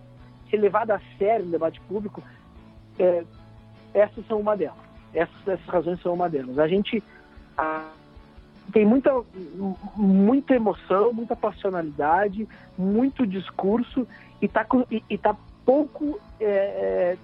ser 0.50 0.56
levada 0.56 0.96
a 0.96 1.00
sério 1.18 1.44
no 1.44 1.52
debate 1.52 1.80
público, 1.82 2.22
é, 2.98 3.22
essas 3.92 4.26
são 4.26 4.40
uma 4.40 4.56
delas. 4.56 4.78
Essas, 5.12 5.46
essas 5.46 5.66
razões 5.66 6.00
são 6.00 6.14
uma 6.14 6.28
delas. 6.28 6.58
A 6.58 6.66
gente 6.66 7.02
a, 7.56 7.86
tem 8.72 8.86
muita, 8.86 9.12
muita 9.94 10.54
emoção, 10.54 11.12
muita 11.12 11.36
passionalidade, 11.36 12.48
muito 12.78 13.26
discurso 13.26 14.08
e 14.40 14.46
está 14.46 14.66
tá 15.22 15.36
pouco 15.64 16.18
é, 16.40 16.46
é, 16.46 17.18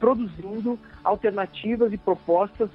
produzindo 0.00 0.78
alternativas 1.04 1.92
e 1.92 1.98
propostas 1.98 2.70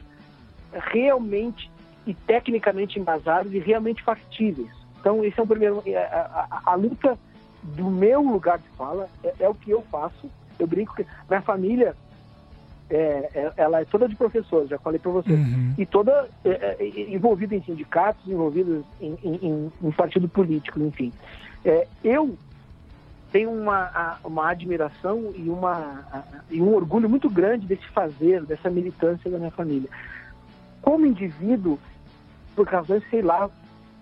realmente 0.79 1.71
e 2.05 2.13
tecnicamente 2.13 2.99
embasadas 2.99 3.53
e 3.53 3.59
realmente 3.59 4.03
factíveis. 4.03 4.71
Então, 4.99 5.23
esse 5.23 5.39
é 5.39 5.43
o 5.43 5.47
primeiro. 5.47 5.83
É, 5.85 5.97
a, 5.97 6.47
a, 6.49 6.71
a 6.71 6.75
luta 6.75 7.17
do 7.63 7.89
meu 7.89 8.21
lugar 8.21 8.57
de 8.59 8.67
fala 8.77 9.09
é, 9.23 9.33
é, 9.39 9.49
o 9.49 9.53
que 9.53 9.71
eu 9.71 9.81
faço. 9.91 10.29
Eu 10.57 10.65
brinco 10.65 10.95
que 10.95 11.05
minha 11.29 11.41
família 11.41 11.95
é, 12.89 13.29
é, 13.33 13.53
ela 13.57 13.81
é 13.81 13.85
toda 13.85 14.07
de 14.07 14.15
professores, 14.15 14.69
já 14.69 14.79
falei 14.79 14.99
para 14.99 15.11
você, 15.11 15.33
uhum. 15.33 15.73
e 15.77 15.85
toda 15.85 16.29
é, 16.45 16.77
é, 16.79 17.13
envolvida 17.13 17.53
em 17.53 17.61
sindicatos, 17.61 18.25
envolvida 18.27 18.81
em, 19.01 19.17
em, 19.23 19.71
em 19.83 19.91
partido 19.91 20.27
político, 20.27 20.79
enfim. 20.79 21.11
É, 21.65 21.85
eu 22.03 22.37
tenho 23.31 23.51
uma, 23.51 24.17
uma 24.23 24.49
admiração 24.49 25.33
e, 25.35 25.49
uma, 25.49 26.05
e 26.49 26.61
um 26.61 26.73
orgulho 26.73 27.09
muito 27.09 27.29
grande 27.29 27.67
desse 27.67 27.85
fazer, 27.89 28.43
dessa 28.43 28.69
militância 28.69 29.29
da 29.29 29.37
minha 29.37 29.51
família. 29.51 29.89
Como 30.87 31.05
indivíduo, 31.05 31.77
por 32.55 32.65
razões, 32.65 33.03
sei 33.09 33.21
lá, 33.21 33.49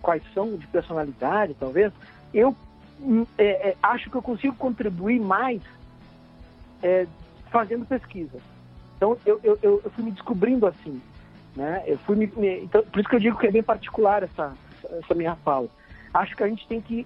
quais 0.03 0.22
são, 0.36 0.56
de 0.56 0.68
personalidade, 0.68 1.56
talvez, 1.60 1.91
eu 2.32 2.56
hum, 3.02 3.26
é, 3.40 3.76
acho 3.82 4.07
que 4.12 4.16
eu 4.16 4.22
consigo 4.22 4.56
contribuir 4.56 5.20
mais 5.20 5.64
fazendo 7.49 7.84
pesquisa 7.88 8.38
então 8.95 9.18
eu, 9.26 9.40
eu, 9.44 9.60
eu 9.62 9.91
fui 9.91 10.03
me 10.03 10.12
descobrindo 10.12 10.66
assim, 10.66 11.02
né? 11.56 11.84
Eu 11.86 11.98
fui 11.99 12.16
me, 12.16 12.32
me, 12.36 12.62
então, 12.62 12.84
por 12.84 12.99
isso 12.99 13.10
que 13.10 13.16
eu 13.16 13.20
digo 13.20 13.38
que 13.38 13.48
é 13.48 13.52
bem 13.52 13.64
particular 13.64 14.24
essa, 14.24 14.53
essa 14.84 15.14
minha 15.14 15.36
fala. 15.38 15.68
Acho 16.14 16.36
que 16.36 16.44
a 16.44 16.48
gente 16.48 16.68
tem 16.68 16.80
que 16.80 17.06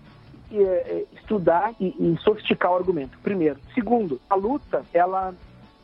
é, 0.52 0.62
é, 0.62 1.06
estudar 1.14 1.74
e, 1.80 1.88
e 1.88 2.18
sofisticar 2.22 2.72
o 2.72 2.76
argumento. 2.76 3.18
Primeiro. 3.20 3.60
Segundo, 3.74 4.22
a 4.30 4.36
luta, 4.36 4.84
ela 4.94 5.34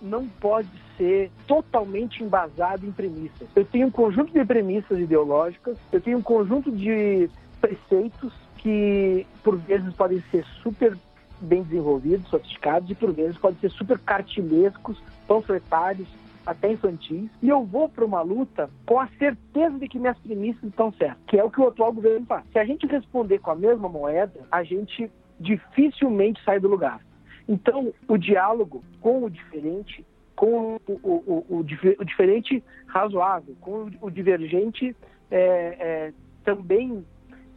não 0.01 0.27
pode 0.27 0.69
ser 0.97 1.31
totalmente 1.47 2.23
embasada 2.23 2.85
em 2.85 2.91
premissas. 2.91 3.47
Eu 3.55 3.65
tenho 3.65 3.87
um 3.87 3.91
conjunto 3.91 4.31
de 4.31 4.45
premissas 4.45 4.99
ideológicas, 4.99 5.77
eu 5.91 6.01
tenho 6.01 6.17
um 6.17 6.21
conjunto 6.21 6.71
de 6.71 7.29
preceitos 7.59 8.33
que, 8.57 9.25
por 9.43 9.57
vezes, 9.57 9.93
podem 9.93 10.21
ser 10.31 10.45
super 10.61 10.97
bem 11.41 11.63
desenvolvidos, 11.63 12.27
sofisticados, 12.29 12.89
e 12.89 12.95
por 12.95 13.11
vezes 13.11 13.37
podem 13.37 13.59
ser 13.59 13.69
super 13.71 13.99
cartilescos, 13.99 15.01
panfletários, 15.27 16.07
até 16.45 16.71
infantis, 16.71 17.29
e 17.41 17.49
eu 17.49 17.63
vou 17.63 17.89
para 17.89 18.05
uma 18.05 18.21
luta 18.21 18.69
com 18.85 18.99
a 18.99 19.07
certeza 19.17 19.79
de 19.79 19.87
que 19.87 19.97
minhas 19.97 20.17
premissas 20.19 20.63
estão 20.63 20.91
certas, 20.93 21.17
que 21.27 21.37
é 21.37 21.43
o 21.43 21.49
que 21.49 21.59
o 21.59 21.67
atual 21.67 21.91
governo 21.91 22.25
faz. 22.25 22.43
Se 22.51 22.59
a 22.59 22.65
gente 22.65 22.85
responder 22.85 23.39
com 23.39 23.51
a 23.51 23.55
mesma 23.55 23.89
moeda, 23.89 24.41
a 24.51 24.63
gente 24.63 25.11
dificilmente 25.39 26.41
sai 26.43 26.59
do 26.59 26.67
lugar. 26.67 27.01
Então, 27.47 27.93
o 28.07 28.17
diálogo 28.17 28.83
com 29.01 29.23
o 29.23 29.29
diferente, 29.29 30.05
com 30.35 30.75
o, 30.75 30.81
o, 30.87 31.45
o, 31.49 31.59
o 31.59 32.03
diferente 32.03 32.63
razoável, 32.87 33.55
com 33.61 33.89
o, 34.01 34.09
divergente 34.09 34.95
é, 35.29 35.37
é, 35.39 36.13
também 36.43 37.05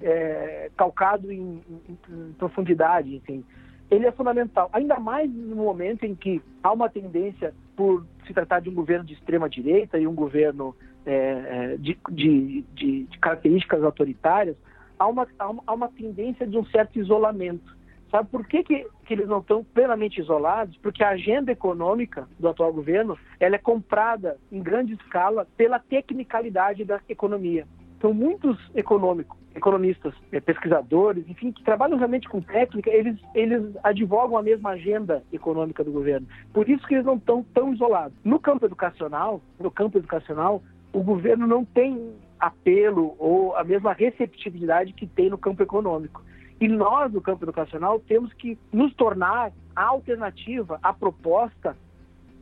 é, 0.01 0.71
calcado 0.77 1.33
em, 1.33 1.63
em, 1.69 1.99
em 2.09 2.33
profundidade, 2.35 3.17
enfim 3.17 3.45
ele 3.91 4.07
é 4.07 4.13
fundamental, 4.13 4.69
ainda 4.73 4.99
mais 4.99 5.31
no 5.33 5.57
momento 5.57 6.05
em 6.05 6.15
que 6.15 6.43
há 6.63 6.73
uma 6.73 6.89
tendência, 6.89 7.55
por 7.75 8.05
se 8.27 8.35
tratar 8.35 8.61
de 8.61 8.69
um 8.69 8.75
governo 8.75 9.05
de 9.05 9.15
extrema 9.15 9.49
direita 9.49 9.99
e 9.99 10.07
um 10.07 10.15
governo 10.15 10.77
é, 11.07 11.13
é 11.15 11.77
de, 11.79 11.97
de, 12.11 12.65
de, 12.75 13.05
de, 13.05 13.19
características 13.19 13.83
autoritárias, 13.83 14.57
há 14.99 15.07
uma, 15.07 15.27
há 15.39 15.73
uma 15.73 15.89
tendência 15.89 16.47
de 16.47 16.59
um 16.59 16.67
certo 16.67 16.99
isolamento. 16.99 17.78
Sabe 18.11 18.29
por 18.31 18.47
que, 18.47 18.63
que, 18.63 18.87
que, 19.05 19.15
eles 19.15 19.29
não 19.29 19.41
estão 19.41 19.63
plenamente 19.63 20.21
isolados? 20.21 20.77
Porque 20.79 21.05
a 21.05 21.11
agenda 21.11 21.53
econômica 21.53 22.27
do 22.39 22.49
atual 22.49 22.73
governo 22.73 23.19
ela 23.39 23.57
é 23.57 23.59
comprada 23.59 24.39
em 24.51 24.63
grande 24.63 24.95
escala 24.95 25.47
pela 25.57 25.79
tecnicalidade 25.79 26.85
da 26.85 27.01
economia. 27.09 27.67
Então, 27.99 28.15
muitos 28.15 28.57
econômicos, 28.75 29.37
economistas, 29.55 30.15
eh, 30.33 30.41
pesquisadores, 30.41 31.29
enfim, 31.29 31.51
que 31.51 31.65
trabalham 31.65 31.99
realmente 31.99 32.29
com 32.29 32.41
técnica, 32.41 32.89
eles, 32.91 33.19
eles 33.35 33.75
advogam 33.83 34.39
a 34.39 34.43
mesma 34.43 34.71
agenda 34.71 35.23
econômica 35.33 35.83
do 35.83 35.91
governo. 35.91 36.27
Por 36.53 36.69
isso 36.69 36.87
que 36.87 36.95
eles 36.95 37.05
não 37.05 37.17
estão 37.17 37.45
tão 37.53 37.75
isolados. 37.75 38.17
No 38.25 38.39
campo 38.39 38.65
educacional, 38.65 39.43
no 39.59 39.71
campo 39.71 39.99
educacional, 39.99 40.63
o 40.93 41.03
governo 41.03 41.47
não 41.47 41.65
tem 41.65 42.13
apelo 42.39 43.17
ou 43.19 43.57
a 43.57 43.65
mesma 43.65 43.93
receptividade 43.93 44.93
que 44.93 45.07
tem 45.07 45.29
no 45.29 45.37
campo 45.37 45.63
econômico. 45.63 46.23
E 46.61 46.67
nós, 46.67 47.13
no 47.13 47.21
campo 47.21 47.45
educacional, 47.45 48.01
temos 48.01 48.33
que 48.33 48.59
nos 48.73 48.93
tornar 48.95 49.53
a 49.75 49.85
alternativa, 49.85 50.79
a 50.83 50.93
proposta 50.93 51.77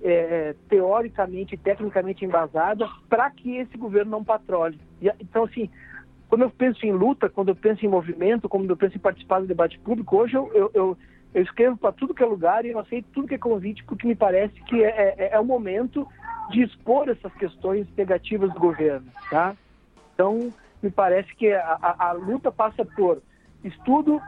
é, 0.02 0.54
teoricamente 0.68 1.54
e 1.54 1.58
tecnicamente 1.58 2.24
embasada 2.24 2.88
para 3.08 3.30
que 3.30 3.56
esse 3.56 3.76
governo 3.76 4.12
não 4.12 4.24
patrole. 4.24 4.78
E, 5.02 5.10
então, 5.20 5.44
assim, 5.44 5.70
quando 6.28 6.42
eu 6.42 6.50
penso 6.50 6.84
em 6.86 6.92
luta, 6.92 7.28
quando 7.28 7.50
eu 7.50 7.56
penso 7.56 7.84
em 7.84 7.88
movimento, 7.88 8.48
quando 8.48 8.68
eu 8.70 8.76
penso 8.76 8.96
em 8.96 9.00
participar 9.00 9.40
do 9.40 9.46
debate 9.46 9.78
público, 9.78 10.16
hoje 10.16 10.34
eu, 10.34 10.50
eu, 10.54 10.70
eu, 10.74 10.98
eu 11.34 11.42
escrevo 11.42 11.76
para 11.76 11.92
tudo 11.92 12.14
que 12.14 12.22
é 12.22 12.26
lugar 12.26 12.64
e 12.64 12.70
eu 12.70 12.78
aceito 12.78 13.08
tudo 13.12 13.28
que 13.28 13.34
é 13.34 13.38
convite, 13.38 13.84
porque 13.84 14.06
me 14.06 14.14
parece 14.14 14.54
que 14.62 14.82
é, 14.82 15.14
é, 15.18 15.30
é 15.32 15.40
o 15.40 15.44
momento 15.44 16.06
de 16.50 16.62
expor 16.62 17.08
essas 17.08 17.32
questões 17.34 17.86
negativas 17.96 18.52
do 18.52 18.58
governo, 18.60 19.06
tá? 19.30 19.54
Então, 20.14 20.52
me 20.82 20.90
parece 20.90 21.34
que 21.34 21.52
a, 21.52 21.78
a, 21.82 22.08
a 22.08 22.12
luta 22.12 22.50
passa 22.50 22.84
por 22.84 23.20
estudo, 23.64 24.20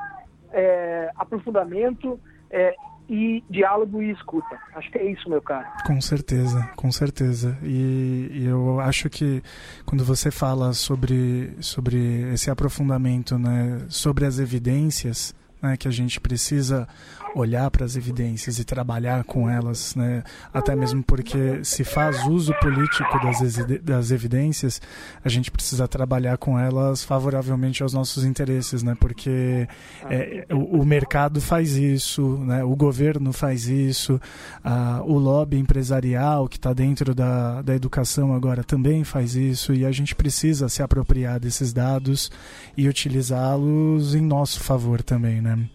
é, 0.52 1.10
aprofundamento, 1.16 2.18
é, 2.50 2.74
e 3.08 3.42
diálogo 3.48 4.02
e 4.02 4.10
escuta. 4.10 4.58
Acho 4.74 4.90
que 4.90 4.98
é 4.98 5.10
isso, 5.10 5.28
meu 5.30 5.40
caro. 5.40 5.66
Com 5.86 6.00
certeza, 6.00 6.70
com 6.76 6.92
certeza. 6.92 7.56
E, 7.62 8.28
e, 8.32 8.46
eu 8.46 8.80
acho 8.80 9.08
que 9.08 9.42
quando 9.86 10.04
você 10.04 10.30
fala 10.30 10.74
sobre, 10.74 11.54
sobre 11.60 11.96
esse 12.32 12.50
aprofundamento, 12.50 13.38
né, 13.38 13.86
sobre 13.88 14.26
as 14.26 14.38
evidências, 14.38 15.34
né, 15.62 15.76
que 15.76 15.88
a 15.88 15.90
gente 15.90 16.20
precisa 16.20 16.86
olhar 17.34 17.70
para 17.70 17.84
as 17.84 17.96
evidências 17.96 18.58
e 18.58 18.64
trabalhar 18.64 19.24
com 19.24 19.48
elas, 19.48 19.94
né? 19.94 20.22
até 20.52 20.74
mesmo 20.74 21.02
porque 21.02 21.62
se 21.62 21.84
faz 21.84 22.26
uso 22.26 22.54
político 22.60 23.18
das, 23.20 23.82
das 23.82 24.10
evidências, 24.10 24.80
a 25.24 25.28
gente 25.28 25.50
precisa 25.50 25.86
trabalhar 25.86 26.38
com 26.38 26.58
elas 26.58 27.04
favoravelmente 27.04 27.82
aos 27.82 27.92
nossos 27.92 28.24
interesses, 28.24 28.82
né? 28.82 28.96
porque 28.98 29.68
é, 30.08 30.46
o, 30.50 30.80
o, 30.80 30.86
mercado 30.86 31.40
faz 31.40 31.76
isso, 31.76 32.38
né? 32.38 32.64
o 32.64 32.74
governo 32.74 33.32
faz 33.32 33.66
isso, 33.66 34.20
a, 34.62 35.02
o 35.04 35.18
lobby 35.18 35.58
empresarial 35.58 36.48
que 36.48 36.56
está 36.56 36.72
dentro 36.72 37.14
da, 37.14 37.62
da 37.62 37.74
educação 37.74 38.34
agora 38.34 38.64
também 38.64 39.04
faz 39.04 39.34
isso, 39.34 39.72
e 39.74 39.84
a 39.84 39.92
gente 39.92 40.14
precisa 40.14 40.68
se 40.68 40.82
apropriar 40.82 41.38
desses 41.38 41.72
dados 41.72 42.30
e 42.76 42.88
utilizá-los 42.88 44.14
em 44.14 44.20
nosso 44.20 44.60
favor 44.60 45.02
também. 45.02 45.40
Né? 45.40 45.68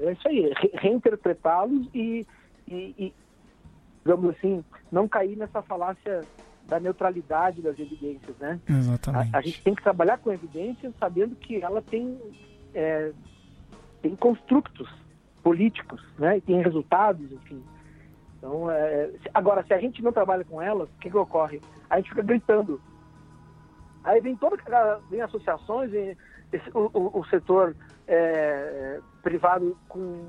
É 0.00 0.12
isso 0.12 0.28
aí, 0.28 0.52
re 0.56 0.70
reinterpretá-los 0.74 1.88
e, 1.92 2.26
e, 2.66 2.94
e, 2.98 3.14
digamos 4.04 4.36
assim, 4.36 4.64
não 4.90 5.08
cair 5.08 5.36
nessa 5.36 5.60
falácia 5.62 6.22
da 6.66 6.78
neutralidade 6.78 7.62
das 7.62 7.78
evidências, 7.78 8.36
né? 8.38 8.60
Exatamente. 8.68 9.34
A, 9.34 9.38
a 9.38 9.40
gente 9.40 9.62
tem 9.62 9.74
que 9.74 9.82
trabalhar 9.82 10.18
com 10.18 10.32
evidências 10.32 10.92
sabendo 10.98 11.34
que 11.36 11.62
ela 11.62 11.80
tem, 11.80 12.18
é, 12.74 13.12
tem 14.02 14.14
construtos 14.14 14.88
políticos, 15.42 16.02
né? 16.18 16.36
E 16.36 16.40
tem 16.42 16.62
resultados, 16.62 17.32
enfim. 17.32 17.62
Então, 18.36 18.70
é, 18.70 19.10
agora, 19.34 19.64
se 19.64 19.74
a 19.74 19.80
gente 19.80 20.02
não 20.02 20.12
trabalha 20.12 20.44
com 20.44 20.60
elas, 20.60 20.88
o 20.88 20.98
que, 21.00 21.10
que 21.10 21.16
ocorre? 21.16 21.60
A 21.90 21.96
gente 21.96 22.10
fica 22.10 22.22
gritando. 22.22 22.80
Aí 24.04 24.20
vem 24.20 24.36
toda 24.36 24.56
vem 25.10 25.20
associações, 25.22 25.90
vem 25.90 26.16
esse, 26.52 26.70
o, 26.74 27.20
o, 27.20 27.24
setor 27.26 27.76
é, 28.06 29.00
privado 29.22 29.76
com 29.88 30.26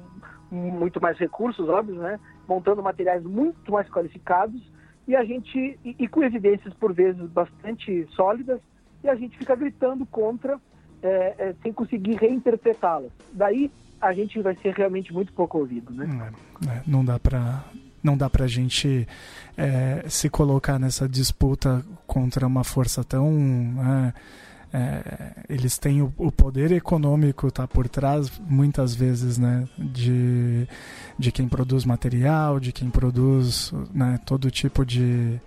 muito 0.52 1.02
mais 1.02 1.18
recursos, 1.18 1.68
óbvio, 1.70 1.96
né? 1.96 2.20
Montando 2.48 2.82
materiais 2.84 3.24
muito 3.24 3.72
mais 3.72 3.88
qualificados 3.90 4.62
e 5.08 5.16
a 5.16 5.24
gente 5.24 5.80
e, 5.84 5.96
e, 5.98 6.08
com 6.08 6.24
evidências 6.24 6.74
por 6.74 6.94
vezes 6.94 7.30
bastante 7.30 8.08
sólidas 8.16 8.60
e 9.04 9.10
a 9.10 9.16
gente 9.16 9.38
fica 9.38 9.56
gritando 9.56 10.06
contra 10.06 10.60
é, 11.02 11.36
é, 11.38 11.56
sem 11.62 11.72
conseguir 11.72 12.16
reinterpretá-las. 12.16 13.12
Daí 13.32 13.72
a 14.02 14.14
gente 14.14 14.41
vai 14.41 14.56
ser 14.56 14.74
realmente 14.74 15.14
muito 15.14 15.32
pouco 15.34 15.60
ouvido, 15.60 15.94
né? 15.94 16.32
É, 16.68 16.70
é 16.70 16.84
não 16.86 17.04
dá 17.04 17.20
para 17.20 17.64
não 18.02 18.18
dá 18.18 18.30
para 18.30 18.46
a 18.46 18.48
gente 18.48 19.08
é, 19.58 20.06
se 20.08 20.30
colocar 20.30 20.80
nessa 20.80 21.08
disputa 21.08 21.84
contra 22.08 22.48
uma 22.48 22.64
força 22.64 23.04
tão 23.04 23.30
é, 24.72 25.34
eles 25.50 25.78
têm 25.78 26.02
o, 26.02 26.14
o, 26.18 26.32
poder 26.32 26.72
econômico 26.72 27.52
tá 27.52 27.68
por 27.68 27.88
trás 27.88 28.32
muitas 28.48 28.94
vezes 28.94 29.38
né 29.38 29.68
de, 29.78 30.68
de 31.18 31.32
quem 31.32 31.48
produz 31.48 31.86
material 31.86 32.60
de 32.60 32.72
quem 32.72 32.90
produz 32.90 33.74
né, 33.94 34.20
todo 34.26 34.52
tipo 34.52 34.86
de 34.86 35.40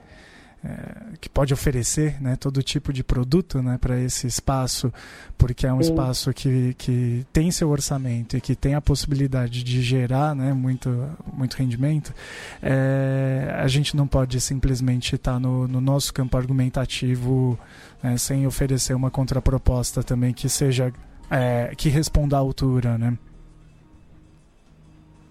é, 0.65 1.17
que 1.21 1.29
pode 1.29 1.53
oferecer 1.53 2.23
né, 2.23 2.37
todo 2.37 2.63
tipo 2.63 2.93
de 2.93 3.03
produto 3.03 3.61
né, 3.61 3.79
para 3.79 3.99
esse 3.99 4.27
espaço, 4.27 4.93
porque 5.37 5.67
é 5.67 5.73
um 5.73 5.83
Sim. 5.83 5.91
espaço 5.91 6.33
que, 6.33 6.75
que 6.75 7.27
tem 7.33 7.51
seu 7.51 7.69
orçamento 7.69 8.37
e 8.37 8.41
que 8.41 8.55
tem 8.55 8.75
a 8.75 8.81
possibilidade 8.81 9.65
de 9.65 9.83
gerar 9.83 10.35
né, 10.37 10.53
muito, 10.53 11.11
muito 11.33 11.55
rendimento, 11.55 12.15
é, 12.63 13.53
a 13.59 13.67
gente 13.67 13.97
não 13.97 14.07
pode 14.07 14.41
simplesmente 14.41 15.17
estar 15.17 15.33
tá 15.33 15.41
no, 15.41 15.67
no 15.67 15.81
nosso 15.81 16.15
campo 16.15 16.37
argumentativo 16.37 17.59
né, 18.03 18.17
sem 18.17 18.47
oferecer 18.47 18.95
uma 18.95 19.11
contraproposta 19.11 20.03
também 20.03 20.33
que 20.33 20.49
seja 20.49 20.93
é, 21.31 21.75
que 21.77 21.89
responda 21.89 22.37
à 22.37 22.39
altura, 22.39 22.99
né? 22.99 23.17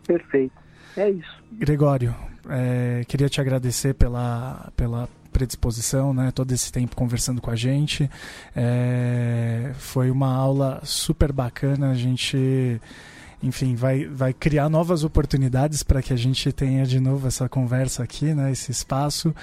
Perfeito. 0.06 0.54
É 0.98 1.10
isso. 1.10 1.44
Gregório, 1.52 2.14
é, 2.50 3.04
queria 3.08 3.30
te 3.30 3.40
agradecer 3.40 3.94
pela, 3.94 4.72
pela 4.76 5.08
predisposição, 5.32 6.14
né? 6.14 6.32
Todo 6.32 6.52
esse 6.52 6.72
tempo 6.72 6.96
conversando 6.96 7.42
com 7.42 7.50
a 7.50 7.56
gente. 7.56 8.10
É, 8.56 9.72
foi 9.78 10.12
uma 10.12 10.34
aula 10.34 10.82
super 10.84 11.32
bacana. 11.32 11.92
A 11.92 11.96
gente 11.96 12.80
enfim, 13.44 13.74
vai, 13.76 14.06
vai 14.06 14.34
criar 14.34 14.70
novas 14.70 15.04
oportunidades 15.04 15.82
para 15.82 16.02
que 16.02 16.14
a 16.14 16.16
gente 16.16 16.52
tenha 16.52 16.86
de 16.86 17.00
novo 17.00 17.28
essa 17.28 17.50
conversa 17.50 18.04
aqui, 18.04 18.34
né, 18.34 18.52
esse 18.52 18.72
espaço. 18.72 19.34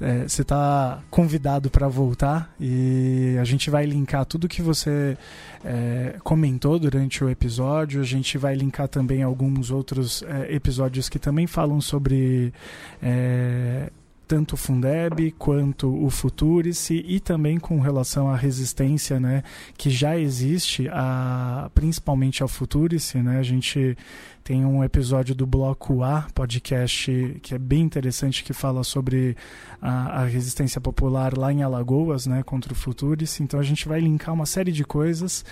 É, 0.00 0.22
você 0.22 0.40
está 0.40 1.02
convidado 1.10 1.70
para 1.70 1.86
voltar 1.86 2.54
e 2.58 3.36
a 3.38 3.44
gente 3.44 3.68
vai 3.68 3.84
linkar 3.84 4.24
tudo 4.24 4.48
que 4.48 4.62
você 4.62 5.18
é, 5.62 6.16
comentou 6.24 6.78
durante 6.78 7.22
o 7.22 7.28
episódio. 7.28 8.00
A 8.00 8.04
gente 8.04 8.38
vai 8.38 8.54
linkar 8.54 8.88
também 8.88 9.22
alguns 9.22 9.70
outros 9.70 10.22
é, 10.22 10.54
episódios 10.54 11.10
que 11.10 11.18
também 11.18 11.46
falam 11.46 11.80
sobre 11.80 12.54
é, 13.02 13.90
tanto 14.32 14.54
o 14.54 14.56
Fundeb 14.56 15.30
quanto 15.32 15.94
o 16.02 16.08
Futurice 16.08 17.04
e 17.06 17.20
também 17.20 17.58
com 17.58 17.78
relação 17.80 18.30
à 18.30 18.34
resistência, 18.34 19.20
né, 19.20 19.42
que 19.76 19.90
já 19.90 20.18
existe 20.18 20.88
a, 20.90 21.70
principalmente 21.74 22.42
ao 22.42 22.48
Futurice, 22.48 23.18
né? 23.18 23.38
A 23.38 23.42
gente 23.42 23.94
tem 24.44 24.64
um 24.64 24.82
episódio 24.82 25.34
do 25.34 25.46
Bloco 25.46 26.02
A, 26.02 26.26
podcast, 26.34 27.38
que 27.42 27.54
é 27.54 27.58
bem 27.58 27.82
interessante, 27.82 28.42
que 28.42 28.52
fala 28.52 28.82
sobre 28.82 29.36
a, 29.80 30.22
a 30.22 30.24
resistência 30.24 30.80
popular 30.80 31.36
lá 31.36 31.52
em 31.52 31.62
Alagoas, 31.62 32.26
né, 32.26 32.42
contra 32.42 32.72
o 32.72 32.76
Futuris. 32.76 33.40
Então 33.40 33.60
a 33.60 33.62
gente 33.62 33.86
vai 33.86 34.00
linkar 34.00 34.34
uma 34.34 34.46
série 34.46 34.72
de 34.72 34.84
coisas 34.84 35.44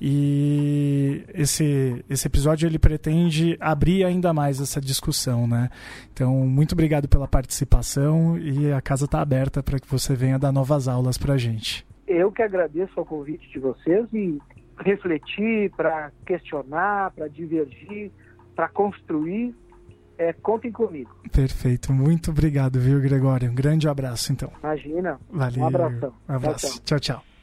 e 0.00 1.24
esse, 1.34 2.04
esse 2.08 2.26
episódio 2.28 2.68
ele 2.68 2.78
pretende 2.78 3.56
abrir 3.60 4.04
ainda 4.04 4.32
mais 4.32 4.60
essa 4.60 4.80
discussão, 4.80 5.46
né? 5.46 5.68
Então, 6.12 6.32
muito 6.46 6.72
obrigado 6.72 7.08
pela 7.08 7.26
participação 7.26 8.38
e 8.38 8.72
a 8.72 8.80
casa 8.80 9.06
está 9.06 9.20
aberta 9.20 9.62
para 9.62 9.80
que 9.80 9.90
você 9.90 10.14
venha 10.14 10.38
dar 10.38 10.52
novas 10.52 10.86
aulas 10.86 11.18
para 11.18 11.34
a 11.34 11.38
gente. 11.38 11.84
Eu 12.06 12.30
que 12.30 12.42
agradeço 12.42 13.00
o 13.00 13.04
convite 13.04 13.48
de 13.50 13.58
vocês 13.58 14.06
e 14.12 14.38
refletir, 14.78 15.70
para 15.76 16.12
questionar, 16.24 17.10
para 17.10 17.28
divergir 17.28 18.12
para 18.56 18.68
construir, 18.68 19.54
é, 20.18 20.32
contem 20.32 20.72
comigo. 20.72 21.14
Perfeito, 21.30 21.92
muito 21.92 22.30
obrigado, 22.30 22.80
viu, 22.80 23.00
Gregório? 23.00 23.50
Um 23.50 23.54
grande 23.54 23.86
abraço, 23.86 24.32
então. 24.32 24.50
Imagina. 24.62 25.20
Valeu. 25.30 25.62
Um 25.62 25.66
abração. 25.66 26.14
Um 26.28 26.34
abraço. 26.34 26.66
tchau. 26.82 26.98
tchau. 26.98 27.16
tchau. 27.16 27.35